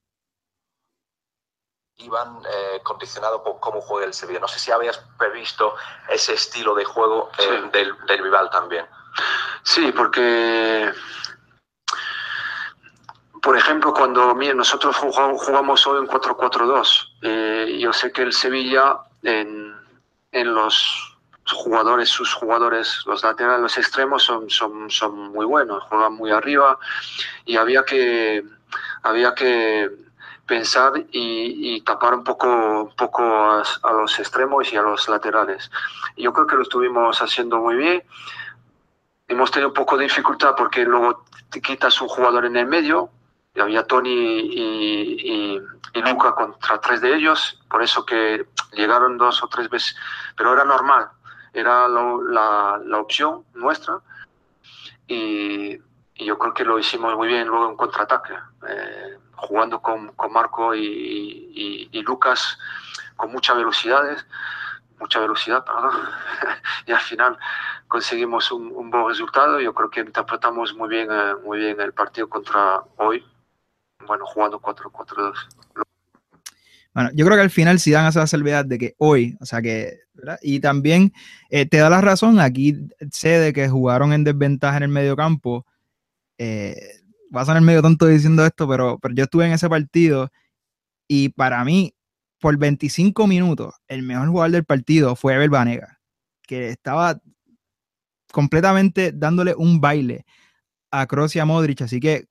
iban 1.98 2.38
eh, 2.46 2.80
condicionado 2.84 3.44
por 3.44 3.60
cómo 3.60 3.82
juega 3.82 4.08
el 4.08 4.14
Sevilla. 4.14 4.40
No 4.40 4.48
sé 4.48 4.60
si 4.60 4.72
habías 4.72 4.98
previsto 5.18 5.76
ese 6.10 6.34
estilo 6.34 6.74
de 6.76 6.86
juego 6.86 7.30
eh, 7.38 7.70
del, 7.74 7.94
del 8.08 8.24
rival 8.24 8.50
también. 8.50 8.86
Sí, 9.64 9.92
porque, 9.96 10.92
por 13.42 13.58
ejemplo, 13.58 13.94
cuando 13.94 14.34
mira, 14.36 14.54
nosotros 14.54 14.96
jugamos, 14.96 15.44
jugamos 15.44 15.86
hoy 15.88 16.00
en 16.00 16.08
4-4-2, 16.08 17.18
eh, 17.22 17.78
yo 17.80 17.92
sé 17.94 18.12
que 18.12 18.22
el 18.22 18.34
Sevilla 18.34 19.00
en, 19.24 19.69
en 20.32 20.54
los 20.54 21.18
jugadores, 21.52 22.10
sus 22.10 22.34
jugadores, 22.34 23.02
los 23.06 23.24
laterales, 23.24 23.62
los 23.62 23.78
extremos 23.78 24.24
son, 24.24 24.50
son, 24.50 24.90
son 24.90 25.32
muy 25.32 25.46
buenos, 25.46 25.84
juegan 25.84 26.14
muy 26.14 26.32
arriba 26.32 26.78
y 27.46 27.58
había 27.58 27.84
que, 27.84 28.44
había 29.04 29.34
que 29.34 29.90
pensar 30.46 30.94
y, 31.12 31.82
tapar 31.82 32.14
un 32.16 32.24
poco, 32.24 32.94
poco 32.98 33.24
a, 33.24 33.64
a 33.84 33.94
los 33.94 34.20
extremos 34.20 34.72
y 34.72 34.78
a 34.78 34.82
los 34.82 35.08
laterales. 35.08 35.72
Yo 36.18 36.34
creo 36.34 36.48
que 36.48 36.56
lo 36.56 36.64
estuvimos 36.64 37.22
haciendo 37.22 37.58
muy 37.58 37.76
bien 37.76 38.04
hemos 39.30 39.52
tenido 39.52 39.70
un 39.70 39.74
poco 39.74 39.96
de 39.96 40.06
dificultad 40.06 40.56
porque 40.58 40.84
luego 40.84 41.24
te 41.50 41.62
quitas 41.62 42.02
un 42.02 42.08
jugador 42.10 42.46
en 42.46 42.58
el 42.58 42.66
medio, 42.66 43.10
había 43.62 43.84
Tony 43.84 44.10
y, 44.10 45.62
y, 45.94 46.02
Luca 46.02 46.34
contra 46.34 46.80
tres 46.80 47.02
de 47.02 47.14
ellos, 47.14 47.60
por 47.70 47.84
eso 47.84 48.06
que 48.06 48.48
llegaron 48.72 49.18
dos 49.18 49.44
o 49.44 49.48
tres 49.48 49.70
veces, 49.70 49.96
pero 50.36 50.54
era 50.54 50.64
normal, 50.64 51.10
era 51.54 51.88
la, 51.88 53.00
opción 53.00 53.44
nuestra 53.54 54.00
y, 55.08 55.78
yo 56.16 56.38
creo 56.38 56.54
que 56.54 56.66
lo 56.66 56.78
hicimos 56.78 57.16
muy 57.16 57.28
bien 57.28 57.48
luego 57.48 57.70
en 57.70 57.78
contraataque, 57.78 58.34
eh, 58.68 59.18
jugando 59.36 59.82
con, 59.82 60.12
con 60.14 60.34
Marco 60.34 60.76
y, 60.76 61.90
Lucas 62.06 62.58
con 63.16 63.32
mucha 63.32 63.54
velocidad, 63.54 64.04
mucha 65.00 65.20
velocidad, 65.20 65.64
perdón, 65.64 65.92
y 66.86 66.92
al 66.92 67.00
final 67.00 67.38
conseguimos 67.88 68.52
un, 68.52 68.72
un, 68.74 68.90
buen 68.90 69.08
resultado. 69.08 69.60
Yo 69.60 69.74
creo 69.74 69.90
que 69.90 70.02
interpretamos 70.02 70.74
muy 70.74 70.90
bien, 70.90 71.10
eh, 71.12 71.36
muy 71.44 71.60
bien 71.60 71.80
el 71.82 71.94
partido 71.94 72.28
contra 72.30 72.82
hoy, 72.98 73.26
bueno, 74.06 74.26
jugando 74.26 74.60
4-4-2. 74.60 75.34
Bueno, 76.94 77.12
yo 77.14 77.26
creo 77.26 77.38
que 77.38 77.44
al 77.44 77.50
final 77.50 77.80
Zidane 77.80 78.08
hace 78.08 78.20
la 78.20 78.28
salvedad 78.28 78.66
de 78.66 78.78
que 78.78 78.96
hoy, 78.98 79.38
o 79.40 79.46
sea 79.46 79.62
que, 79.62 80.00
y 80.42 80.60
también 80.60 81.14
eh, 81.50 81.66
te 81.66 81.78
da 81.78 81.90
la 81.90 82.02
razón, 82.02 82.40
aquí 82.40 82.76
sé 83.12 83.40
de 83.40 83.54
que 83.54 83.70
jugaron 83.70 84.12
en 84.12 84.24
desventaja 84.24 84.78
en 84.78 84.84
el 84.84 84.90
medio 84.90 85.16
campo. 85.16 85.66
Eh, 86.38 86.76
va 87.36 87.42
a 87.42 87.46
sonar 87.46 87.62
medio 87.62 87.82
tonto 87.82 88.08
diciendo 88.08 88.46
esto, 88.46 88.68
pero, 88.68 88.98
pero 89.00 89.14
yo 89.14 89.26
estuve 89.26 89.46
en 89.46 89.54
ese 89.54 89.70
partido 89.70 90.32
y 91.08 91.30
para 91.30 91.64
mí, 91.64 91.94
por 92.40 92.58
25 92.58 93.28
minutos, 93.28 93.76
el 93.88 94.04
mejor 94.04 94.30
jugador 94.30 94.52
del 94.52 94.66
partido 94.66 95.16
fue 95.16 95.36
Ever 95.36 95.50
Banega, 95.50 96.00
que 96.42 96.70
estaba 96.70 97.20
completamente 98.32 99.12
dándole 99.12 99.54
un 99.56 99.82
baile 99.82 100.26
a 100.92 101.06
Kroos 101.06 101.36
y 101.36 101.40
a 101.40 101.46
Modric, 101.46 101.82
así 101.82 102.00
que 102.00 102.29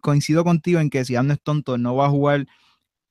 coincido 0.00 0.44
contigo 0.44 0.80
en 0.80 0.90
que 0.90 1.04
si 1.04 1.14
no 1.14 1.32
es 1.32 1.42
tonto, 1.42 1.78
no 1.78 1.94
va 1.96 2.06
a 2.06 2.10
jugar 2.10 2.46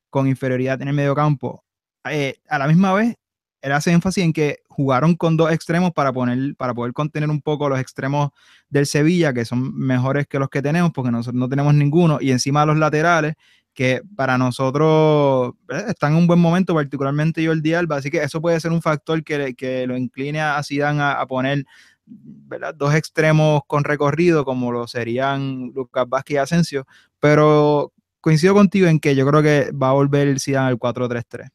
con 0.10 0.28
inferioridad 0.28 0.82
en 0.82 0.90
el 0.90 0.94
medio 0.94 1.16
campo. 1.16 1.64
Eh, 2.10 2.36
a 2.50 2.60
la 2.60 2.68
misma 2.68 2.94
vez, 2.94 3.16
él 3.62 3.72
hace 3.72 3.92
énfasis 3.92 4.24
en 4.24 4.34
que 4.34 4.60
jugaron 4.68 5.16
con 5.16 5.38
dos 5.38 5.52
extremos 5.52 5.92
para, 5.92 6.12
poner, 6.12 6.56
para 6.56 6.74
poder 6.74 6.94
contener 6.94 7.30
un 7.30 7.42
poco 7.42 7.70
los 7.70 7.80
extremos 7.80 8.32
del 8.70 8.86
Sevilla, 8.86 9.34
que 9.34 9.46
son 9.46 9.76
mejores 9.78 10.28
que 10.28 10.40
los 10.40 10.50
que 10.50 10.62
tenemos, 10.62 10.92
porque 10.92 11.12
nosotros 11.12 11.40
no 11.40 11.48
tenemos 11.48 11.74
ninguno, 11.74 12.18
y 12.20 12.32
encima 12.32 12.66
los 12.66 12.78
laterales, 12.78 13.36
que 13.74 14.02
para 14.16 14.38
nosotros 14.38 15.54
están 15.88 16.14
en 16.14 16.18
un 16.18 16.28
buen 16.28 16.40
momento, 16.40 16.74
particularmente 16.74 17.46
Jordi 17.46 17.74
Alba, 17.74 17.98
así 17.98 18.10
que 18.10 18.22
eso 18.22 18.42
puede 18.42 18.60
ser 18.60 18.72
un 18.72 18.82
factor 18.82 19.24
que, 19.24 19.54
que 19.56 19.88
lo 19.88 19.96
incline 19.96 20.42
a 20.42 20.62
Zidane 20.64 21.02
a 21.02 21.26
poner 21.26 21.64
¿verdad? 22.06 22.74
dos 22.76 22.94
extremos 22.94 23.62
con 23.68 23.84
recorrido, 23.84 24.46
como 24.46 24.72
lo 24.72 24.88
serían 24.88 25.72
Lucas 25.74 26.08
Vázquez 26.08 26.36
y 26.36 26.38
Asensio, 26.38 26.88
pero 27.20 27.94
coincido 28.20 28.54
contigo 28.54 28.88
en 28.88 29.00
que 29.00 29.16
yo 29.16 29.26
creo 29.26 29.42
que 29.42 29.72
va 29.72 29.90
a 29.90 29.94
volver 29.94 30.28
el 30.28 30.40
Zidane 30.40 30.68
al 30.68 30.78
4-3-3. 30.78 31.50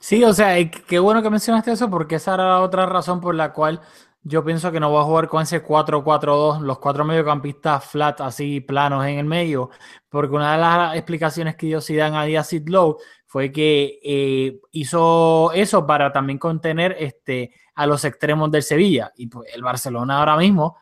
Sí, 0.00 0.22
o 0.22 0.32
sea, 0.32 0.54
qué 0.70 0.98
bueno 0.98 1.22
que 1.22 1.30
mencionaste 1.30 1.72
eso 1.72 1.90
porque 1.90 2.16
esa 2.16 2.34
era 2.34 2.48
la 2.48 2.60
otra 2.60 2.86
razón 2.86 3.20
por 3.20 3.34
la 3.34 3.52
cual 3.52 3.80
yo 4.22 4.44
pienso 4.44 4.70
que 4.70 4.80
no 4.80 4.92
va 4.92 5.00
a 5.00 5.04
jugar 5.04 5.28
con 5.28 5.42
ese 5.42 5.64
4-4-2, 5.64 6.60
los 6.60 6.78
cuatro 6.78 7.04
mediocampistas 7.04 7.84
flat, 7.84 8.20
así 8.20 8.60
planos 8.60 9.06
en 9.06 9.18
el 9.18 9.24
medio, 9.24 9.70
porque 10.08 10.34
una 10.34 10.52
de 10.52 10.58
las 10.58 10.96
explicaciones 10.96 11.56
que 11.56 11.66
dio 11.66 11.80
Zidane 11.80 12.16
a 12.16 12.24
Díaz 12.24 12.52
Low 12.66 12.98
fue 13.26 13.52
que 13.52 13.98
eh, 14.02 14.60
hizo 14.72 15.52
eso 15.52 15.86
para 15.86 16.12
también 16.12 16.38
contener 16.38 16.96
este, 16.98 17.52
a 17.78 17.86
los 17.86 18.04
extremos 18.04 18.50
del 18.50 18.64
Sevilla. 18.64 19.12
Y 19.14 19.28
pues 19.28 19.54
el 19.54 19.62
Barcelona 19.62 20.18
ahora 20.18 20.36
mismo 20.36 20.76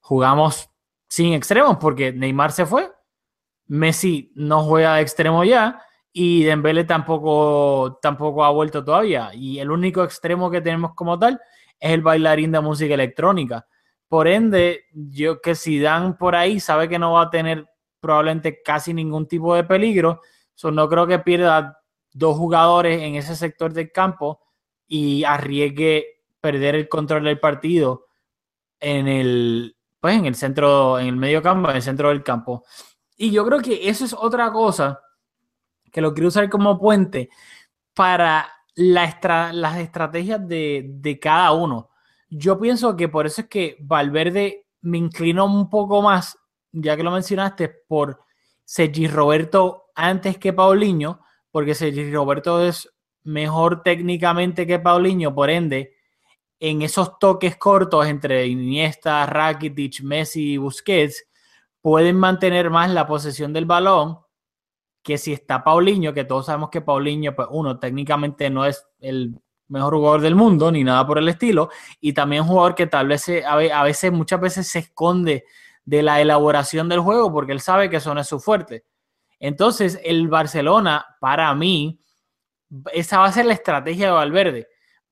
jugamos 0.00 0.68
sin 1.08 1.32
extremos 1.32 1.76
porque 1.76 2.12
Neymar 2.12 2.50
se 2.50 2.66
fue, 2.66 2.90
Messi 3.68 4.32
no 4.34 4.64
juega 4.64 4.96
de 4.96 5.02
extremo 5.02 5.44
ya 5.44 5.80
y 6.12 6.42
Dembélé 6.42 6.82
tampoco, 6.82 8.00
tampoco 8.02 8.44
ha 8.44 8.50
vuelto 8.50 8.84
todavía. 8.84 9.30
Y 9.32 9.60
el 9.60 9.70
único 9.70 10.02
extremo 10.02 10.50
que 10.50 10.60
tenemos 10.60 10.92
como 10.94 11.16
tal 11.20 11.40
es 11.78 11.92
el 11.92 12.02
bailarín 12.02 12.50
de 12.50 12.60
música 12.60 12.94
electrónica. 12.94 13.64
Por 14.08 14.26
ende, 14.26 14.86
yo 14.92 15.40
que 15.40 15.54
si 15.54 15.78
dan 15.78 16.18
por 16.18 16.34
ahí 16.34 16.58
sabe 16.58 16.88
que 16.88 16.98
no 16.98 17.12
va 17.12 17.22
a 17.22 17.30
tener 17.30 17.64
probablemente 18.00 18.60
casi 18.60 18.92
ningún 18.92 19.28
tipo 19.28 19.54
de 19.54 19.62
peligro, 19.62 20.20
so 20.56 20.72
no 20.72 20.88
creo 20.88 21.06
que 21.06 21.20
pierda 21.20 21.78
dos 22.12 22.36
jugadores 22.36 23.00
en 23.02 23.14
ese 23.14 23.36
sector 23.36 23.72
del 23.72 23.92
campo 23.92 24.40
y 24.88 25.22
arriesgue 25.22 26.19
perder 26.40 26.74
el 26.74 26.88
control 26.88 27.24
del 27.24 27.38
partido 27.40 28.06
en 28.80 29.08
el, 29.08 29.76
pues 30.00 30.16
en 30.16 30.26
el 30.26 30.34
centro, 30.34 30.98
en 30.98 31.08
el 31.08 31.16
medio 31.16 31.42
campo, 31.42 31.70
en 31.70 31.76
el 31.76 31.82
centro 31.82 32.08
del 32.08 32.22
campo. 32.22 32.64
Y 33.16 33.30
yo 33.30 33.44
creo 33.44 33.60
que 33.60 33.88
eso 33.88 34.04
es 34.04 34.14
otra 34.14 34.50
cosa 34.50 35.00
que 35.92 36.00
lo 36.00 36.14
quiero 36.14 36.28
usar 36.28 36.48
como 36.48 36.78
puente 36.78 37.28
para 37.94 38.50
la 38.74 39.04
estra 39.04 39.52
las 39.52 39.78
estrategias 39.78 40.46
de, 40.46 40.86
de, 40.88 41.18
cada 41.18 41.52
uno. 41.52 41.90
Yo 42.30 42.58
pienso 42.58 42.96
que 42.96 43.08
por 43.08 43.26
eso 43.26 43.42
es 43.42 43.48
que 43.48 43.76
Valverde 43.80 44.66
me 44.82 44.98
inclinó 44.98 45.44
un 45.44 45.68
poco 45.68 46.00
más, 46.00 46.38
ya 46.72 46.96
que 46.96 47.02
lo 47.02 47.10
mencionaste, 47.10 47.68
por 47.68 48.20
Sergi 48.64 49.08
Roberto 49.08 49.90
antes 49.94 50.38
que 50.38 50.52
Paulinho, 50.52 51.20
porque 51.50 51.74
Sergi 51.74 52.10
Roberto 52.12 52.64
es 52.64 52.88
mejor 53.24 53.82
técnicamente 53.82 54.66
que 54.66 54.78
Paulinho, 54.78 55.34
por 55.34 55.50
ende, 55.50 55.94
en 56.60 56.82
esos 56.82 57.18
toques 57.18 57.56
cortos 57.56 58.06
entre 58.06 58.46
Iniesta, 58.46 59.24
Rakitic, 59.26 60.02
Messi 60.02 60.52
y 60.52 60.56
Busquets, 60.58 61.26
pueden 61.80 62.16
mantener 62.16 62.68
más 62.68 62.90
la 62.90 63.06
posesión 63.06 63.52
del 63.52 63.64
balón 63.64 64.18
que 65.02 65.16
si 65.16 65.32
está 65.32 65.64
Paulinho, 65.64 66.12
que 66.12 66.24
todos 66.24 66.46
sabemos 66.46 66.68
que 66.68 66.82
Paulinho, 66.82 67.34
pues 67.34 67.48
uno, 67.50 67.78
técnicamente 67.78 68.50
no 68.50 68.66
es 68.66 68.86
el 68.98 69.34
mejor 69.68 69.94
jugador 69.94 70.20
del 70.20 70.34
mundo, 70.34 70.70
ni 70.70 70.84
nada 70.84 71.06
por 71.06 71.16
el 71.16 71.28
estilo, 71.28 71.70
y 72.00 72.12
también 72.12 72.42
un 72.42 72.48
jugador 72.48 72.74
que 72.74 72.86
tal 72.86 73.08
vez 73.08 73.24
a 73.46 73.82
veces, 73.82 74.12
muchas 74.12 74.40
veces 74.40 74.68
se 74.68 74.80
esconde 74.80 75.44
de 75.86 76.02
la 76.02 76.20
elaboración 76.20 76.88
del 76.90 77.00
juego, 77.00 77.32
porque 77.32 77.52
él 77.52 77.60
sabe 77.60 77.88
que 77.88 77.96
eso 77.96 78.14
no 78.14 78.20
es 78.20 78.28
su 78.28 78.38
fuerte. 78.38 78.84
Entonces, 79.38 79.98
el 80.04 80.28
Barcelona, 80.28 81.16
para 81.18 81.54
mí, 81.54 81.98
esa 82.92 83.20
va 83.20 83.26
a 83.26 83.32
ser 83.32 83.46
la 83.46 83.54
estrategia 83.54 84.06
de 84.06 84.12
Valverde. 84.12 84.68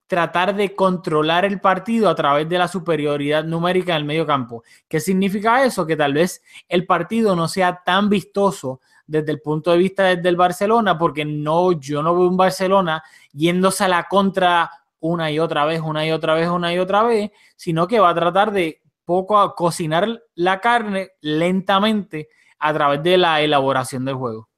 Tratar 0.09 0.55
de 0.55 0.75
controlar 0.75 1.45
el 1.45 1.61
partido 1.61 2.09
a 2.09 2.15
través 2.15 2.49
de 2.49 2.57
la 2.57 2.67
superioridad 2.67 3.45
numérica 3.45 3.93
en 3.93 3.99
el 3.99 4.05
medio 4.05 4.25
campo. 4.25 4.63
¿Qué 4.87 4.99
significa 4.99 5.63
eso? 5.63 5.85
Que 5.85 5.95
tal 5.95 6.13
vez 6.13 6.41
el 6.67 6.85
partido 6.85 7.35
no 7.35 7.47
sea 7.47 7.81
tan 7.85 8.09
vistoso 8.09 8.81
desde 9.05 9.31
el 9.31 9.39
punto 9.39 9.71
de 9.71 9.77
vista 9.77 10.15
del 10.15 10.35
Barcelona, 10.35 10.97
porque 10.97 11.25
no, 11.25 11.71
yo 11.73 12.01
no 12.03 12.15
veo 12.15 12.27
un 12.27 12.37
Barcelona 12.37 13.03
yéndose 13.31 13.83
a 13.83 13.87
la 13.87 14.03
contra 14.09 14.69
una 14.99 15.31
y 15.31 15.39
otra 15.39 15.65
vez, 15.65 15.79
una 15.79 16.05
y 16.05 16.11
otra 16.11 16.33
vez, 16.33 16.49
una 16.49 16.73
y 16.73 16.79
otra 16.79 17.03
vez, 17.03 17.31
sino 17.55 17.87
que 17.87 17.99
va 17.99 18.09
a 18.09 18.15
tratar 18.15 18.51
de 18.51 18.81
poco 19.05 19.39
a 19.39 19.55
cocinar 19.55 20.21
la 20.35 20.59
carne 20.59 21.11
lentamente 21.21 22.29
a 22.59 22.73
través 22.73 23.01
de 23.03 23.17
la 23.17 23.41
elaboración 23.41 24.05
del 24.05 24.15
juego. 24.15 24.49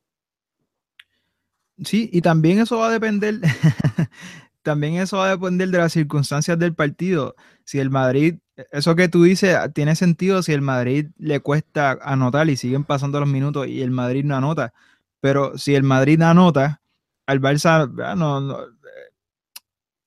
Sí, 1.84 2.10
y 2.12 2.22
también 2.22 2.60
eso 2.60 2.78
va 2.78 2.88
a 2.88 2.92
depender, 2.92 3.36
también 4.64 4.96
eso 4.96 5.18
va 5.18 5.28
a 5.28 5.30
depender 5.32 5.70
de 5.70 5.78
las 5.78 5.94
circunstancias 5.94 6.58
del 6.60 6.76
partido. 6.76 7.36
Si 7.64 7.80
el 7.80 7.90
Madrid, 7.90 8.40
eso 8.72 8.96
que 8.96 9.10
tú 9.10 9.24
dices 9.24 9.58
tiene 9.74 9.96
sentido 9.96 10.44
si 10.44 10.54
el 10.54 10.62
Madrid 10.62 11.08
le 11.18 11.40
cuesta 11.40 11.98
anotar 12.02 12.50
y 12.50 12.58
siguen 12.58 12.84
pasando 12.84 13.20
los 13.20 13.30
minutos 13.30 13.68
y 13.68 13.82
el 13.82 13.92
Madrid 13.92 14.24
no 14.26 14.36
anota. 14.36 14.74
Pero 15.20 15.58
si 15.58 15.76
el 15.76 15.84
Madrid 15.84 16.22
anota, 16.22 16.82
al 17.28 17.42
Barça 17.42 17.92
ah, 18.04 18.16
no, 18.16 18.42
no, 18.42 18.58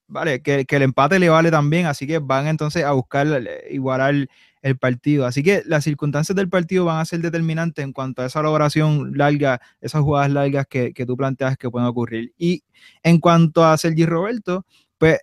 vale, 0.09 0.43
que, 0.43 0.65
que, 0.67 0.77
el 0.77 0.83
empate 0.83 1.19
le 1.19 1.29
vale 1.29 1.51
también, 1.51 1.87
así 1.87 2.07
que 2.07 2.19
van 2.19 2.47
entonces 2.47 2.85
a 2.85 2.93
buscar 2.93 3.27
igualar 3.71 4.29
el 4.65 4.79
partido. 4.79 5.27
Así 5.27 5.43
que 5.43 5.63
las 5.67 5.85
circunstancias 5.85 6.35
del 6.35 6.49
partido 6.49 6.87
van 6.87 6.99
a 6.99 7.05
ser 7.05 7.21
determinantes 7.21 7.85
en 7.85 7.93
cuanto 7.93 8.23
a 8.23 8.27
esa 8.27 8.41
elaboración 8.41 9.13
larga, 9.15 9.61
esas 9.83 10.01
jugadas 10.01 10.31
largas 10.31 10.67
que, 10.67 10.95
que 10.95 11.05
tú 11.05 11.19
planteas 11.19 11.59
que 11.59 11.71
pueden 11.71 11.87
ocurrir. 11.87 12.33
Y 12.39 12.65
en 13.03 13.21
cuanto 13.21 13.63
a 13.63 13.77
Sergi 13.77 14.07
Roberto, 14.07 14.65
pues 14.97 15.19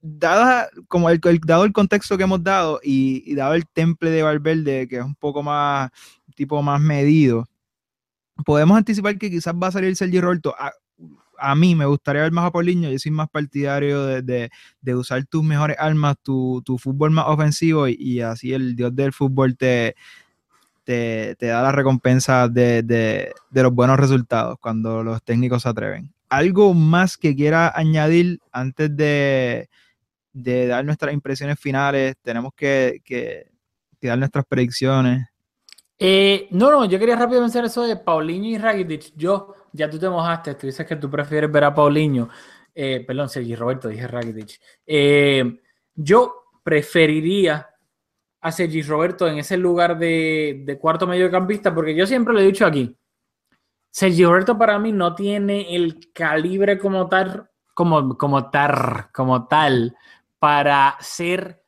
dada 0.00 0.68
como 0.88 1.08
el, 1.08 1.20
dado 1.46 1.64
el 1.64 1.72
contexto 1.72 2.16
que 2.18 2.24
hemos 2.24 2.42
dado 2.42 2.80
y, 2.82 3.22
y, 3.24 3.36
dado 3.36 3.54
el 3.54 3.64
temple 3.68 4.10
de 4.10 4.24
Valverde, 4.24 4.88
que 4.88 4.96
es 4.96 5.04
un 5.04 5.14
poco 5.14 5.44
más 5.44 5.92
tipo 6.34 6.60
más 6.62 6.80
medido, 6.80 7.48
podemos 8.44 8.76
anticipar 8.76 9.16
que 9.18 9.30
quizás 9.30 9.54
va 9.54 9.68
a 9.68 9.72
salir 9.72 9.94
Sergi 9.94 10.20
Roberto. 10.20 10.52
A, 10.58 10.72
a 11.42 11.54
mí 11.54 11.74
me 11.74 11.86
gustaría 11.86 12.22
ver 12.22 12.32
más 12.32 12.46
a 12.46 12.50
Paulinho, 12.52 12.88
yo 12.88 12.98
soy 12.98 13.10
más 13.10 13.28
partidario 13.28 14.04
de, 14.06 14.22
de, 14.22 14.50
de 14.80 14.94
usar 14.94 15.24
tus 15.26 15.42
mejores 15.42 15.76
armas, 15.78 16.16
tu, 16.22 16.62
tu 16.64 16.78
fútbol 16.78 17.10
más 17.10 17.26
ofensivo 17.26 17.88
y, 17.88 18.20
así 18.20 18.52
el 18.54 18.76
dios 18.76 18.94
del 18.94 19.12
fútbol 19.12 19.56
te, 19.56 19.96
te, 20.84 21.34
te 21.36 21.46
da 21.46 21.62
la 21.62 21.72
recompensa 21.72 22.48
de, 22.48 22.82
de, 22.82 23.32
los 23.50 23.72
buenos 23.72 23.98
resultados 23.98 24.58
cuando 24.60 25.02
los 25.02 25.22
técnicos 25.22 25.62
se 25.62 25.68
atreven. 25.68 26.12
¿Algo 26.28 26.72
más 26.74 27.16
que 27.16 27.34
quiera 27.34 27.72
añadir 27.74 28.38
antes 28.52 28.96
de, 28.96 29.68
de 30.32 30.66
dar 30.68 30.84
nuestras 30.84 31.12
impresiones 31.12 31.58
finales? 31.58 32.14
Tenemos 32.22 32.52
que, 32.56 33.00
que 33.04 33.50
dar 34.00 34.18
nuestras 34.18 34.44
predicciones. 34.46 35.31
Eh, 35.98 36.48
no, 36.50 36.70
no, 36.70 36.84
yo 36.84 36.98
quería 36.98 37.16
rápido 37.16 37.40
mencionar 37.40 37.66
eso 37.66 37.82
de 37.82 37.96
Paulinho 37.96 38.48
y 38.48 38.58
Rakitic. 38.58 39.12
Yo, 39.16 39.54
ya 39.72 39.88
tú 39.88 39.98
te 39.98 40.08
mojaste, 40.08 40.54
tú 40.54 40.66
dices 40.66 40.86
que 40.86 40.96
tú 40.96 41.10
prefieres 41.10 41.50
ver 41.50 41.64
a 41.64 41.74
Paulinho, 41.74 42.28
eh, 42.74 43.04
perdón, 43.06 43.28
Sergi 43.28 43.54
Roberto, 43.54 43.88
dije 43.88 44.06
Rakitic. 44.06 44.60
Eh, 44.86 45.60
yo 45.94 46.44
preferiría 46.62 47.68
a 48.40 48.50
Sergi 48.52 48.82
Roberto 48.82 49.28
en 49.28 49.38
ese 49.38 49.56
lugar 49.56 49.98
de, 49.98 50.78
cuarto 50.80 51.06
mediocampista, 51.06 51.74
porque 51.74 51.94
yo 51.94 52.06
siempre 52.06 52.34
lo 52.34 52.40
he 52.40 52.46
dicho 52.46 52.66
aquí. 52.66 52.96
Sergi 53.90 54.24
Roberto 54.24 54.58
para 54.58 54.78
mí 54.78 54.90
no 54.90 55.14
tiene 55.14 55.74
el 55.74 56.12
calibre 56.12 56.78
como 56.78 57.08
tal, 57.08 57.48
como, 57.74 58.16
como, 58.16 58.50
tar, 58.50 59.10
como 59.12 59.46
tal, 59.46 59.96
para 60.38 60.96
ser 61.00 61.62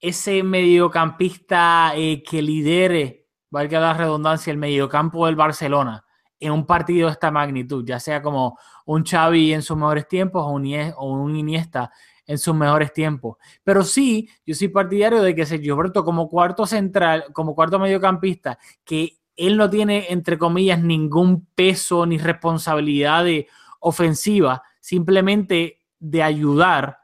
ese 0.00 0.42
mediocampista 0.42 1.92
eh, 1.96 2.22
que 2.22 2.42
lidere 2.42 3.23
valga 3.54 3.78
la 3.78 3.94
redundancia, 3.94 4.50
el 4.50 4.58
mediocampo 4.58 5.26
del 5.26 5.36
Barcelona 5.36 6.04
en 6.40 6.50
un 6.50 6.66
partido 6.66 7.06
de 7.06 7.12
esta 7.12 7.30
magnitud, 7.30 7.84
ya 7.86 8.00
sea 8.00 8.20
como 8.20 8.58
un 8.84 9.04
Xavi 9.04 9.54
en 9.54 9.62
sus 9.62 9.76
mejores 9.76 10.08
tiempos 10.08 10.44
o 10.44 10.50
un, 10.50 11.36
Iniesta 11.36 11.92
en 12.26 12.36
sus 12.36 12.54
mejores 12.54 12.92
tiempos. 12.92 13.36
Pero 13.62 13.84
sí, 13.84 14.28
yo 14.44 14.56
soy 14.56 14.68
partidario 14.68 15.22
de 15.22 15.36
que 15.36 15.46
Sergio 15.46 15.76
Roberto 15.76 16.04
como 16.04 16.28
cuarto 16.28 16.66
central, 16.66 17.26
como 17.32 17.54
cuarto 17.54 17.78
mediocampista, 17.78 18.58
que 18.84 19.18
él 19.36 19.56
no 19.56 19.70
tiene, 19.70 20.06
entre 20.10 20.36
comillas, 20.36 20.82
ningún 20.82 21.46
peso 21.54 22.06
ni 22.06 22.18
responsabilidad 22.18 23.24
de 23.24 23.46
ofensiva, 23.78 24.64
simplemente 24.80 25.78
de 26.00 26.22
ayudar 26.24 26.98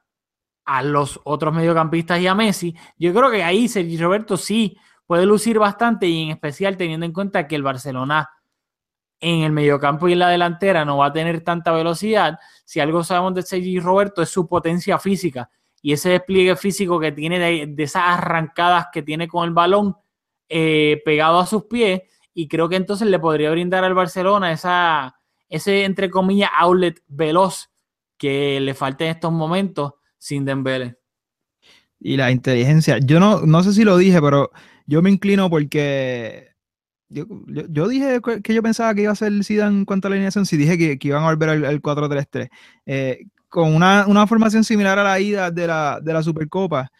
a 0.64 0.82
los 0.82 1.20
otros 1.22 1.54
mediocampistas 1.54 2.20
y 2.20 2.26
a 2.26 2.34
Messi. 2.34 2.74
Yo 2.98 3.14
creo 3.14 3.30
que 3.30 3.44
ahí 3.44 3.68
Sergio 3.68 4.00
Roberto 4.02 4.36
sí 4.36 4.76
puede 5.10 5.26
lucir 5.26 5.58
bastante 5.58 6.06
y 6.06 6.22
en 6.22 6.30
especial 6.30 6.76
teniendo 6.76 7.04
en 7.04 7.12
cuenta 7.12 7.48
que 7.48 7.56
el 7.56 7.64
Barcelona 7.64 8.30
en 9.18 9.42
el 9.42 9.50
mediocampo 9.50 10.08
y 10.08 10.12
en 10.12 10.20
la 10.20 10.28
delantera 10.28 10.84
no 10.84 10.98
va 10.98 11.06
a 11.06 11.12
tener 11.12 11.40
tanta 11.40 11.72
velocidad. 11.72 12.38
Si 12.64 12.78
algo 12.78 13.02
sabemos 13.02 13.34
de 13.34 13.42
Sergi 13.42 13.80
Roberto 13.80 14.22
es 14.22 14.28
su 14.28 14.46
potencia 14.46 15.00
física 15.00 15.50
y 15.82 15.94
ese 15.94 16.10
despliegue 16.10 16.54
físico 16.54 17.00
que 17.00 17.10
tiene 17.10 17.40
de, 17.40 17.82
esas 17.82 18.04
arrancadas 18.04 18.86
que 18.92 19.02
tiene 19.02 19.26
con 19.26 19.48
el 19.48 19.52
balón 19.52 19.96
eh, 20.48 21.02
pegado 21.04 21.40
a 21.40 21.46
sus 21.46 21.64
pies 21.64 22.02
y 22.32 22.46
creo 22.46 22.68
que 22.68 22.76
entonces 22.76 23.08
le 23.08 23.18
podría 23.18 23.50
brindar 23.50 23.82
al 23.82 23.94
Barcelona 23.94 24.52
esa, 24.52 25.16
ese 25.48 25.86
entre 25.86 26.08
comillas 26.08 26.50
outlet 26.56 27.02
veloz 27.08 27.68
que 28.16 28.60
le 28.60 28.74
falta 28.74 29.06
en 29.06 29.10
estos 29.10 29.32
momentos 29.32 29.94
sin 30.18 30.44
Dembele. 30.44 31.00
Y 31.98 32.16
la 32.16 32.30
inteligencia, 32.30 32.98
yo 32.98 33.18
no, 33.18 33.40
no 33.40 33.64
sé 33.64 33.72
si 33.72 33.82
lo 33.82 33.96
dije, 33.96 34.22
pero 34.22 34.52
yo 34.90 35.02
me 35.02 35.10
inclino 35.10 35.48
porque 35.48 36.48
yo, 37.08 37.88
dije 37.88 38.20
que 38.42 38.54
yo 38.54 38.62
pensaba 38.62 38.92
que 38.92 39.02
iba 39.02 39.12
a 39.12 39.16
ser 39.16 39.32
Zidane 39.44 39.78
en 39.78 39.84
cuanto 39.84 40.08
a 40.08 40.10
la 40.10 40.16
alineación, 40.16 40.46
si 40.46 40.56
dije 40.56 40.98
que, 40.98 41.08
iban 41.08 41.22
a 41.22 41.26
volver 41.30 41.48
al, 41.48 41.64
al 41.64 41.80
4-3-3. 41.80 42.48
Eh, 42.86 43.26
con 43.48 43.72
una, 43.72 44.06
una, 44.08 44.26
formación 44.26 44.64
similar 44.64 44.98
a 44.98 45.04
la 45.04 45.20
ida 45.20 45.50
de 45.52 45.66
la, 45.68 46.00
de 46.00 46.12
la 46.12 46.22
Supercopa, 46.24 46.90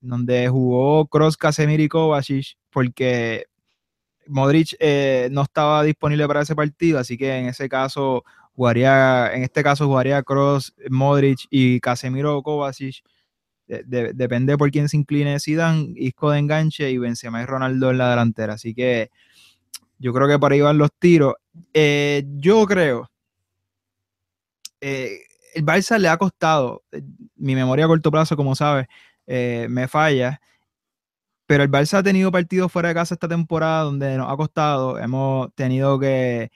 donde 0.00 0.48
jugó 0.48 1.06
Cross, 1.06 1.38
Casemiro 1.38 1.82
y 1.82 1.88
Kovacic, 1.88 2.56
porque 2.70 3.46
Modric 4.26 4.76
eh, 4.78 5.28
no 5.32 5.42
estaba 5.42 5.82
disponible 5.82 6.26
para 6.26 6.42
ese 6.42 6.54
partido, 6.54 6.98
así 6.98 7.16
que 7.16 7.38
en 7.38 7.46
ese 7.46 7.70
caso 7.70 8.22
jugaría, 8.54 9.32
en 9.32 9.44
este 9.44 9.62
caso 9.62 9.86
jugaría 9.86 10.22
Cross, 10.22 10.74
Modric 10.90 11.46
y 11.50 11.80
Casemiro 11.80 12.42
Kovacic 12.42 13.02
de, 13.86 14.12
depende 14.12 14.58
por 14.58 14.70
quién 14.70 14.88
se 14.88 14.96
incline 14.96 15.38
Zidane, 15.40 15.92
Isco 15.96 16.30
de 16.30 16.38
enganche 16.38 16.90
y 16.90 16.98
Benzema 16.98 17.42
y 17.42 17.46
Ronaldo 17.46 17.90
en 17.90 17.98
la 17.98 18.10
delantera. 18.10 18.54
Así 18.54 18.74
que 18.74 19.10
yo 19.98 20.12
creo 20.12 20.28
que 20.28 20.38
por 20.38 20.52
ahí 20.52 20.60
van 20.60 20.78
los 20.78 20.90
tiros. 20.98 21.34
Eh, 21.74 22.24
yo 22.38 22.66
creo, 22.66 23.10
eh, 24.80 25.20
el 25.54 25.64
Barça 25.64 25.98
le 25.98 26.08
ha 26.08 26.16
costado, 26.16 26.84
eh, 26.92 27.02
mi 27.36 27.54
memoria 27.54 27.84
a 27.84 27.88
corto 27.88 28.10
plazo, 28.10 28.36
como 28.36 28.54
sabes, 28.54 28.86
eh, 29.26 29.66
me 29.70 29.88
falla, 29.88 30.40
pero 31.46 31.64
el 31.64 31.70
Barça 31.70 31.98
ha 31.98 32.02
tenido 32.02 32.30
partidos 32.32 32.72
fuera 32.72 32.88
de 32.88 32.94
casa 32.94 33.14
esta 33.14 33.28
temporada 33.28 33.82
donde 33.84 34.16
nos 34.16 34.32
ha 34.32 34.36
costado, 34.36 34.98
hemos 34.98 35.54
tenido 35.54 35.98
que, 35.98 36.50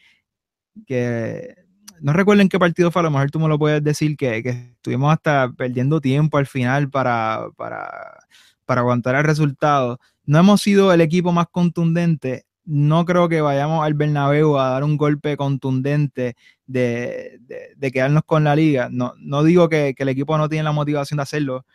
que 0.86 1.54
no 2.00 2.12
recuerdo 2.12 2.42
en 2.42 2.48
qué 2.48 2.58
partido 2.58 2.90
fue, 2.90 3.00
a 3.00 3.04
lo 3.04 3.10
mejor 3.10 3.30
tú 3.30 3.40
me 3.40 3.48
lo 3.48 3.58
puedes 3.58 3.82
decir, 3.82 4.16
que, 4.16 4.42
que 4.42 4.50
estuvimos 4.50 5.12
hasta 5.12 5.52
perdiendo 5.56 6.00
tiempo 6.00 6.38
al 6.38 6.46
final 6.46 6.90
para, 6.90 7.48
para, 7.56 8.20
para 8.64 8.80
aguantar 8.80 9.14
el 9.14 9.24
resultado. 9.24 9.98
No 10.24 10.38
hemos 10.38 10.62
sido 10.62 10.92
el 10.92 11.00
equipo 11.00 11.32
más 11.32 11.46
contundente. 11.50 12.46
No 12.64 13.04
creo 13.04 13.28
que 13.28 13.40
vayamos 13.40 13.84
al 13.84 13.94
Bernabéu 13.94 14.58
a 14.58 14.70
dar 14.70 14.84
un 14.84 14.96
golpe 14.96 15.36
contundente 15.36 16.34
de, 16.66 17.38
de, 17.76 17.92
quedarnos 17.92 18.24
con 18.24 18.44
la 18.44 18.56
liga. 18.56 18.88
No, 18.90 19.14
no 19.18 19.42
digo 19.42 19.68
que, 19.68 19.94
el 19.96 20.08
equipo 20.08 20.38
no 20.38 20.48
tiene 20.48 20.64
la 20.64 20.72
motivación 20.72 21.18
de 21.18 21.22
hacerlo. 21.24 21.66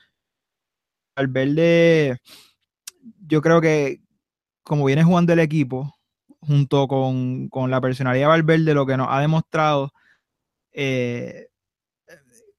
Al 1.16 1.28
verde, 1.28 2.18
yo 3.28 3.42
creo 3.42 3.62
que 3.62 4.02
como 4.64 4.86
viene 4.86 5.04
jugando 5.04 5.34
el 5.34 5.40
equipo, 5.40 5.96
junto 6.42 6.88
con, 6.88 7.50
con 7.50 7.70
la 7.72 7.82
personalidad 7.82 8.26
de 8.26 8.30
Valverde, 8.30 8.74
lo 8.74 8.86
que 8.86 8.98
nos 8.98 9.08
ha 9.10 9.20
demostrado 9.20 9.92
eh, 10.72 11.50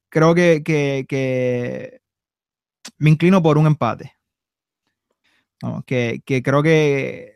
creo 0.08 0.34
que, 0.34 2.00
me 2.98 3.10
inclino 3.10 3.42
por 3.42 3.58
un 3.58 3.66
empate. 3.66 4.14
Que, 5.86 6.42
creo 6.44 6.62
que 6.62 7.34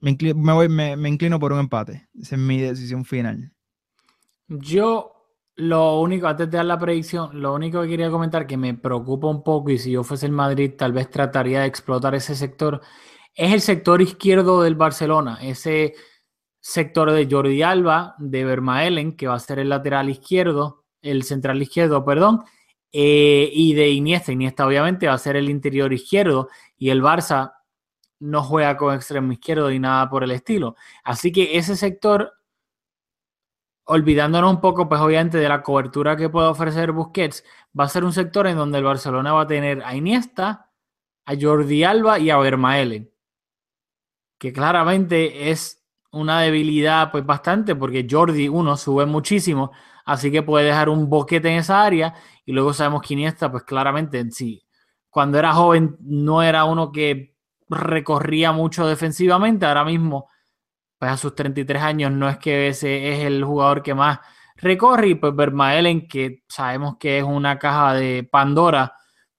me 0.00 0.10
inclino 0.10 1.38
por 1.38 1.52
un 1.52 1.60
empate. 1.60 2.08
Esa 2.20 2.36
es 2.36 2.40
mi 2.40 2.60
decisión 2.60 3.04
final. 3.04 3.52
Yo 4.48 5.12
lo 5.54 6.00
único, 6.00 6.26
antes 6.26 6.50
de 6.50 6.56
dar 6.56 6.66
la 6.66 6.78
predicción, 6.78 7.40
lo 7.40 7.54
único 7.54 7.82
que 7.82 7.88
quería 7.88 8.10
comentar 8.10 8.46
que 8.46 8.56
me 8.56 8.74
preocupa 8.74 9.28
un 9.28 9.42
poco 9.42 9.70
y 9.70 9.78
si 9.78 9.90
yo 9.92 10.02
fuese 10.02 10.26
el 10.26 10.32
Madrid 10.32 10.72
tal 10.76 10.92
vez 10.92 11.10
trataría 11.10 11.60
de 11.60 11.66
explotar 11.66 12.14
ese 12.14 12.34
sector, 12.34 12.80
es 13.34 13.52
el 13.52 13.60
sector 13.60 14.00
izquierdo 14.00 14.62
del 14.62 14.74
Barcelona, 14.74 15.38
ese 15.42 15.94
sector 16.62 17.10
de 17.10 17.28
Jordi 17.28 17.60
Alba, 17.62 18.14
de 18.18 18.44
Vermaelen, 18.44 19.16
que 19.16 19.26
va 19.26 19.34
a 19.34 19.40
ser 19.40 19.58
el 19.58 19.68
lateral 19.68 20.08
izquierdo, 20.08 20.84
el 21.02 21.24
central 21.24 21.60
izquierdo, 21.60 22.04
perdón, 22.04 22.44
eh, 22.92 23.50
y 23.52 23.74
de 23.74 23.90
Iniesta. 23.90 24.32
Iniesta 24.32 24.66
obviamente 24.66 25.08
va 25.08 25.14
a 25.14 25.18
ser 25.18 25.36
el 25.36 25.50
interior 25.50 25.92
izquierdo 25.92 26.48
y 26.78 26.90
el 26.90 27.02
Barça 27.02 27.54
no 28.20 28.44
juega 28.44 28.76
con 28.76 28.94
extremo 28.94 29.32
izquierdo 29.32 29.68
ni 29.70 29.80
nada 29.80 30.08
por 30.08 30.22
el 30.22 30.30
estilo. 30.30 30.76
Así 31.02 31.32
que 31.32 31.58
ese 31.58 31.74
sector, 31.74 32.32
olvidándonos 33.84 34.52
un 34.52 34.60
poco, 34.60 34.88
pues 34.88 35.00
obviamente 35.00 35.38
de 35.38 35.48
la 35.48 35.62
cobertura 35.62 36.16
que 36.16 36.28
puede 36.28 36.46
ofrecer 36.46 36.92
Busquets, 36.92 37.44
va 37.78 37.84
a 37.84 37.88
ser 37.88 38.04
un 38.04 38.12
sector 38.12 38.46
en 38.46 38.56
donde 38.56 38.78
el 38.78 38.84
Barcelona 38.84 39.32
va 39.32 39.42
a 39.42 39.46
tener 39.48 39.82
a 39.82 39.96
Iniesta, 39.96 40.70
a 41.24 41.32
Jordi 41.40 41.82
Alba 41.82 42.20
y 42.20 42.30
a 42.30 42.38
Vermaelen, 42.38 43.12
que 44.38 44.52
claramente 44.52 45.50
es 45.50 45.81
una 46.12 46.40
debilidad 46.42 47.10
pues 47.10 47.24
bastante 47.26 47.74
porque 47.74 48.06
Jordi, 48.08 48.48
uno, 48.48 48.76
sube 48.76 49.06
muchísimo, 49.06 49.72
así 50.04 50.30
que 50.30 50.42
puede 50.42 50.66
dejar 50.66 50.88
un 50.88 51.08
boquete 51.08 51.48
en 51.50 51.58
esa 51.58 51.82
área 51.82 52.14
y 52.44 52.52
luego 52.52 52.72
sabemos 52.72 53.02
que 53.02 53.14
Iniesta 53.14 53.50
pues 53.50 53.64
claramente 53.64 54.24
sí, 54.30 54.64
cuando 55.10 55.38
era 55.38 55.52
joven 55.52 55.96
no 56.00 56.42
era 56.42 56.64
uno 56.64 56.92
que 56.92 57.36
recorría 57.68 58.52
mucho 58.52 58.86
defensivamente, 58.86 59.66
ahora 59.66 59.84
mismo 59.84 60.28
pues 60.98 61.10
a 61.10 61.16
sus 61.16 61.34
33 61.34 61.82
años 61.82 62.12
no 62.12 62.28
es 62.28 62.38
que 62.38 62.68
ese 62.68 63.12
es 63.12 63.24
el 63.24 63.42
jugador 63.44 63.82
que 63.82 63.94
más 63.94 64.20
recorre 64.56 65.08
y 65.08 65.14
pues 65.16 65.34
Vermaelen 65.34 66.06
que 66.06 66.44
sabemos 66.48 66.96
que 66.98 67.18
es 67.18 67.24
una 67.24 67.58
caja 67.58 67.94
de 67.94 68.22
Pandora 68.30 68.94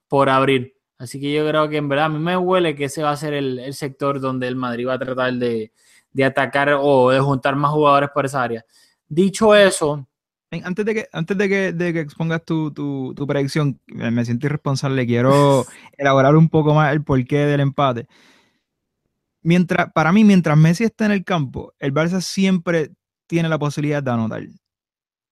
por 0.07 0.29
abrir. 0.29 0.73
Así 0.97 1.19
que 1.21 1.31
yo 1.31 1.47
creo 1.47 1.69
que 1.69 1.77
en 1.77 1.87
verdad 1.89 2.05
a 2.07 2.09
mí 2.09 2.19
me 2.19 2.37
huele 2.37 2.75
que 2.75 2.85
ese 2.85 3.03
va 3.03 3.11
a 3.11 3.17
ser 3.17 3.33
el, 3.33 3.59
el 3.59 3.73
sector 3.73 4.19
donde 4.19 4.47
el 4.47 4.55
Madrid 4.55 4.87
va 4.87 4.93
a 4.93 4.99
tratar 4.99 5.33
de, 5.33 5.71
de 6.13 6.23
atacar 6.25 6.69
o 6.79 7.09
de 7.09 7.19
juntar 7.19 7.55
más 7.55 7.71
jugadores 7.71 8.09
por 8.13 8.25
esa 8.25 8.41
área. 8.43 8.63
Dicho 9.07 9.53
eso, 9.55 10.07
Antes 10.63 10.85
de 10.85 10.93
que, 10.93 11.07
antes 11.11 11.35
de 11.37 11.49
que, 11.49 11.73
de 11.73 11.93
que 11.93 11.99
expongas 11.99 12.45
tu, 12.45 12.71
tu, 12.71 13.13
tu 13.15 13.25
predicción, 13.25 13.79
me 13.87 14.11
me 14.11 14.23
siento 14.23 14.45
irresponsable, 14.45 15.05
quiero 15.07 15.65
elaborar 15.97 16.35
un 16.35 16.47
poco 16.47 16.73
más 16.75 16.93
el 16.93 17.03
porqué 17.03 17.39
del 17.47 17.59
empate. 17.61 18.07
Mientras, 19.41 19.91
para 19.91 20.11
mí, 20.11 20.23
mientras 20.23 20.57
Messi 20.57 20.85
está 20.85 21.05
en 21.05 21.11
el 21.11 21.23
campo, 21.25 21.73
el 21.79 21.93
Barça 21.93 22.21
siempre 22.21 22.91
tiene 23.27 23.49
la 23.49 23.59
posibilidad 23.59 24.01
de 24.01 24.11
anotar. 24.11 24.43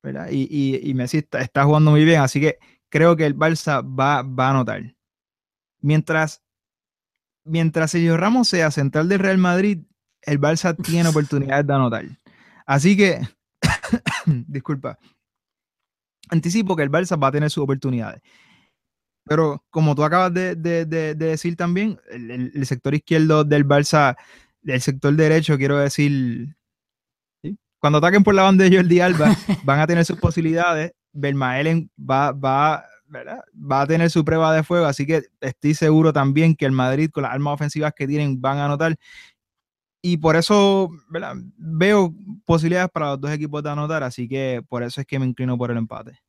¿verdad? 0.03 0.29
Y, 0.32 0.47
y- 0.49 0.89
y 0.89 0.93
Messi 0.95 1.19
está, 1.19 1.41
está 1.41 1.63
jugando 1.63 1.91
muy 1.91 2.03
bien, 2.03 2.21
así 2.21 2.41
que 2.41 2.57
creo 2.89 3.15
que 3.15 3.25
el 3.25 3.38
Barça 3.38 3.84
va, 3.84 4.23
va 4.23 4.47
a 4.47 4.49
anotar. 4.51 4.95
Mientras, 5.82 6.41
mientras 7.43 7.91
Sergio 7.91 8.17
Ramos 8.17 8.47
sea 8.47 8.71
central 8.71 9.07
del 9.09 9.19
Real 9.19 9.38
Madrid, 9.38 9.79
el 10.24 10.39
Barça 10.39 10.76
tiene 10.82 11.09
oportunidades 11.09 11.65
de 11.67 11.74
anotar. 11.74 12.05
Así 12.65 12.95
que, 12.95 13.19
disculpa, 14.26 14.97
anticipo 16.30 16.76
que 16.76 16.84
el 16.84 16.91
Barça 16.91 17.22
va 17.22 17.28
a 17.28 17.32
tener 17.32 17.49
sus 17.49 17.63
oportunidades. 17.63 18.22
Pero 19.26 19.63
como 19.69 19.93
tú 19.95 20.03
acabas 20.03 20.34
de, 20.34 20.55
de- 20.55 20.86
de- 20.86 21.15
de 21.15 21.26
decir 21.28 21.55
también, 21.55 21.99
el, 22.09 22.32
el- 22.32 22.51
el 22.55 22.65
sector 22.65 22.93
izquierdo 22.95 23.43
del 23.43 23.67
Barça, 23.67 24.15
el 24.63 24.82
sector 24.82 25.13
derecho, 25.15 25.57
quiero 25.57 25.78
decir, 25.78 26.55
¿sí? 27.43 27.57
cuando 27.80 27.99
ataquen 27.99 28.24
por 28.24 28.34
la 28.34 28.43
banda 28.43 28.63
de 28.63 28.76
Jordi 28.76 28.99
Alba, 28.99 29.36
van 29.63 29.80
a 29.80 29.88
tener 29.88 30.05
sus 30.05 30.19
posibilidades. 30.19 30.91
Vermaelen 31.13 31.91
va, 31.99 32.32
va, 32.32 32.86
¿verdad? 33.05 33.41
va 33.53 33.82
a 33.82 33.88
tener 33.88 34.09
su 34.09 34.24
prueba 34.24 34.53
de 34.55 34.63
fuego, 34.63 34.86
así 34.86 35.05
que 35.05 35.24
estoy 35.41 35.74
seguro 35.74 36.13
también 36.13 36.55
que 36.55 36.65
el 36.65 36.72
Madrid, 36.72 37.09
con 37.11 37.24
las 37.24 37.34
armas 37.34 37.53
ofensivas 37.55 37.93
que 37.93 38.07
tienen, 38.07 38.39
van 38.39 38.57
a 38.59 38.65
anotar. 38.65 38.95
Y 40.02 40.18
por 40.18 40.36
eso 40.36 40.89
¿verdad? 41.10 41.36
veo 41.58 42.14
posibilidades 42.45 42.89
para 42.91 43.12
los 43.12 43.22
dos 43.22 43.32
equipos 43.32 43.62
de 43.62 43.70
anotar, 43.70 44.04
así 44.04 44.28
que 44.28 44.64
por 44.68 44.84
eso 44.84 45.02
es 45.02 45.08
que 45.08 45.20
me 45.20 45.26
inclino 45.26 45.58
por 45.58 45.72
el 45.72 45.78
empate. 45.78 46.20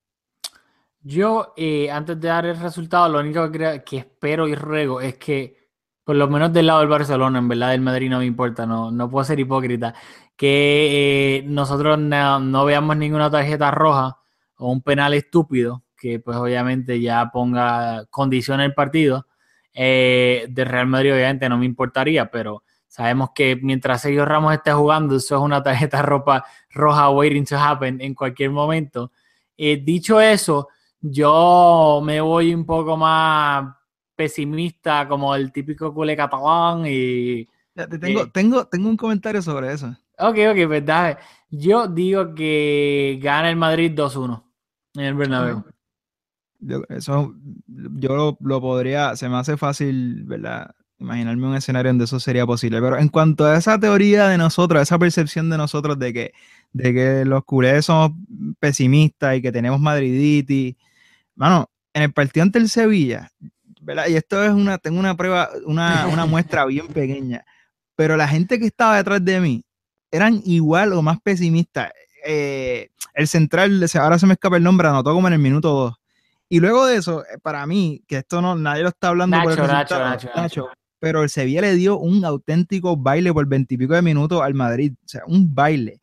Yo, 1.01 1.53
eh, 1.57 1.91
antes 1.91 2.21
de 2.21 2.29
dar 2.29 2.47
el 2.47 2.59
resultado, 2.59 3.09
lo 3.09 3.21
único 3.21 3.51
que, 3.51 3.83
que 3.85 3.99
espero 3.99 4.47
y 4.47 4.55
ruego 4.55 5.01
es 5.01 5.17
que, 5.17 5.57
por 6.05 6.15
lo 6.15 6.29
menos 6.29 6.53
del 6.53 6.67
lado 6.67 6.81
del 6.81 6.89
Barcelona, 6.89 7.39
en 7.39 7.49
verdad 7.49 7.71
del 7.71 7.81
Madrid 7.81 8.09
no 8.09 8.19
me 8.19 8.27
importa, 8.27 8.67
no, 8.67 8.91
no 8.91 9.11
puedo 9.11 9.25
ser 9.25 9.41
hipócrita, 9.41 9.95
que 10.37 11.39
eh, 11.39 11.43
nosotros 11.47 11.99
no, 11.99 12.41
no 12.41 12.65
veamos 12.65 12.97
ninguna 12.97 13.31
tarjeta 13.31 13.71
roja 13.71 14.19
o 14.57 14.71
un 14.71 14.83
penal 14.83 15.15
estúpido, 15.15 15.83
que 15.97 16.21
pues 16.21 16.37
obviamente 16.37 17.01
ya 17.01 17.31
ponga 17.33 18.07
condición 18.11 18.61
el 18.61 18.75
partido. 18.75 19.27
Eh, 19.75 20.47
de 20.51 20.65
Real 20.65 20.87
Madrid 20.87 21.15
obviamente 21.15 21.49
no 21.49 21.59
me 21.59 21.67
importaría, 21.67 22.31
pero 22.31 22.65
sabemos 22.93 23.31
que 23.35 23.57
mientras 23.57 24.03
Sergio 24.03 24.27
Ramos 24.27 24.53
esté 24.53 24.71
jugando, 24.71 25.17
eso 25.17 25.37
es 25.37 25.41
una 25.41 25.63
tarjeta 25.63 26.03
ropa, 26.03 26.45
roja 26.69 27.09
waiting 27.09 27.47
to 27.47 27.57
happen 27.57 27.99
en 28.03 28.15
cualquier 28.15 28.51
momento. 28.51 29.13
Eh, 29.57 29.81
dicho 29.83 30.21
eso, 30.21 30.69
yo 31.01 32.03
me 32.05 32.21
voy 32.21 32.55
un 32.55 32.67
poco 32.67 32.99
más 32.99 33.75
pesimista, 34.15 35.09
como 35.09 35.35
el 35.35 35.51
típico 35.53 35.95
culé 35.95 36.15
catalán 36.15 36.85
y... 36.87 37.49
Ya, 37.75 37.87
te 37.87 37.99
tengo, 37.99 38.25
eh, 38.25 38.31
tengo, 38.31 38.67
tengo 38.67 38.91
un 38.91 38.99
comentario 38.99 39.41
sobre 39.41 39.73
eso. 39.73 39.87
ok, 40.19 40.39
ok, 40.51 40.67
pues 40.67 40.85
dale. 40.85 41.17
Yo 41.49 41.87
digo 41.87 42.35
que 42.35 43.19
gana 43.23 43.49
el 43.49 43.57
Madrid 43.57 43.93
2-1 43.95 44.43
en 44.97 45.05
el 45.05 45.15
Bernabéu. 45.15 45.65
Yo, 46.61 46.83
eso, 46.91 47.35
yo 47.67 48.15
lo, 48.15 48.37
lo 48.39 48.61
podría, 48.61 49.17
se 49.17 49.31
me 49.31 49.39
hace 49.39 49.57
fácil, 49.57 50.25
¿verdad? 50.25 50.75
Imaginarme 51.03 51.49
un 51.49 51.57
escenario 51.57 51.91
donde 51.91 52.05
eso 52.05 52.21
sería 52.21 52.47
posible. 52.47 52.81
Pero 52.81 52.97
en 52.97 53.09
cuanto 53.09 53.45
a 53.45 53.57
esa 53.57 53.79
teoría 53.79 54.29
de 54.29 54.39
nosotros, 54.39 54.81
esa 54.81 54.99
percepción 54.99 55.51
de 55.51 55.59
nosotros 55.59 55.99
de 55.99 56.13
que, 56.13 56.33
de 56.73 56.95
que 56.95 57.25
los 57.25 57.45
culés 57.45 57.87
somos 57.87 58.13
pesimistas 58.61 59.37
y 59.37 59.43
que 59.43 59.51
tenemos 59.51 59.81
madriditis, 59.81 60.77
mano, 61.35 61.69
en 61.93 62.03
el 62.05 62.13
partido 62.13 62.45
ante 62.45 62.61
el 62.61 62.69
Sevilla, 62.69 63.31
¿verdad? 63.81 64.07
Y 64.09 64.15
esto 64.15 64.45
es 64.45 64.51
una, 64.53 64.79
tengo 64.79 65.01
una 65.01 65.17
prueba, 65.17 65.51
una, 65.67 66.07
una 66.07 66.25
muestra 66.25 66.65
bien 66.67 66.87
pequeña, 66.87 67.45
pero 67.97 68.17
la 68.17 68.29
gente 68.29 68.61
que 68.61 68.67
estaba 68.67 68.97
detrás 68.97 69.25
de 69.25 69.41
mí 69.41 69.65
eran 70.13 70.41
igual 70.45 70.93
o 70.93 71.03
más 71.03 71.21
pesimistas. 71.21 71.91
Eh, 72.25 72.91
el 73.15 73.27
central, 73.27 73.85
ahora 73.95 74.21
se 74.21 74.27
me 74.27 74.35
escapa 74.35 74.57
el 74.57 74.63
nombre, 74.63 74.87
anotó 74.87 75.13
como 75.13 75.27
en 75.27 75.35
el 75.35 75.41
minuto 75.41 75.69
2. 75.73 75.95
Y 76.49 76.61
luego 76.61 76.87
de 76.87 76.97
eso, 76.97 77.25
eh, 77.25 77.39
para 77.43 77.67
mí, 77.67 78.05
que 78.07 78.19
esto 78.19 78.41
no, 78.41 78.55
nadie 78.55 78.83
lo 78.83 78.91
está 78.91 79.09
hablando 79.09 79.37
por 79.43 79.53
el 79.53 79.59
Nacho, 79.59 79.99
Nacho, 79.99 80.31
Nacho. 80.37 80.69
Pero 81.03 81.25
el 81.25 81.31
Sevilla 81.31 81.63
le 81.63 81.75
dio 81.75 81.99
un 81.99 82.25
auténtico 82.25 82.97
baile 82.97 83.33
por 83.33 83.45
veintipico 83.49 83.93
de 83.93 84.03
minutos 84.03 84.41
al 84.41 84.55
Madrid, 84.55 84.93
o 85.05 85.09
sea, 85.09 85.23
un 85.27 85.53
baile. 85.53 86.01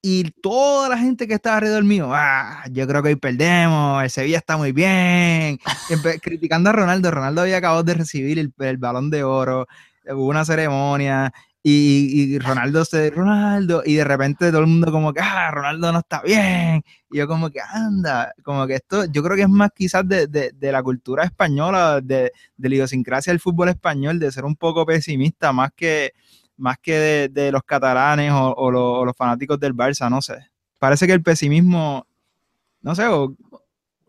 Y 0.00 0.30
toda 0.40 0.88
la 0.88 0.96
gente 0.96 1.26
que 1.26 1.34
estaba 1.34 1.56
alrededor 1.56 1.82
mío, 1.82 2.10
ah, 2.12 2.62
yo 2.70 2.86
creo 2.86 3.02
que 3.02 3.08
hoy 3.08 3.16
perdemos, 3.16 4.04
el 4.04 4.10
Sevilla 4.10 4.38
está 4.38 4.56
muy 4.56 4.70
bien, 4.70 5.58
criticando 6.22 6.70
a 6.70 6.74
Ronaldo, 6.74 7.10
Ronaldo 7.10 7.40
había 7.40 7.56
acabado 7.56 7.82
de 7.82 7.94
recibir 7.94 8.38
el, 8.38 8.54
el 8.56 8.76
balón 8.76 9.10
de 9.10 9.24
oro, 9.24 9.66
hubo 10.10 10.28
una 10.28 10.44
ceremonia, 10.44 11.32
y, 11.68 12.34
y 12.34 12.38
Ronaldo 12.38 12.84
se, 12.84 13.10
Ronaldo, 13.10 13.82
y 13.84 13.94
de 13.94 14.04
repente 14.04 14.50
todo 14.50 14.60
el 14.60 14.66
mundo 14.68 14.92
como 14.92 15.12
que, 15.12 15.20
ah, 15.20 15.50
Ronaldo 15.50 15.92
no 15.92 15.98
está 16.00 16.22
bien, 16.22 16.82
y 17.10 17.18
yo 17.18 17.26
como 17.26 17.50
que, 17.50 17.60
anda, 17.60 18.32
como 18.44 18.66
que 18.66 18.74
esto, 18.76 19.04
yo 19.06 19.22
creo 19.22 19.36
que 19.36 19.42
es 19.42 19.48
más 19.48 19.70
quizás 19.74 20.06
de, 20.08 20.26
de- 20.28 20.52
de 20.52 20.72
la 20.72 20.82
cultura 20.82 21.24
española, 21.24 22.00
de, 22.00 22.32
de 22.56 22.68
la 22.68 22.74
idiosincrasia 22.76 23.32
del 23.32 23.40
fútbol 23.40 23.68
español, 23.70 24.18
de 24.18 24.30
ser 24.30 24.44
un 24.44 24.54
poco 24.56 24.86
pesimista, 24.86 25.52
más 25.52 25.70
que, 25.74 26.12
más 26.56 26.78
que 26.78 27.28
de, 27.30 27.50
los 27.52 27.62
catalanes 27.64 28.30
o, 28.32 28.52
o 28.54 28.70
los, 28.70 28.82
o 29.00 29.04
los 29.04 29.16
fanáticos 29.16 29.58
del 29.58 29.74
Barça, 29.74 30.08
no 30.10 30.22
sé. 30.22 30.34
Parece 30.78 31.06
que 31.06 31.12
el 31.14 31.22
pesimismo, 31.22 32.06
no 32.82 32.94
sé, 32.94 33.06
o, 33.08 33.34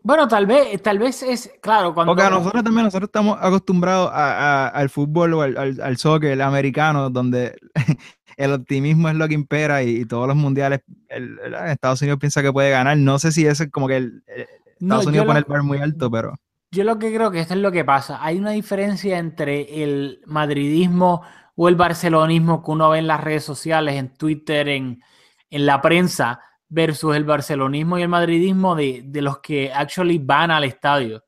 Bueno, 0.08 0.26
tal 0.26 0.46
vez, 0.46 0.82
tal 0.82 0.98
vez 0.98 1.22
es, 1.22 1.50
claro, 1.60 1.92
cuando... 1.92 2.12
porque 2.14 2.22
a 2.22 2.30
nosotros 2.30 2.64
también, 2.64 2.84
nosotros 2.86 3.08
estamos 3.08 3.36
acostumbrados 3.40 4.10
a- 4.10 4.66
a- 4.66 4.68
al 4.68 4.88
fútbol 4.88 5.34
o 5.34 5.42
al, 5.42 5.56
al, 5.58 5.80
al 5.82 5.96
soccer 5.98 6.30
el 6.32 6.40
americano, 6.40 7.10
donde 7.10 7.54
el 8.38 8.52
optimismo 8.52 9.10
es 9.10 9.16
lo 9.16 9.28
que 9.28 9.34
impera 9.34 9.82
y, 9.82 9.98
y 9.98 10.04
todos 10.06 10.26
los 10.26 10.36
mundiales, 10.36 10.80
el, 11.10 11.38
el- 11.44 11.54
Estados 11.70 12.00
Unidos 12.00 12.18
piensa 12.18 12.40
que 12.42 12.52
puede 12.52 12.70
ganar. 12.70 12.96
No 12.96 13.18
sé 13.18 13.32
si 13.32 13.46
es 13.46 13.68
como 13.70 13.86
que 13.86 13.96
el, 13.98 14.22
No, 14.80 15.00
Estados 15.00 15.06
Unidos 15.08 15.26
pone 15.26 15.40
lo- 15.40 15.40
el 15.40 15.44
bar 15.44 15.62
muy 15.62 15.78
alto, 15.78 16.10
pero 16.10 16.34
Yo 16.70 16.84
lo 16.84 16.98
que 16.98 17.14
creo 17.14 17.30
que 17.30 17.40
esto 17.40 17.54
es 17.54 17.60
lo 17.60 17.72
que 17.72 17.84
pasa. 17.84 18.18
Hay 18.24 18.38
una 18.38 18.50
diferencia 18.50 19.18
entre 19.18 19.82
el 19.84 20.20
madridismo 20.26 21.22
o 21.56 21.68
el 21.68 21.76
barcelonismo 21.76 22.62
que 22.62 22.70
uno 22.70 22.90
ve 22.90 22.98
en 22.98 23.06
las 23.06 23.22
redes 23.22 23.44
sociales, 23.44 23.94
en 23.96 24.14
Twitter, 24.14 24.68
en, 24.68 25.02
en 25.50 25.66
la 25.66 25.80
prensa, 25.80 26.40
versus 26.68 27.16
el 27.16 27.24
barcelonismo 27.24 27.98
y 27.98 28.02
el 28.02 28.08
madridismo 28.08 28.74
de, 28.74 29.02
de 29.04 29.22
los 29.22 29.40
que 29.40 29.72
actually 29.72 30.18
van 30.18 30.50
al 30.50 30.64
estadio. 30.64 31.24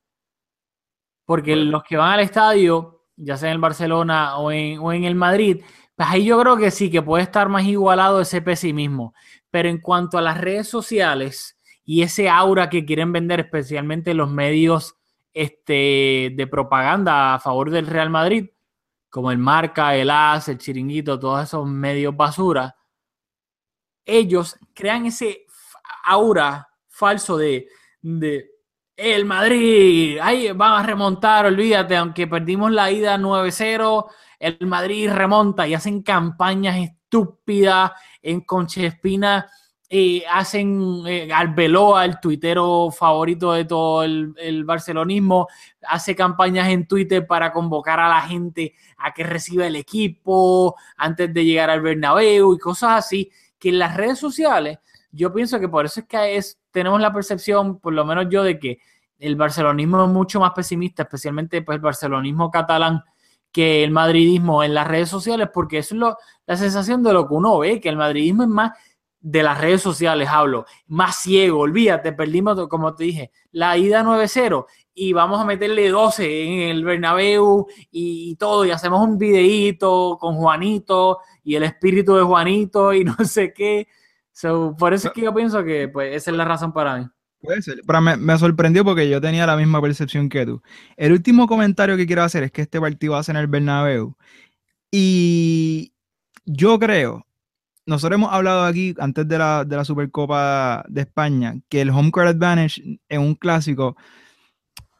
Porque 1.24 1.56
los 1.56 1.82
que 1.84 1.96
van 1.96 2.12
al 2.12 2.20
estadio, 2.20 3.04
ya 3.16 3.36
sea 3.36 3.50
en 3.50 3.54
el 3.54 3.60
Barcelona 3.60 4.36
o 4.38 4.50
en, 4.50 4.78
o 4.80 4.92
en 4.92 5.04
el 5.04 5.14
Madrid, 5.14 5.62
pues 5.94 6.08
ahí 6.08 6.24
yo 6.24 6.40
creo 6.40 6.56
que 6.56 6.70
sí, 6.70 6.90
que 6.90 7.02
puede 7.02 7.22
estar 7.22 7.48
más 7.48 7.64
igualado 7.64 8.20
ese 8.20 8.42
pesimismo. 8.42 9.14
Pero 9.50 9.68
en 9.68 9.78
cuanto 9.78 10.18
a 10.18 10.22
las 10.22 10.40
redes 10.40 10.68
sociales 10.68 11.58
y 11.84 12.02
ese 12.02 12.28
aura 12.28 12.68
que 12.70 12.84
quieren 12.84 13.12
vender, 13.12 13.40
especialmente 13.40 14.14
los 14.14 14.30
medios 14.30 14.96
este, 15.32 16.32
de 16.34 16.46
propaganda 16.50 17.34
a 17.34 17.38
favor 17.38 17.70
del 17.70 17.86
Real 17.86 18.10
Madrid, 18.10 18.50
como 19.08 19.30
el 19.30 19.38
Marca, 19.38 19.94
el 19.94 20.10
As, 20.10 20.48
el 20.48 20.58
Chiringuito, 20.58 21.18
todos 21.18 21.44
esos 21.44 21.66
medios 21.68 22.16
basura, 22.16 22.76
ellos 24.04 24.56
crean 24.74 25.06
ese 25.06 25.46
aura 26.04 26.68
falso 26.88 27.36
de, 27.36 27.68
de 28.02 28.50
el 29.00 29.24
Madrid, 29.24 30.18
ahí 30.20 30.52
van 30.52 30.72
a 30.72 30.86
remontar, 30.86 31.46
olvídate, 31.46 31.96
aunque 31.96 32.26
perdimos 32.26 32.70
la 32.70 32.90
ida 32.90 33.16
9-0, 33.16 34.06
el 34.38 34.58
Madrid 34.66 35.10
remonta 35.10 35.66
y 35.66 35.72
hacen 35.72 36.02
campañas 36.02 36.76
estúpidas 36.76 37.92
en 38.20 38.42
Conchespina. 38.42 39.48
eh, 39.88 40.22
hacen 40.30 41.02
eh, 41.06 41.32
Arbeloa, 41.32 42.04
el 42.04 42.20
tuitero 42.20 42.90
favorito 42.90 43.52
de 43.52 43.64
todo 43.64 44.04
el, 44.04 44.34
el 44.36 44.64
barcelonismo, 44.64 45.48
hace 45.82 46.14
campañas 46.14 46.68
en 46.68 46.86
Twitter 46.86 47.26
para 47.26 47.52
convocar 47.52 47.98
a 48.00 48.08
la 48.08 48.20
gente 48.20 48.74
a 48.98 49.12
que 49.12 49.24
reciba 49.24 49.66
el 49.66 49.76
equipo 49.76 50.76
antes 50.98 51.32
de 51.32 51.44
llegar 51.44 51.70
al 51.70 51.80
Bernabéu 51.80 52.54
y 52.54 52.58
cosas 52.58 52.98
así, 52.98 53.30
que 53.60 53.68
en 53.68 53.78
las 53.78 53.96
redes 53.96 54.18
sociales, 54.18 54.78
yo 55.12 55.32
pienso 55.32 55.60
que 55.60 55.68
por 55.68 55.84
eso 55.84 56.00
es 56.00 56.06
que 56.06 56.36
es, 56.36 56.58
tenemos 56.72 57.00
la 57.00 57.12
percepción, 57.12 57.78
por 57.78 57.92
lo 57.92 58.04
menos 58.04 58.26
yo, 58.30 58.42
de 58.42 58.58
que 58.58 58.78
el 59.18 59.36
barcelonismo 59.36 60.04
es 60.04 60.10
mucho 60.10 60.40
más 60.40 60.52
pesimista, 60.52 61.02
especialmente 61.02 61.62
pues, 61.62 61.76
el 61.76 61.82
barcelonismo 61.82 62.50
catalán, 62.50 63.04
que 63.52 63.84
el 63.84 63.90
madridismo 63.90 64.62
en 64.62 64.74
las 64.74 64.86
redes 64.86 65.08
sociales, 65.08 65.48
porque 65.52 65.78
eso 65.78 65.94
es 65.94 66.00
lo, 66.00 66.16
la 66.46 66.56
sensación 66.56 67.02
de 67.02 67.12
lo 67.12 67.28
que 67.28 67.34
uno 67.34 67.58
ve, 67.58 67.80
que 67.80 67.88
el 67.88 67.96
madridismo 67.96 68.44
es 68.44 68.48
más 68.48 68.72
de 69.20 69.42
las 69.42 69.60
redes 69.60 69.82
sociales, 69.82 70.28
hablo, 70.30 70.64
más 70.86 71.16
ciego, 71.16 71.60
olvídate, 71.60 72.12
perdimos, 72.12 72.68
como 72.68 72.94
te 72.94 73.04
dije, 73.04 73.30
la 73.52 73.76
ida 73.76 74.02
9-0 74.02 74.64
y 75.00 75.14
vamos 75.14 75.40
a 75.40 75.46
meterle 75.46 75.88
12 75.88 76.44
en 76.44 76.68
el 76.68 76.84
Bernabéu 76.84 77.66
y, 77.90 78.32
y 78.32 78.36
todo, 78.36 78.66
y 78.66 78.70
hacemos 78.70 79.02
un 79.02 79.16
videíto 79.16 80.18
con 80.20 80.34
Juanito 80.34 81.20
y 81.42 81.54
el 81.54 81.62
espíritu 81.62 82.16
de 82.16 82.22
Juanito 82.22 82.92
y 82.92 83.02
no 83.04 83.16
sé 83.24 83.54
qué. 83.54 83.88
So, 84.30 84.76
por 84.78 84.92
eso 84.92 85.08
es 85.08 85.14
que 85.14 85.22
yo 85.22 85.34
pienso 85.34 85.64
que 85.64 85.88
pues, 85.88 86.14
esa 86.14 86.30
es 86.30 86.36
la 86.36 86.44
razón 86.44 86.74
para 86.74 86.98
mí. 86.98 87.06
Puede 87.40 87.62
ser, 87.62 87.80
pero 87.86 88.02
me, 88.02 88.18
me 88.18 88.36
sorprendió 88.36 88.84
porque 88.84 89.08
yo 89.08 89.22
tenía 89.22 89.46
la 89.46 89.56
misma 89.56 89.80
percepción 89.80 90.28
que 90.28 90.44
tú. 90.44 90.60
El 90.98 91.12
último 91.12 91.46
comentario 91.46 91.96
que 91.96 92.06
quiero 92.06 92.22
hacer 92.22 92.42
es 92.42 92.52
que 92.52 92.60
este 92.60 92.78
partido 92.78 93.14
va 93.14 93.20
a 93.20 93.22
ser 93.22 93.36
en 93.36 93.40
el 93.40 93.46
Bernabéu 93.46 94.14
y 94.90 95.94
yo 96.44 96.78
creo, 96.78 97.26
nosotros 97.86 98.16
hemos 98.16 98.34
hablado 98.34 98.66
aquí 98.66 98.94
antes 98.98 99.26
de 99.26 99.38
la, 99.38 99.64
de 99.64 99.76
la 99.76 99.84
Supercopa 99.86 100.84
de 100.90 101.00
España, 101.00 101.54
que 101.70 101.80
el 101.80 101.88
home 101.88 102.10
court 102.10 102.28
advantage 102.28 103.00
en 103.08 103.20
un 103.22 103.34
clásico 103.34 103.96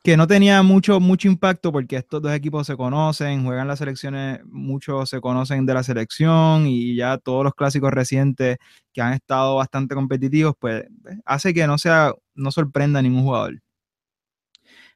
que 0.02 0.16
no 0.16 0.26
tenía 0.26 0.62
mucho, 0.62 0.98
mucho 0.98 1.28
impacto 1.28 1.72
porque 1.72 1.96
estos 1.96 2.22
dos 2.22 2.32
equipos 2.32 2.66
se 2.66 2.76
conocen, 2.76 3.44
juegan 3.44 3.68
las 3.68 3.78
selecciones, 3.80 4.40
muchos 4.46 5.10
se 5.10 5.20
conocen 5.20 5.66
de 5.66 5.74
la 5.74 5.82
selección 5.82 6.66
y 6.66 6.96
ya 6.96 7.18
todos 7.18 7.44
los 7.44 7.54
clásicos 7.54 7.92
recientes 7.92 8.56
que 8.92 9.02
han 9.02 9.12
estado 9.12 9.56
bastante 9.56 9.94
competitivos, 9.94 10.54
pues 10.58 10.84
hace 11.26 11.52
que 11.52 11.66
no 11.66 11.76
sea, 11.76 12.14
no 12.34 12.50
sorprenda 12.50 13.00
a 13.00 13.02
ningún 13.02 13.24
jugador. 13.24 13.60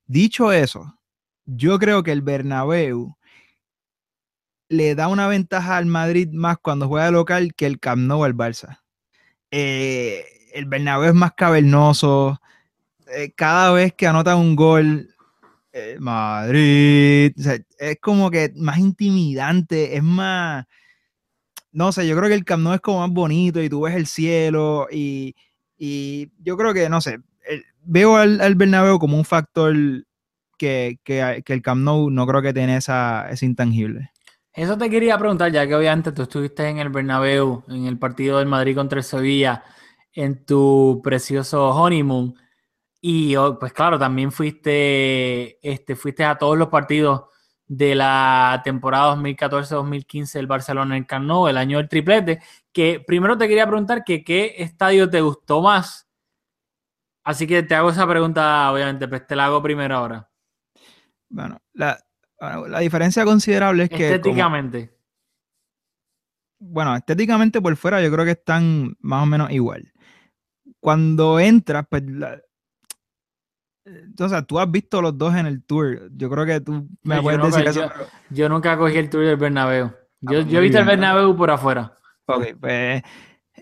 Dicho 0.06 0.52
eso, 0.52 0.98
yo 1.44 1.78
creo 1.78 2.02
que 2.02 2.12
el 2.12 2.22
Bernabéu 2.22 3.16
le 4.68 4.94
da 4.94 5.08
una 5.08 5.28
ventaja 5.28 5.76
al 5.76 5.86
Madrid 5.86 6.30
más 6.32 6.58
cuando 6.58 6.88
juega 6.88 7.10
local 7.10 7.54
que 7.54 7.66
el 7.66 7.78
Camp 7.78 8.02
Nou 8.02 8.24
al 8.24 8.34
Barça. 8.34 8.80
Eh, 9.50 10.24
el 10.54 10.64
Bernabéu 10.66 11.10
es 11.10 11.14
más 11.14 11.32
cavernoso, 11.32 12.40
eh, 13.08 13.32
cada 13.36 13.72
vez 13.72 13.92
que 13.94 14.06
anota 14.06 14.36
un 14.36 14.56
gol, 14.56 15.08
eh, 15.72 15.96
Madrid, 16.00 17.32
o 17.38 17.52
es 17.78 17.98
como 18.00 18.30
que 18.30 18.52
más 18.56 18.78
intimidante, 18.78 19.96
es 19.96 20.02
más, 20.02 20.64
no 21.72 21.92
sé, 21.92 22.06
yo 22.06 22.16
creo 22.16 22.28
que 22.28 22.34
el 22.36 22.44
Camp 22.44 22.62
Nou 22.62 22.74
es 22.74 22.80
como 22.80 23.00
más 23.00 23.10
bonito 23.10 23.60
y 23.62 23.68
tú 23.68 23.82
ves 23.82 23.94
el 23.96 24.06
cielo 24.06 24.86
y, 24.90 25.34
y 25.76 26.30
yo 26.38 26.56
creo 26.56 26.72
que, 26.72 26.88
no 26.88 27.00
sé, 27.00 27.18
el- 27.48 27.64
veo 27.82 28.16
al, 28.16 28.40
al 28.40 28.54
Bernabéu 28.54 28.98
como 28.98 29.16
un 29.16 29.24
factor 29.24 29.74
que, 30.56 30.98
que- 31.04 31.42
que 31.44 31.52
el 31.52 31.62
Camp 31.62 31.82
Nou 31.82 32.10
no 32.10 32.26
creo 32.26 32.42
que 32.42 32.52
tiene 32.54 32.76
esa, 32.76 33.28
ese 33.30 33.46
intangible. 33.46 34.10
Eso 34.52 34.78
te 34.78 34.88
quería 34.88 35.18
preguntar, 35.18 35.50
ya 35.50 35.66
que 35.66 35.74
obviamente 35.74 36.12
tú 36.12 36.22
estuviste 36.22 36.68
en 36.68 36.78
el 36.78 36.88
Bernabéu, 36.88 37.64
en 37.68 37.86
el 37.86 37.98
partido 37.98 38.38
del 38.38 38.46
Madrid 38.46 38.76
contra 38.76 38.98
el 38.98 39.04
Sevilla, 39.04 39.64
en 40.12 40.44
tu 40.44 41.00
precioso 41.02 41.70
honeymoon. 41.70 42.36
Y 43.06 43.34
pues 43.60 43.74
claro, 43.74 43.98
también 43.98 44.32
fuiste, 44.32 45.58
este, 45.60 45.94
fuiste 45.94 46.24
a 46.24 46.38
todos 46.38 46.56
los 46.56 46.68
partidos 46.68 47.24
de 47.66 47.94
la 47.94 48.62
temporada 48.64 49.14
2014-2015 49.16 50.32
del 50.32 50.46
Barcelona 50.46 50.96
en 50.96 51.02
el 51.02 51.06
Camp 51.06 51.26
Nou, 51.26 51.46
el 51.46 51.58
año 51.58 51.76
del 51.76 51.88
triplete. 51.90 52.40
Que 52.72 53.04
primero 53.06 53.36
te 53.36 53.46
quería 53.46 53.66
preguntar 53.66 54.04
que 54.04 54.24
qué 54.24 54.54
estadio 54.56 55.10
te 55.10 55.20
gustó 55.20 55.60
más. 55.60 56.08
Así 57.24 57.46
que 57.46 57.62
te 57.62 57.74
hago 57.74 57.90
esa 57.90 58.06
pregunta, 58.08 58.72
obviamente, 58.72 59.06
pues 59.06 59.26
te 59.26 59.36
la 59.36 59.46
hago 59.46 59.62
primero 59.62 59.96
ahora. 59.96 60.30
Bueno, 61.28 61.60
la, 61.74 61.98
la 62.40 62.78
diferencia 62.78 63.22
considerable 63.26 63.82
es 63.82 63.90
que... 63.90 63.96
como- 63.96 64.14
Estéticamente. 64.14 64.96
bueno, 66.58 66.96
estéticamente 66.96 67.60
por 67.60 67.76
fuera 67.76 68.02
yo 68.02 68.10
creo 68.10 68.24
que 68.24 68.30
están 68.30 68.96
más 69.00 69.22
o 69.22 69.26
menos 69.26 69.50
igual. 69.50 69.92
Cuando 70.80 71.38
entras, 71.38 71.84
pues, 71.90 72.02
la- 72.06 72.40
entonces 73.84 74.46
tú 74.46 74.58
has 74.58 74.70
visto 74.70 75.00
los 75.02 75.16
dos 75.16 75.34
en 75.34 75.46
el 75.46 75.62
tour. 75.62 76.10
Yo 76.16 76.30
creo 76.30 76.46
que 76.46 76.60
tú 76.60 76.72
me 77.02 77.16
No, 77.16 77.16
yo 77.16 77.22
puedes 77.22 77.40
nunca- 77.40 77.56
decir 77.58 77.68
eso. 77.70 77.80
yo- 77.82 77.88
pero- 77.92 78.06
Yo 78.30 78.48
nunca 78.48 78.76
cogí 78.76 78.96
el 78.96 79.10
tour 79.10 79.24
del 79.24 79.36
Bernabéu. 79.36 79.86
Yo, 79.86 79.94
pues 80.20 80.46
yo 80.46 80.52
he 80.52 80.60
muy 80.60 80.62
visto 80.62 80.78
el. 80.78 80.86
Bernabéu 80.86 81.36
por 81.36 81.50
afuera. 81.50 81.98
Ok, 82.26 82.44
pues 82.58 83.02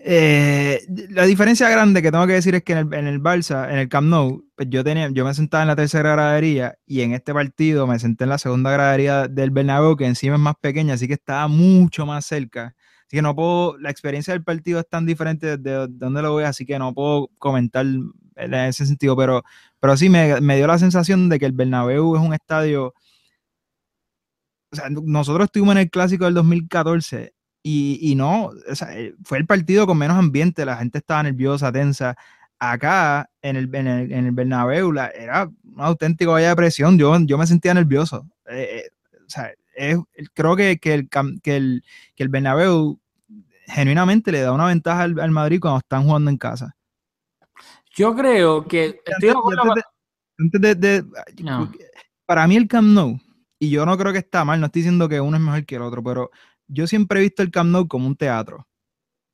eh, 0.05 0.81
la 1.11 1.23
diferencia 1.25 1.69
grande 1.69 2.01
que 2.01 2.11
tengo 2.11 2.25
que 2.27 2.33
decir 2.33 2.55
es 2.55 2.63
que 2.63 2.73
en 2.73 2.79
el, 2.79 2.93
en 2.93 3.07
el 3.07 3.21
Barça, 3.21 3.69
en 3.71 3.77
el 3.79 3.87
Camp 3.89 4.07
Nou, 4.07 4.43
pues 4.55 4.67
yo 4.69 4.83
tenía, 4.83 5.09
yo 5.09 5.23
me 5.23 5.33
sentaba 5.33 5.63
en 5.63 5.67
la 5.67 5.75
tercera 5.75 6.11
gradería 6.13 6.75
y 6.85 7.01
en 7.01 7.13
este 7.13 7.33
partido 7.33 7.85
me 7.87 7.99
senté 7.99 8.23
en 8.25 8.31
la 8.31 8.37
segunda 8.37 8.71
gradería 8.71 9.27
del 9.27 9.51
Bernabéu, 9.51 9.95
que 9.95 10.05
encima 10.05 10.35
es 10.35 10.41
más 10.41 10.55
pequeña, 10.59 10.95
así 10.95 11.07
que 11.07 11.13
estaba 11.13 11.47
mucho 11.47 12.05
más 12.05 12.25
cerca. 12.25 12.75
Así 13.07 13.17
que 13.17 13.21
no 13.21 13.35
puedo, 13.35 13.77
la 13.77 13.91
experiencia 13.91 14.33
del 14.33 14.43
partido 14.43 14.79
es 14.79 14.89
tan 14.89 15.05
diferente 15.05 15.57
de, 15.57 15.87
donde 15.89 16.21
lo 16.21 16.31
voy, 16.31 16.43
así 16.45 16.65
que 16.65 16.79
no 16.79 16.93
puedo 16.93 17.29
comentar 17.37 17.85
en 17.85 18.53
ese 18.53 18.85
sentido, 18.85 19.15
pero, 19.15 19.43
pero 19.83 19.97
sí 19.97 20.07
me, 20.07 20.39
me 20.39 20.55
dio 20.55 20.65
la 20.65 20.77
sensación 20.77 21.27
de 21.27 21.39
que 21.39 21.45
el 21.45 21.51
Bernabéu 21.51 22.15
es 22.15 22.21
un 22.21 22.33
estadio 22.33 22.93
o 24.71 24.75
sea, 24.77 24.89
nosotros 24.89 25.45
estuvimos 25.45 25.73
en 25.75 25.79
el 25.81 25.89
clásico 25.89 26.23
del 26.23 26.33
2014 26.35 27.33
y, 27.61 27.99
y 28.01 28.15
no, 28.15 28.45
o 28.69 28.75
sea, 28.75 28.97
eh, 28.97 29.13
fue 29.25 29.39
el 29.39 29.45
partido 29.45 29.85
con 29.85 29.97
menos 29.97 30.17
ambiente, 30.17 30.65
la 30.65 30.77
gente 30.77 30.99
estaba 30.99 31.23
nerviosa, 31.23 31.69
tensa. 31.73 32.15
Acá 32.59 33.29
en 33.41 33.57
el, 33.57 33.75
en 33.75 33.87
el, 33.87 34.11
en 34.13 34.25
el 34.27 34.31
Bernabéu 34.31 34.93
la- 34.93 35.09
era 35.09 35.45
un 35.47 35.81
auténtico 35.81 36.31
valla 36.31 36.49
de 36.49 36.55
presión, 36.55 36.97
yo, 36.97 37.17
yo 37.25 37.37
me 37.37 37.45
sentía 37.45 37.73
nervioso. 37.73 38.25
Eh, 38.49 38.85
eh, 38.85 38.89
o 39.25 39.29
sea, 39.29 39.51
es- 39.75 39.97
creo 40.33 40.55
que, 40.55 40.77
que, 40.77 40.93
el, 40.93 41.09
que, 41.43 41.57
el, 41.57 41.83
que 42.15 42.23
el 42.23 42.29
Bernabéu 42.29 43.01
genuinamente 43.67 44.31
le 44.31 44.39
da 44.41 44.53
una 44.53 44.67
ventaja 44.67 45.03
al, 45.03 45.19
al 45.19 45.31
Madrid 45.31 45.59
cuando 45.59 45.79
están 45.79 46.03
jugando 46.05 46.31
en 46.31 46.37
casa. 46.37 46.75
Yo 47.95 48.15
creo 48.15 48.65
que 48.67 48.85
estoy 49.05 49.29
Antes- 49.29 49.75
de- 49.75 49.83
antes 50.39 50.61
de- 50.61 50.75
de- 50.75 51.43
No. 51.43 51.71
para 52.25 52.47
mí 52.47 52.55
el 52.55 52.67
Camp 52.67 52.87
Nou, 52.87 53.19
y 53.59 53.69
yo 53.69 53.85
no 53.85 53.97
creo 53.97 54.11
que 54.11 54.19
está 54.19 54.43
mal, 54.45 54.59
no 54.59 54.65
estoy 54.67 54.81
diciendo 54.81 55.07
que 55.07 55.21
uno 55.21 55.37
es 55.37 55.43
mejor 55.43 55.65
que 55.65 55.75
el 55.75 55.81
otro, 55.83 56.03
pero 56.03 56.31
yo 56.67 56.87
siempre 56.87 57.19
he 57.19 57.23
visto 57.23 57.43
el 57.43 57.51
Camp 57.51 57.69
Nou 57.69 57.87
como 57.87 58.07
un 58.07 58.15
teatro, 58.15 58.67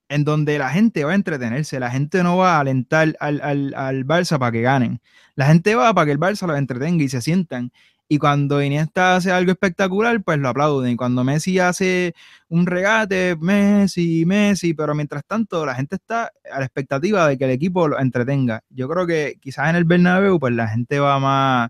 en 0.09 0.23
donde 0.23 0.57
la 0.57 0.69
gente 0.71 1.03
va 1.05 1.11
a 1.11 1.15
entretenerse, 1.15 1.79
la 1.79 1.91
gente 1.91 2.21
no 2.23 2.37
va 2.37 2.57
a 2.57 2.59
alentar 2.59 3.15
al, 3.19 3.41
al, 3.41 3.73
al 3.75 4.05
Barça 4.05 4.37
para 4.39 4.51
que 4.51 4.61
ganen, 4.61 5.01
la 5.35 5.45
gente 5.45 5.75
va 5.75 5.93
para 5.93 6.05
que 6.07 6.11
el 6.11 6.19
Barça 6.19 6.47
los 6.47 6.57
entretenga 6.57 7.03
y 7.03 7.09
se 7.09 7.21
sientan. 7.21 7.71
Y 8.11 8.17
cuando 8.17 8.61
Iniesta 8.63 9.15
hace 9.15 9.31
algo 9.31 9.51
espectacular, 9.51 10.23
pues 10.23 10.39
lo 10.39 10.49
aplauden. 10.49 10.93
Y 10.93 10.95
cuando 10.95 11.23
Messi 11.23 11.59
hace 11.59 12.15
un 12.47 12.65
regate, 12.65 13.35
Messi, 13.39 14.25
Messi, 14.25 14.73
pero 14.73 14.95
mientras 14.95 15.23
tanto 15.25 15.63
la 15.63 15.75
gente 15.75 15.97
está 15.97 16.31
a 16.51 16.57
la 16.57 16.65
expectativa 16.65 17.27
de 17.27 17.37
que 17.37 17.45
el 17.45 17.51
equipo 17.51 17.87
lo 17.87 17.99
entretenga. 17.99 18.63
Yo 18.69 18.89
creo 18.89 19.05
que 19.05 19.37
quizás 19.39 19.69
en 19.69 19.75
el 19.75 19.83
Bernabéu, 19.83 20.39
pues 20.39 20.55
la 20.55 20.67
gente 20.67 20.99
va 20.99 21.19
más, 21.19 21.69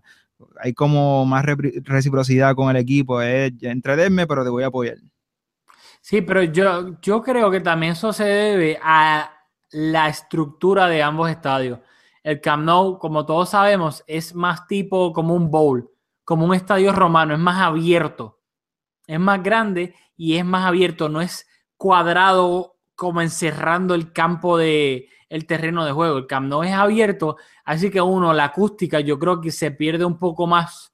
hay 0.58 0.72
como 0.72 1.26
más 1.26 1.44
reciprocidad 1.44 2.54
con 2.54 2.70
el 2.70 2.76
equipo, 2.76 3.20
es 3.20 3.52
entretenme, 3.60 4.26
pero 4.26 4.42
te 4.42 4.48
voy 4.48 4.62
a 4.62 4.68
apoyar. 4.68 4.96
Sí, 6.00 6.22
pero 6.22 6.42
yo, 6.42 6.98
yo 7.02 7.22
creo 7.22 7.50
que 7.50 7.60
también 7.60 7.92
eso 7.92 8.14
se 8.14 8.24
debe 8.24 8.78
a 8.82 9.30
la 9.72 10.08
estructura 10.08 10.86
de 10.86 11.02
ambos 11.02 11.28
estadios. 11.28 11.80
El 12.22 12.40
Camp 12.40 12.64
Nou, 12.64 12.98
como 12.98 13.26
todos 13.26 13.50
sabemos, 13.50 14.02
es 14.06 14.34
más 14.34 14.66
tipo 14.66 15.12
como 15.12 15.34
un 15.34 15.50
bowl, 15.50 15.90
como 16.24 16.46
un 16.46 16.54
estadio 16.54 16.92
romano, 16.92 17.34
es 17.34 17.40
más 17.40 17.60
abierto, 17.60 18.40
es 19.06 19.18
más 19.18 19.42
grande 19.42 19.94
y 20.16 20.36
es 20.36 20.44
más 20.44 20.66
abierto, 20.66 21.08
no 21.08 21.20
es 21.20 21.46
cuadrado 21.76 22.76
como 22.94 23.22
encerrando 23.22 23.94
el 23.94 24.12
campo 24.12 24.58
de 24.58 25.08
el 25.28 25.46
terreno 25.46 25.84
de 25.84 25.92
juego. 25.92 26.18
El 26.18 26.26
Camp 26.26 26.48
Nou 26.48 26.64
es 26.64 26.72
abierto, 26.72 27.36
así 27.64 27.88
que 27.90 28.00
uno, 28.00 28.32
la 28.34 28.46
acústica, 28.46 29.00
yo 29.00 29.18
creo 29.18 29.40
que 29.40 29.52
se 29.52 29.70
pierde 29.70 30.04
un 30.04 30.18
poco 30.18 30.46
más 30.46 30.90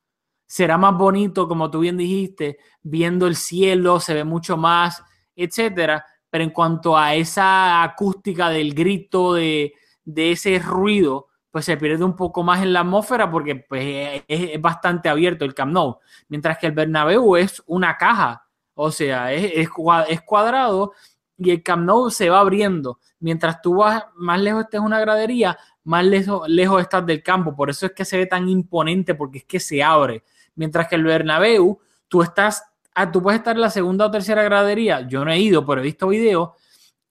será 0.47 0.79
más 0.79 0.97
bonito, 0.97 1.49
como 1.49 1.71
tú 1.71 1.81
bien 1.81 1.97
dijiste, 1.97 2.59
viendo 2.83 3.27
el 3.27 3.37
cielo, 3.37 4.01
se 4.01 4.15
ve 4.15 4.25
mucho 4.25 4.57
más, 4.57 5.03
etcétera. 5.35 6.05
Pero 6.31 6.45
en 6.45 6.51
cuanto 6.51 6.97
a 6.97 7.15
esa 7.15 7.83
acústica 7.83 8.49
del 8.49 8.75
grito, 8.75 9.35
de, 9.35 9.75
de 10.05 10.33
ese 10.33 10.59
ruido, 10.59 11.29
pues 11.57 11.65
se 11.65 11.79
pierde 11.79 12.05
un 12.05 12.15
poco 12.15 12.43
más 12.43 12.63
en 12.63 12.75
la 12.75 12.81
atmósfera 12.81 13.31
porque 13.31 13.57
pues, 13.57 14.23
es, 14.29 14.61
bastante 14.61 15.09
abierto 15.09 15.47
el 15.47 15.55
Camp 15.55 15.73
Nou. 15.73 16.01
Mientras 16.29 16.59
que 16.59 16.67
el 16.67 16.73
Bernabéu 16.73 17.35
es 17.37 17.63
una 17.65 17.97
caja, 17.97 18.47
o 18.75 18.91
sea, 18.91 19.33
es, 19.33 19.53
es, 19.55 19.71
cua- 19.71 20.05
es 20.07 20.21
cuadrado 20.21 20.93
y 21.39 21.53
el 21.53 21.63
Camp 21.63 21.87
Nou 21.87 22.11
se 22.11 22.29
va 22.29 22.41
abriendo. 22.41 22.99
Mientras 23.21 23.63
tú 23.63 23.77
vas 23.77 24.05
más 24.17 24.39
lejos 24.39 24.65
estés 24.65 24.81
una 24.81 25.01
gradería, 25.01 25.57
más 25.85 26.05
lejos, 26.05 26.47
lejos 26.47 26.83
estás 26.83 27.07
del 27.07 27.23
campo. 27.23 27.57
Por 27.57 27.71
eso 27.71 27.87
es 27.87 27.93
que 27.93 28.05
se 28.05 28.19
ve 28.19 28.27
tan 28.27 28.51
imponente, 28.51 29.15
porque 29.15 29.39
es 29.39 29.45
que 29.45 29.59
se 29.59 29.83
abre. 29.83 30.25
Mientras 30.57 30.89
que 30.89 30.97
el 30.97 31.05
Bernabéu, 31.05 31.81
tú 32.07 32.21
estás, 32.21 32.65
ah, 32.95 33.11
tú 33.11 33.23
puedes 33.23 33.39
estar 33.39 33.57
en 33.57 33.63
la 33.63 33.71
segunda 33.71 34.05
o 34.05 34.11
tercera 34.11 34.43
gradería. 34.43 35.09
Yo 35.09 35.25
no 35.25 35.31
he 35.31 35.39
ido, 35.39 35.65
pero 35.65 35.81
he 35.81 35.85
visto 35.85 36.09
videos 36.09 36.51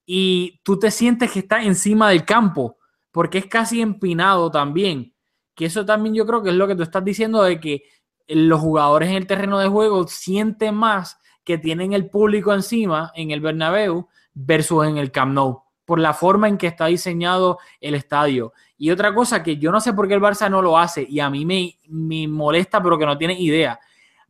y 0.05 0.61
tú 0.61 0.77
te 0.77 0.91
sientes 0.91 1.31
que 1.31 1.39
estás 1.39 1.65
encima 1.65 2.11
del 2.11 2.23
campo, 2.23 2.77
porque 3.15 3.37
es 3.37 3.45
casi 3.45 3.79
empinado 3.79 4.51
también. 4.51 5.13
Que 5.55 5.67
eso 5.67 5.85
también 5.85 6.13
yo 6.13 6.25
creo 6.25 6.43
que 6.43 6.49
es 6.49 6.55
lo 6.57 6.67
que 6.67 6.75
tú 6.75 6.83
estás 6.83 7.01
diciendo 7.01 7.43
de 7.43 7.61
que 7.61 7.83
los 8.27 8.59
jugadores 8.59 9.07
en 9.07 9.15
el 9.15 9.25
terreno 9.25 9.57
de 9.57 9.69
juego 9.69 10.05
sienten 10.05 10.75
más 10.75 11.17
que 11.45 11.57
tienen 11.57 11.93
el 11.93 12.09
público 12.09 12.53
encima 12.53 13.13
en 13.15 13.31
el 13.31 13.39
Bernabéu 13.39 14.09
versus 14.33 14.85
en 14.85 14.97
el 14.97 15.13
Camp 15.13 15.31
Nou, 15.31 15.63
por 15.85 15.97
la 15.97 16.13
forma 16.13 16.49
en 16.49 16.57
que 16.57 16.67
está 16.67 16.87
diseñado 16.87 17.57
el 17.79 17.95
estadio. 17.95 18.51
Y 18.77 18.91
otra 18.91 19.15
cosa 19.15 19.41
que 19.41 19.55
yo 19.55 19.71
no 19.71 19.79
sé 19.79 19.93
por 19.93 20.09
qué 20.09 20.15
el 20.15 20.21
Barça 20.21 20.49
no 20.49 20.61
lo 20.61 20.77
hace 20.77 21.07
y 21.07 21.21
a 21.21 21.29
mí 21.29 21.45
me, 21.45 21.79
me 21.87 22.27
molesta, 22.27 22.83
pero 22.83 22.97
que 22.97 23.05
no 23.05 23.17
tiene 23.17 23.39
idea. 23.39 23.79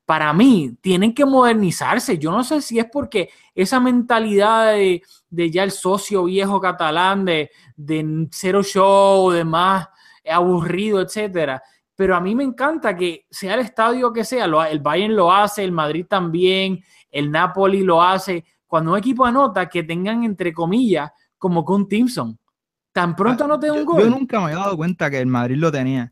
Para 0.05 0.31
mí, 0.31 0.77
tienen 0.79 1.15
que 1.15 1.25
modernizarse. 1.25 2.19
Yo 2.19 2.29
no 2.29 2.43
sé 2.43 2.61
si 2.61 2.77
es 2.77 2.85
porque 2.85 3.31
esa 3.55 3.79
mentalidad 3.79 4.73
de, 4.73 5.01
de 5.35 5.51
ya 5.51 5.63
el 5.63 5.71
socio 5.71 6.23
viejo 6.25 6.59
catalán, 6.61 7.25
de, 7.25 7.51
de 7.75 8.27
cero 8.31 8.63
show, 8.63 9.29
de 9.31 9.43
más 9.43 9.87
aburrido, 10.29 11.01
etcétera. 11.01 11.61
Pero 11.95 12.15
a 12.15 12.19
mí 12.19 12.35
me 12.35 12.43
encanta 12.43 12.95
que 12.95 13.25
sea 13.29 13.53
el 13.53 13.61
estadio 13.61 14.11
que 14.11 14.23
sea, 14.25 14.47
lo- 14.47 14.63
el 14.63 14.79
Bayern 14.79 15.15
lo 15.15 15.31
hace, 15.31 15.63
el 15.63 15.71
Madrid 15.71 16.05
también, 16.09 16.83
el 17.11 17.31
Napoli 17.31 17.83
lo 17.83 18.01
hace. 18.01 18.43
Cuando 18.67 18.91
un 18.93 18.97
equipo 18.97 19.25
anota, 19.25 19.69
que 19.69 19.83
tengan 19.83 20.23
entre 20.23 20.53
comillas 20.53 21.11
como 21.37 21.61
un 21.61 21.87
Timson. 21.87 22.37
Tan 22.91 23.15
pronto 23.15 23.43
anote 23.45 23.71
un 23.71 23.85
gol. 23.85 24.03
Yo 24.03 24.09
nunca 24.09 24.39
me 24.39 24.45
había 24.45 24.57
dado 24.57 24.75
cuenta 24.77 25.09
que 25.09 25.19
el 25.19 25.27
Madrid 25.27 25.57
lo 25.57 25.71
tenía. 25.71 26.11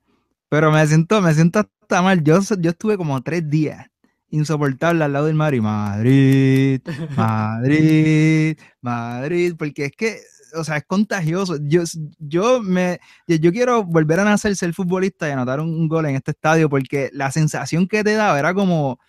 Pero 0.49 0.71
me 0.71 0.85
siento, 0.85 1.21
me 1.21 1.33
siento 1.33 1.59
hasta 1.59 2.01
mal. 2.01 2.23
Yo, 2.23 2.39
yo 2.59 2.69
estuve 2.69 2.97
como 2.97 3.21
tres 3.21 3.49
días 3.49 3.87
insoportable 4.33 5.03
al 5.03 5.13
lado 5.13 5.27
del 5.27 5.35
Madrid. 5.35 5.61
Madrid, 5.61 6.81
Madrid, 7.15 8.57
Madrid. 8.81 9.53
Porque 9.57 9.85
es 9.85 9.91
que, 9.91 10.17
o 10.55 10.63
sea, 10.63 10.77
es 10.77 10.83
contagioso. 10.85 11.57
Yo, 11.61 11.83
yo 12.19 12.61
me, 12.61 12.99
yo 13.27 13.51
quiero 13.51 13.83
volver 13.83 14.19
a 14.19 14.23
nacer, 14.25 14.55
ser 14.55 14.73
futbolista 14.73 15.27
y 15.27 15.31
anotar 15.31 15.59
un, 15.59 15.69
un 15.69 15.87
gol 15.87 16.05
en 16.07 16.15
este 16.15 16.31
estadio. 16.31 16.69
Porque 16.69 17.09
la 17.13 17.31
sensación 17.31 17.87
que 17.87 18.03
te 18.03 18.13
daba 18.15 18.37
era 18.39 18.53
como, 18.53 18.99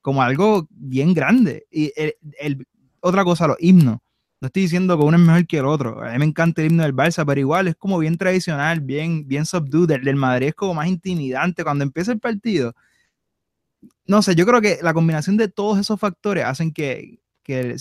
como 0.00 0.22
algo 0.22 0.66
bien 0.70 1.14
grande. 1.14 1.66
Y 1.70 1.92
el, 1.96 2.14
el- 2.40 2.66
otra 3.00 3.24
cosa, 3.24 3.46
los 3.48 3.56
himnos. 3.58 3.98
No 4.40 4.46
estoy 4.46 4.62
diciendo 4.62 4.98
que 4.98 5.04
uno 5.04 5.16
es 5.16 5.22
mejor 5.22 5.46
que 5.46 5.58
el 5.58 5.66
otro. 5.66 6.02
A 6.02 6.10
mí 6.12 6.18
me 6.18 6.24
encanta 6.24 6.60
el 6.62 6.68
himno 6.72 6.82
del 6.82 6.94
Barça, 6.94 7.24
pero 7.24 7.40
igual 7.40 7.68
es 7.68 7.76
como 7.76 7.98
bien 7.98 8.16
tradicional, 8.16 8.80
bien, 8.80 9.26
bien 9.28 9.46
subdued. 9.46 9.90
El 9.92 10.02
del 10.04 10.16
Madrid 10.16 10.48
es 10.48 10.54
como 10.54 10.74
más 10.74 10.88
intimidante. 10.88 11.62
Cuando 11.62 11.84
empieza 11.84 12.10
el 12.10 12.18
partido, 12.18 12.74
no 14.06 14.22
sé, 14.22 14.34
yo 14.34 14.44
creo 14.46 14.60
que 14.60 14.78
la 14.82 14.94
combinación 14.94 15.36
de 15.36 15.48
todos 15.48 15.78
esos 15.78 15.98
factores 15.98 16.44
hacen 16.44 16.72
que, 16.72 17.20
que 17.42 17.76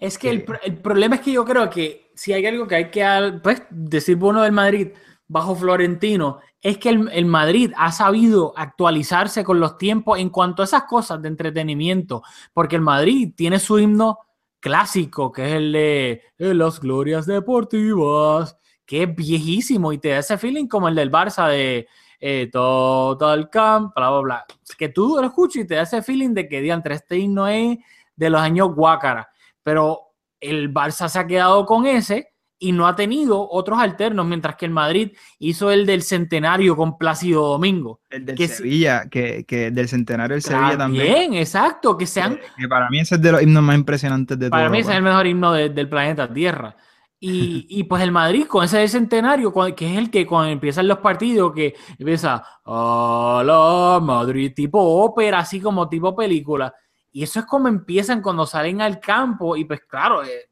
Es 0.00 0.18
que 0.18 0.30
el, 0.30 0.44
pro- 0.44 0.60
el 0.64 0.78
problema 0.78 1.16
es 1.16 1.20
que 1.22 1.32
yo 1.32 1.44
creo 1.44 1.68
que 1.70 2.10
si 2.14 2.32
hay 2.32 2.46
algo 2.46 2.66
que 2.66 2.74
hay 2.76 2.90
que 2.90 3.40
pues, 3.42 3.62
decir 3.70 4.16
bueno 4.16 4.42
del 4.42 4.52
Madrid 4.52 4.88
bajo 5.28 5.56
Florentino, 5.56 6.38
es 6.60 6.78
que 6.78 6.88
el, 6.88 7.08
el 7.12 7.26
Madrid 7.26 7.72
ha 7.76 7.90
sabido 7.92 8.52
actualizarse 8.56 9.42
con 9.44 9.58
los 9.60 9.76
tiempos 9.76 10.18
en 10.18 10.30
cuanto 10.30 10.62
a 10.62 10.64
esas 10.66 10.84
cosas 10.84 11.20
de 11.20 11.28
entretenimiento, 11.28 12.22
porque 12.52 12.76
el 12.76 12.82
Madrid 12.82 13.32
tiene 13.36 13.58
su 13.58 13.78
himno 13.78 14.18
clásico, 14.60 15.30
que 15.32 15.46
es 15.46 15.52
el 15.52 15.72
de 15.72 16.22
las 16.38 16.80
glorias 16.80 17.26
deportivas, 17.26 18.56
que 18.84 19.02
es 19.02 19.14
viejísimo 19.14 19.92
y 19.92 19.98
te 19.98 20.10
da 20.10 20.18
ese 20.18 20.38
feeling 20.38 20.66
como 20.68 20.88
el 20.88 20.94
del 20.94 21.10
Barça 21.10 21.48
de 21.48 21.88
eh, 22.20 22.48
Total 22.52 23.48
Camp, 23.50 23.92
bla, 23.94 24.10
bla, 24.10 24.20
bla. 24.20 24.44
Que 24.78 24.88
tú 24.88 25.16
lo 25.20 25.26
escuchas 25.26 25.64
y 25.64 25.66
te 25.66 25.74
da 25.74 25.82
ese 25.82 26.02
feeling 26.02 26.30
de 26.34 26.48
que 26.48 26.60
diantre, 26.60 26.94
este 26.94 27.18
himno 27.18 27.46
es 27.48 27.78
de 28.14 28.30
los 28.30 28.40
años 28.40 28.74
Guácara, 28.74 29.28
pero 29.62 30.00
el 30.40 30.72
Barça 30.72 31.08
se 31.08 31.18
ha 31.18 31.26
quedado 31.26 31.64
con 31.66 31.86
ese 31.86 32.32
y 32.58 32.72
no 32.72 32.86
ha 32.86 32.96
tenido 32.96 33.46
otros 33.50 33.78
alternos, 33.78 34.24
mientras 34.24 34.56
que 34.56 34.64
el 34.64 34.70
Madrid 34.70 35.12
hizo 35.38 35.70
el 35.70 35.84
del 35.84 36.00
centenario 36.02 36.74
con 36.74 36.96
Plácido 36.96 37.46
Domingo. 37.48 38.00
el 38.08 38.24
del 38.24 38.34
que 38.36 38.48
Sevilla, 38.48 39.04
que, 39.10 39.44
que 39.44 39.70
del 39.70 39.88
centenario 39.88 40.34
del 40.36 40.42
Sevilla 40.42 40.78
también. 40.78 41.06
También, 41.12 41.34
exacto, 41.34 41.98
que 41.98 42.06
sean 42.06 42.38
Que 42.58 42.66
para 42.66 42.88
mí 42.88 43.00
ese 43.00 43.16
es 43.16 43.20
de 43.22 43.32
los 43.32 43.42
himnos 43.42 43.62
más 43.62 43.76
impresionantes 43.76 44.38
de 44.38 44.48
Para 44.48 44.64
todo. 44.64 44.72
mí 44.72 44.78
ese 44.78 44.90
es 44.90 44.96
el 44.96 45.02
mejor 45.02 45.26
himno 45.26 45.52
de- 45.52 45.68
del 45.68 45.88
planeta 45.90 46.32
Tierra. 46.32 46.74
Y, 47.18 47.66
y 47.70 47.84
pues 47.84 48.02
el 48.02 48.12
Madrid 48.12 48.46
con 48.46 48.64
ese 48.64 48.86
centenario, 48.88 49.52
que 49.74 49.90
es 49.92 49.98
el 49.98 50.10
que 50.10 50.26
cuando 50.26 50.50
empiezan 50.52 50.86
los 50.86 50.98
partidos, 50.98 51.52
que 51.54 51.74
empieza 51.98 52.44
a 52.64 53.42
la 53.44 54.00
Madrid, 54.04 54.52
tipo 54.54 54.78
ópera, 54.78 55.38
así 55.38 55.60
como 55.60 55.88
tipo 55.88 56.14
película. 56.14 56.74
Y 57.12 57.22
eso 57.22 57.40
es 57.40 57.46
como 57.46 57.68
empiezan 57.68 58.20
cuando 58.20 58.44
salen 58.46 58.82
al 58.82 59.00
campo. 59.00 59.56
Y 59.56 59.64
pues 59.64 59.80
claro, 59.88 60.22
eh, 60.24 60.50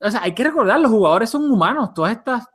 o 0.00 0.10
sea, 0.10 0.22
hay 0.22 0.32
que 0.34 0.44
recordar, 0.44 0.78
los 0.80 0.90
jugadores 0.92 1.30
son 1.30 1.50
humanos. 1.50 1.92
Todas 1.92 2.12
estas, 2.12 2.46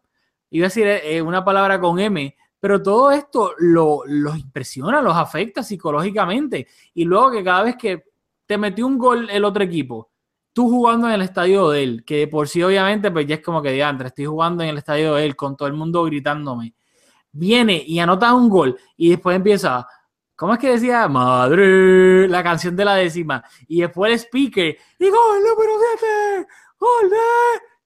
iba 0.49 0.65
a 0.65 0.69
decir 0.69 0.87
eh, 0.87 1.21
una 1.21 1.43
palabra 1.43 1.79
con 1.79 1.99
M, 1.99 2.33
pero 2.59 2.81
todo 2.81 3.11
esto 3.11 3.53
lo- 3.59 4.03
los 4.05 4.37
impresiona, 4.37 5.01
los 5.01 5.15
afecta 5.17 5.61
psicológicamente. 5.63 6.67
Y 6.93 7.03
luego 7.05 7.31
que 7.31 7.43
cada 7.43 7.63
vez 7.63 7.75
que 7.75 8.05
te 8.45 8.57
metió 8.57 8.87
un 8.87 8.97
gol 8.97 9.29
el 9.29 9.43
otro 9.43 9.63
equipo, 9.63 10.10
tú 10.53 10.69
jugando 10.69 11.07
en 11.07 11.13
el 11.13 11.21
estadio 11.21 11.69
de 11.69 11.83
él, 11.83 12.03
que 12.05 12.27
por 12.27 12.47
sí 12.47 12.61
obviamente 12.63 13.11
pues 13.11 13.25
ya 13.25 13.35
es 13.35 13.41
como 13.41 13.61
que 13.61 13.71
diantre, 13.71 14.07
estoy 14.07 14.25
jugando 14.25 14.63
en 14.63 14.69
el 14.69 14.77
estadio 14.77 15.15
de 15.15 15.25
él 15.25 15.35
con 15.35 15.55
todo 15.55 15.67
el 15.67 15.73
mundo 15.73 16.03
gritándome. 16.03 16.73
Viene 17.31 17.81
y 17.85 17.99
anota 17.99 18.33
un 18.33 18.49
gol 18.49 18.77
y 18.97 19.09
después 19.11 19.35
empieza, 19.35 19.87
¿cómo 20.35 20.53
es 20.53 20.59
que 20.59 20.71
decía? 20.71 21.07
Madre, 21.07 22.27
la 22.27 22.43
canción 22.43 22.75
de 22.75 22.85
la 22.85 22.95
décima. 22.95 23.43
Y 23.67 23.81
después 23.81 24.11
el 24.11 24.19
speaker, 24.19 24.77
y 24.99 25.09
gol 25.09 25.39
número 25.39 25.71
7, 25.99 26.47
gol 26.77 27.09
de 27.09 27.17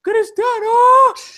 Cristiano. 0.00 0.70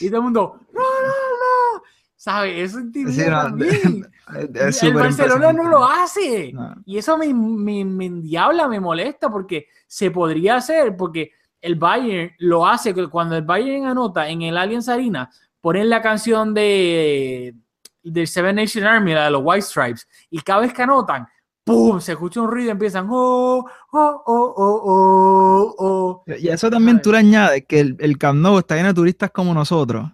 Y 0.00 0.08
todo 0.08 0.18
el 0.18 0.22
mundo, 0.24 0.60
Ronaldo. 0.72 1.84
¿Sabes? 2.18 2.74
Eso 2.74 2.80
Sí, 2.92 3.02
no, 3.28 4.66
es 4.68 4.82
el 4.82 4.92
Barcelona 4.92 5.52
no 5.52 5.68
lo 5.68 5.84
hace. 5.84 6.52
No. 6.52 6.74
Y 6.84 6.98
eso 6.98 7.16
me, 7.16 7.32
me, 7.32 7.84
me 7.84 8.06
endiabla, 8.06 8.66
me 8.66 8.80
molesta, 8.80 9.30
porque 9.30 9.68
se 9.86 10.10
podría 10.10 10.56
hacer, 10.56 10.96
porque 10.96 11.30
el 11.60 11.76
Bayern 11.76 12.32
lo 12.38 12.66
hace, 12.66 12.92
cuando 13.08 13.36
el 13.36 13.44
Bayern 13.44 13.86
anota 13.86 14.28
en 14.28 14.42
el 14.42 14.56
Allianz 14.56 14.88
Arena, 14.88 15.30
ponen 15.60 15.88
la 15.88 16.02
canción 16.02 16.52
de 16.54 17.54
del 18.02 18.26
Seven 18.26 18.56
Nation 18.56 18.84
Army, 18.84 19.14
la 19.14 19.26
de 19.26 19.30
los 19.30 19.42
White 19.44 19.62
Stripes, 19.62 20.08
y 20.28 20.40
cada 20.40 20.60
vez 20.60 20.72
que 20.72 20.82
anotan, 20.82 21.28
¡pum! 21.62 22.00
Se 22.00 22.12
escucha 22.12 22.40
un 22.40 22.50
ruido 22.50 22.68
y 22.68 22.72
empiezan, 22.72 23.06
¡oh, 23.10 23.64
oh, 23.92 24.22
oh, 24.26 24.54
oh, 24.56 24.82
oh, 24.84 25.74
oh! 25.78 26.24
Y 26.36 26.48
eso 26.48 26.68
también 26.68 27.00
tú 27.00 27.12
le 27.12 27.18
añades 27.18 27.64
que 27.66 27.78
el, 27.78 27.96
el 28.00 28.18
Camp 28.18 28.40
Nou 28.40 28.58
está 28.58 28.74
lleno 28.74 28.88
de 28.88 28.94
turistas 28.94 29.30
como 29.30 29.54
nosotros, 29.54 30.10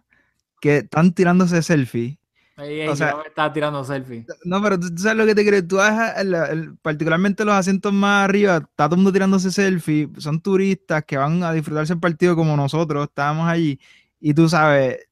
que 0.64 0.78
están 0.78 1.12
tirándose 1.12 1.60
selfie. 1.62 2.18
Ey, 2.56 2.80
ey, 2.80 2.88
O 2.88 2.96
sea, 2.96 3.16
me 3.16 3.28
estaba 3.28 3.52
tirando 3.52 3.84
selfie. 3.84 4.24
No, 4.44 4.62
pero 4.62 4.80
tú, 4.80 4.88
tú 4.94 5.02
sabes 5.02 5.18
lo 5.18 5.26
que 5.26 5.34
te 5.34 5.44
crees. 5.46 5.68
Tú 5.68 5.76
vas, 5.76 6.16
el- 6.18 6.32
el- 6.34 6.76
particularmente 6.78 7.44
los 7.44 7.52
asientos 7.54 7.92
más 7.92 8.24
arriba, 8.24 8.56
está 8.56 8.86
todo 8.86 8.94
el 8.94 8.98
mundo 8.98 9.12
tirándose 9.12 9.50
selfie. 9.50 10.08
Son 10.18 10.40
turistas 10.40 11.04
que 11.04 11.18
van 11.18 11.42
a 11.42 11.52
disfrutarse 11.52 11.92
el 11.92 12.00
partido 12.00 12.34
como 12.34 12.56
nosotros 12.56 13.08
estábamos 13.08 13.46
allí. 13.46 13.78
Y 14.20 14.32
tú 14.32 14.48
sabes, 14.48 15.06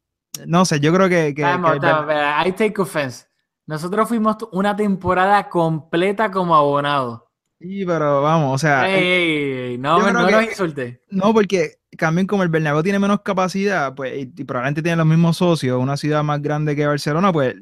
no 0.47 0.65
sé, 0.65 0.81
yo 0.81 0.91
creo 0.95 1.09
que. 1.11 1.35
que- 1.35 1.43
Vamos, 1.43 1.73
que- 1.75 1.79
vamos, 1.81 2.07
vamos, 2.07 2.47
I 2.47 2.53
take 2.53 2.81
offense. 2.81 3.27
Nosotros 3.67 4.09
fuimos 4.09 4.37
una 4.53 4.75
temporada 4.75 5.51
completa 5.51 6.31
como 6.31 6.55
abonados. 6.57 7.21
Sí, 7.61 7.85
pero 7.85 8.23
vamos, 8.23 8.55
o 8.55 8.59
sea. 8.59 8.89
Ey, 8.89 9.77
no, 9.79 9.99
creo 10.01 10.13
no 10.15 10.27
que- 10.27 10.33
nos 10.33 10.45
insultes. 10.45 10.99
No, 11.11 11.35
porque 11.35 11.82
también 11.97 12.27
como 12.27 12.43
el 12.43 12.49
Bernabéu 12.49 12.83
tiene 12.83 12.99
menos 12.99 13.21
capacidad, 13.23 13.95
pues, 13.95 14.15
y, 14.17 14.33
y 14.37 14.45
probablemente 14.45 14.83
tiene 14.83 14.97
los 14.97 15.07
mismos 15.07 15.37
socios, 15.37 15.81
una 15.81 15.97
ciudad 15.97 16.23
más 16.23 16.41
grande 16.43 16.75
que 16.77 16.87
Barcelona, 16.87 17.33
pues, 17.33 17.57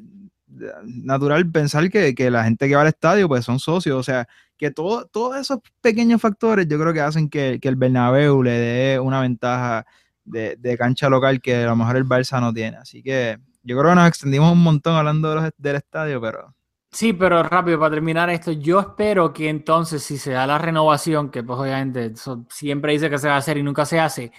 natural 0.83 1.49
pensar 1.51 1.89
que, 1.89 2.13
que 2.15 2.29
la 2.31 2.43
gente 2.43 2.67
que 2.67 2.75
va 2.75 2.81
al 2.81 2.87
estadio, 2.87 3.27
pues, 3.27 3.45
son 3.45 3.59
socios, 3.59 3.97
o 3.97 4.03
sea, 4.03 4.27
que 4.57 4.71
todo, 4.71 5.05
todos 5.07 5.37
esos 5.37 5.59
pequeños 5.81 6.21
factores 6.21 6.67
yo 6.67 6.79
creo 6.79 6.93
que 6.93 7.01
hacen 7.01 7.29
que, 7.29 7.59
que 7.61 7.67
el 7.67 7.75
Bernabéu 7.75 8.43
le 8.43 8.51
dé 8.51 8.99
una 8.99 9.21
ventaja 9.21 9.85
de, 10.23 10.55
de 10.57 10.77
cancha 10.77 11.09
local 11.09 11.41
que 11.41 11.63
a 11.63 11.67
lo 11.67 11.75
mejor 11.75 11.97
el 11.97 12.05
Barça 12.05 12.39
no 12.39 12.53
tiene, 12.53 12.77
así 12.77 13.01
que 13.01 13.37
yo 13.63 13.77
creo 13.77 13.91
que 13.91 13.95
nos 13.95 14.07
extendimos 14.07 14.51
un 14.51 14.63
montón 14.63 14.95
hablando 14.95 15.35
de 15.41 15.51
del 15.57 15.75
estadio, 15.75 16.21
pero 16.21 16.53
Sí, 16.93 17.13
pero 17.13 17.41
rápido 17.43 17.79
para 17.79 17.91
terminar 17.95 18.29
esto, 18.29 18.51
yo 18.51 18.79
espero 18.81 19.31
que 19.31 19.47
entonces 19.47 20.03
si 20.03 20.17
se 20.17 20.31
da 20.31 20.45
la 20.45 20.57
renovación, 20.57 21.29
que 21.31 21.41
pues 21.41 21.57
obviamente 21.57 22.05
eso 22.07 22.45
siempre 22.49 22.91
dice 22.91 23.09
que 23.09 23.17
se 23.17 23.29
va 23.29 23.35
a 23.35 23.37
hacer 23.37 23.57
y 23.57 23.63
nunca 23.63 23.85
se 23.85 23.99
hace, 23.99 24.31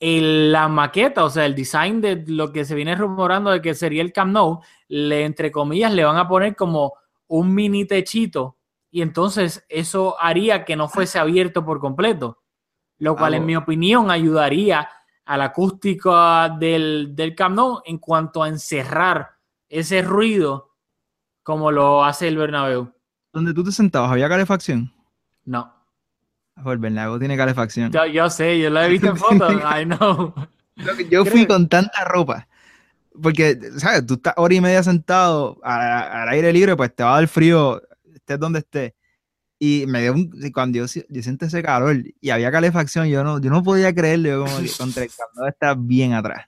el- 0.00 0.52
la 0.52 0.68
maqueta, 0.68 1.24
o 1.24 1.30
sea, 1.30 1.46
el 1.46 1.54
design 1.54 2.00
de 2.02 2.24
lo 2.26 2.52
que 2.52 2.64
se 2.66 2.74
viene 2.74 2.94
rumorando 2.94 3.50
de 3.50 3.62
que 3.62 3.74
sería 3.74 4.02
el 4.02 4.12
Camp 4.12 4.32
Nou, 4.32 4.60
le 4.88 5.24
entre 5.24 5.50
comillas 5.50 5.92
le 5.94 6.04
van 6.04 6.16
a 6.18 6.28
poner 6.28 6.54
como 6.56 6.92
un 7.28 7.54
mini 7.54 7.86
techito 7.86 8.58
y 8.90 9.00
entonces 9.00 9.64
eso 9.68 10.16
haría 10.20 10.64
que 10.64 10.76
no 10.76 10.88
fuese 10.88 11.18
abierto 11.18 11.64
por 11.64 11.80
completo, 11.80 12.42
lo 12.98 13.16
cual 13.16 13.34
en 13.34 13.46
mi 13.46 13.56
opinión 13.56 14.10
ayudaría 14.10 14.88
a 15.24 15.36
la 15.38 15.44
acústica 15.46 16.50
del, 16.50 17.14
del 17.16 17.34
Camp 17.34 17.56
Nou 17.56 17.82
en 17.86 17.98
cuanto 17.98 18.42
a 18.42 18.48
encerrar 18.48 19.30
ese 19.70 20.02
ruido 20.02 20.73
como 21.44 21.70
lo 21.70 22.04
hace 22.04 22.26
el 22.26 22.36
Bernabéu. 22.36 22.92
Donde 23.32 23.54
tú 23.54 23.62
te 23.62 23.70
sentabas, 23.70 24.10
¿había 24.10 24.28
calefacción? 24.28 24.92
No. 25.44 25.72
Pues 26.60 26.72
el 26.74 26.78
Bernabéu 26.78 27.18
tiene 27.20 27.36
calefacción. 27.36 27.92
Yo, 27.92 28.06
yo 28.06 28.28
sé, 28.30 28.58
yo 28.58 28.70
lo 28.70 28.80
he 28.82 28.88
visto 28.88 29.08
en 29.08 29.16
fotos, 29.16 29.52
I 29.62 29.84
know. 29.84 30.34
Yo 31.10 31.24
fui 31.24 31.46
con 31.46 31.68
tanta 31.68 32.04
ropa. 32.04 32.48
Porque, 33.22 33.56
¿sabes? 33.76 34.04
Tú 34.06 34.14
estás 34.14 34.34
hora 34.36 34.54
y 34.54 34.60
media 34.60 34.82
sentado 34.82 35.60
a- 35.62 36.22
al 36.22 36.28
aire 36.30 36.52
libre, 36.52 36.74
pues 36.76 36.92
te 36.94 37.04
va 37.04 37.12
a 37.12 37.20
dar 37.20 37.28
frío, 37.28 37.80
estés 38.12 38.40
donde 38.40 38.58
estés. 38.60 38.92
Y 39.58 39.84
me 39.86 40.02
dio 40.02 40.12
un, 40.12 40.30
cuando 40.52 40.78
yo, 40.78 40.84
yo 41.08 41.22
siento 41.22 41.46
ese 41.46 41.62
calor 41.62 41.96
y 42.20 42.30
había 42.30 42.50
calefacción, 42.50 43.06
yo 43.06 43.22
no, 43.22 43.40
yo 43.40 43.50
no 43.50 43.62
podía 43.62 43.94
creerlo. 43.94 44.28
Yo 44.28 44.44
como 44.44 44.58
que 44.58 44.68
contra 44.76 45.04
el 45.04 45.10
calor 45.10 45.48
está 45.48 45.74
bien 45.74 46.12
atrás. 46.14 46.46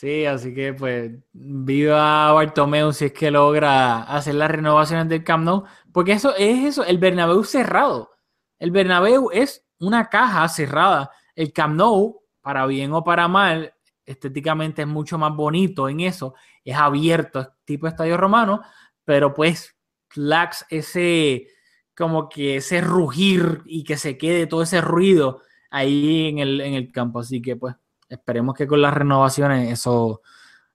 Sí, 0.00 0.24
así 0.24 0.54
que 0.54 0.72
pues 0.72 1.12
viva 1.32 2.32
Bartomeu 2.32 2.90
si 2.90 3.04
es 3.06 3.12
que 3.12 3.30
logra 3.30 4.02
hacer 4.04 4.34
las 4.34 4.50
renovaciones 4.50 5.10
del 5.10 5.22
Camp 5.22 5.44
Nou, 5.44 5.64
porque 5.92 6.12
eso 6.12 6.34
es 6.36 6.64
eso, 6.64 6.84
el 6.86 6.96
Bernabéu 6.96 7.44
cerrado. 7.44 8.10
El 8.58 8.70
Bernabéu 8.70 9.28
es 9.30 9.62
una 9.78 10.08
caja 10.08 10.48
cerrada. 10.48 11.10
El 11.34 11.52
Camp 11.52 11.76
Nou, 11.76 12.22
para 12.40 12.64
bien 12.64 12.94
o 12.94 13.04
para 13.04 13.28
mal, 13.28 13.74
estéticamente 14.06 14.82
es 14.82 14.88
mucho 14.88 15.18
más 15.18 15.36
bonito 15.36 15.86
en 15.86 16.00
eso, 16.00 16.34
es 16.64 16.76
abierto, 16.76 17.52
tipo 17.66 17.86
estadio 17.86 18.16
romano, 18.16 18.62
pero 19.04 19.34
pues 19.34 19.76
lacks 20.14 20.64
ese 20.70 21.48
como 21.94 22.30
que 22.30 22.56
ese 22.56 22.80
rugir 22.80 23.60
y 23.66 23.84
que 23.84 23.98
se 23.98 24.16
quede 24.16 24.46
todo 24.46 24.62
ese 24.62 24.80
ruido 24.80 25.42
ahí 25.70 26.28
en 26.28 26.38
el, 26.38 26.62
en 26.62 26.72
el 26.72 26.90
campo, 26.90 27.20
así 27.20 27.42
que 27.42 27.56
pues 27.56 27.74
esperemos 28.10 28.54
que 28.54 28.66
con 28.66 28.82
las 28.82 28.92
renovaciones 28.92 29.72
eso, 29.72 30.20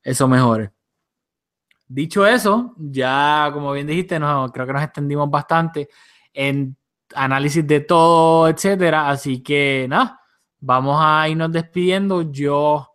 eso 0.02 0.28
mejore. 0.28 0.72
Dicho 1.88 2.26
eso, 2.26 2.74
ya 2.78 3.52
como 3.54 3.72
bien 3.74 3.86
dijiste, 3.86 4.18
creo 4.18 4.66
que 4.66 4.74
nos 4.74 4.84
extendimos 4.84 5.30
bastante 5.30 5.90
en 6.34 6.76
análisis 7.14 7.66
de 7.68 7.82
todo, 7.82 8.48
etcétera. 8.48 9.10
Así 9.10 9.44
que 9.44 9.86
nada, 9.88 10.20
vamos 10.60 10.98
a 11.00 11.30
irnos 11.30 11.52
despidiendo. 11.52 12.24
Yo 12.32 12.90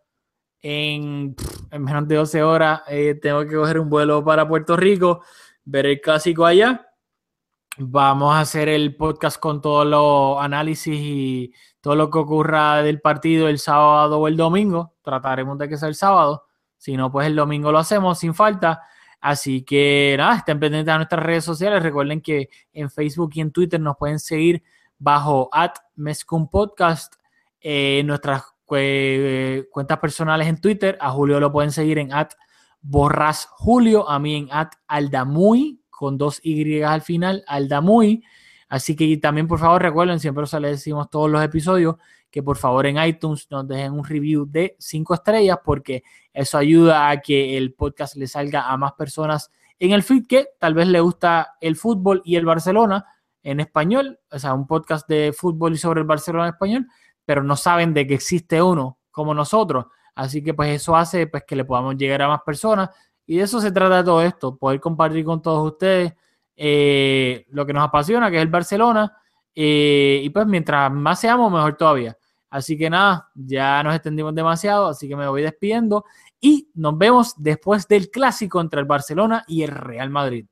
en, 0.60 1.36
en 1.70 1.82
menos 1.84 2.08
de 2.08 2.16
12 2.16 2.42
horas 2.42 2.82
eh, 2.88 3.14
tengo 3.20 3.44
que 3.46 3.54
coger 3.54 3.78
un 3.78 3.88
vuelo 3.88 4.24
para 4.24 4.48
Puerto 4.48 4.76
Rico, 4.76 5.22
ver 5.64 5.86
el 5.86 6.00
clásico 6.00 6.44
allá. 6.44 6.86
Vamos 7.78 8.34
a 8.34 8.40
hacer 8.40 8.68
el 8.68 8.96
podcast 8.96 9.38
con 9.38 9.60
todos 9.60 9.86
los 9.86 10.42
análisis 10.42 10.98
y 10.98 11.52
todo 11.80 11.94
lo 11.94 12.10
que 12.10 12.18
ocurra 12.18 12.82
del 12.82 13.00
partido 13.00 13.48
el 13.48 13.58
sábado 13.58 14.18
o 14.18 14.28
el 14.28 14.36
domingo. 14.36 14.94
Trataremos 15.02 15.58
de 15.58 15.68
que 15.68 15.76
sea 15.76 15.88
el 15.88 15.94
sábado. 15.94 16.44
Si 16.76 16.96
no, 16.96 17.10
pues 17.10 17.26
el 17.26 17.36
domingo 17.36 17.72
lo 17.72 17.78
hacemos 17.78 18.18
sin 18.18 18.34
falta. 18.34 18.82
Así 19.20 19.62
que 19.62 20.14
nada, 20.16 20.36
estén 20.36 20.58
pendientes 20.58 20.92
a 20.92 20.96
nuestras 20.96 21.22
redes 21.22 21.44
sociales. 21.44 21.82
Recuerden 21.82 22.20
que 22.20 22.48
en 22.72 22.90
Facebook 22.90 23.30
y 23.34 23.40
en 23.40 23.52
Twitter 23.52 23.80
nos 23.80 23.96
pueden 23.96 24.18
seguir 24.18 24.62
bajo 24.98 25.48
at 25.52 25.74
Podcast. 26.50 27.14
Eh, 27.60 28.02
nuestras 28.04 28.44
eh, 28.72 29.66
cuentas 29.70 29.98
personales 29.98 30.48
en 30.48 30.60
Twitter. 30.60 30.96
A 31.00 31.10
Julio 31.10 31.40
lo 31.40 31.52
pueden 31.52 31.72
seguir 31.72 31.98
en 31.98 32.12
at 32.12 32.32
Borras 32.82 33.46
Julio, 33.50 34.08
a 34.08 34.18
mí 34.18 34.36
en 34.36 34.48
at 34.50 34.72
Aldamuy 34.86 35.80
con 36.00 36.16
dos 36.16 36.40
Y 36.42 36.82
al 36.82 37.02
final, 37.02 37.44
Aldamuy. 37.46 38.24
Así 38.70 38.94
que 38.94 39.16
también, 39.16 39.48
por 39.48 39.58
favor, 39.58 39.82
recuerden, 39.82 40.20
siempre 40.20 40.44
os 40.44 40.52
les 40.54 40.70
decimos 40.70 41.10
todos 41.10 41.28
los 41.28 41.42
episodios, 41.42 41.96
que 42.30 42.40
por 42.40 42.56
favor 42.56 42.86
en 42.86 43.02
iTunes 43.02 43.48
nos 43.50 43.66
dejen 43.66 43.92
un 43.92 44.04
review 44.04 44.46
de 44.48 44.76
cinco 44.78 45.14
estrellas, 45.14 45.58
porque 45.64 46.04
eso 46.32 46.56
ayuda 46.56 47.10
a 47.10 47.20
que 47.20 47.56
el 47.58 47.74
podcast 47.74 48.14
le 48.14 48.28
salga 48.28 48.70
a 48.70 48.76
más 48.76 48.92
personas 48.92 49.50
en 49.80 49.90
el 49.90 50.04
feed 50.04 50.26
que 50.28 50.50
tal 50.60 50.74
vez 50.74 50.86
le 50.86 51.00
gusta 51.00 51.56
el 51.60 51.74
fútbol 51.74 52.22
y 52.24 52.36
el 52.36 52.44
Barcelona 52.44 53.04
en 53.42 53.58
español, 53.58 54.20
o 54.30 54.38
sea, 54.38 54.54
un 54.54 54.68
podcast 54.68 55.08
de 55.08 55.32
fútbol 55.36 55.72
y 55.72 55.76
sobre 55.76 56.02
el 56.02 56.06
Barcelona 56.06 56.44
en 56.44 56.54
español, 56.54 56.86
pero 57.24 57.42
no 57.42 57.56
saben 57.56 57.92
de 57.92 58.06
que 58.06 58.14
existe 58.14 58.62
uno 58.62 58.98
como 59.10 59.34
nosotros. 59.34 59.86
Así 60.14 60.44
que 60.44 60.54
pues 60.54 60.70
eso 60.70 60.94
hace 60.94 61.26
pues 61.26 61.42
que 61.44 61.56
le 61.56 61.64
podamos 61.64 61.96
llegar 61.96 62.22
a 62.22 62.28
más 62.28 62.42
personas 62.46 62.90
y 63.26 63.38
de 63.38 63.42
eso 63.42 63.60
se 63.60 63.72
trata 63.72 64.04
todo 64.04 64.22
esto, 64.22 64.56
poder 64.56 64.78
compartir 64.78 65.24
con 65.24 65.42
todos 65.42 65.72
ustedes 65.72 66.14
eh, 66.62 67.46
lo 67.52 67.64
que 67.64 67.72
nos 67.72 67.82
apasiona, 67.82 68.30
que 68.30 68.36
es 68.36 68.42
el 68.42 68.48
Barcelona. 68.48 69.16
eh, 69.54 70.20
y 70.22 70.28
pues 70.30 70.46
mientras 70.46 70.92
más 70.92 71.18
seamos, 71.18 71.50
mejor 71.50 71.74
todavía. 71.76 72.16
Así 72.50 72.76
que 72.76 72.90
nada, 72.90 73.30
ya 73.34 73.82
nos 73.82 73.94
extendimos 73.94 74.34
demasiado, 74.34 74.88
así 74.88 75.08
que 75.08 75.16
me 75.16 75.26
voy 75.26 75.42
despidiendo 75.42 76.04
y 76.40 76.68
nos 76.74 76.98
vemos 76.98 77.34
después 77.38 77.88
del 77.88 78.10
clásico 78.10 78.60
entre 78.60 78.80
el 78.80 78.86
Barcelona 78.86 79.44
y 79.48 79.62
el 79.62 79.70
Real 79.70 80.10
Madrid. 80.10 80.46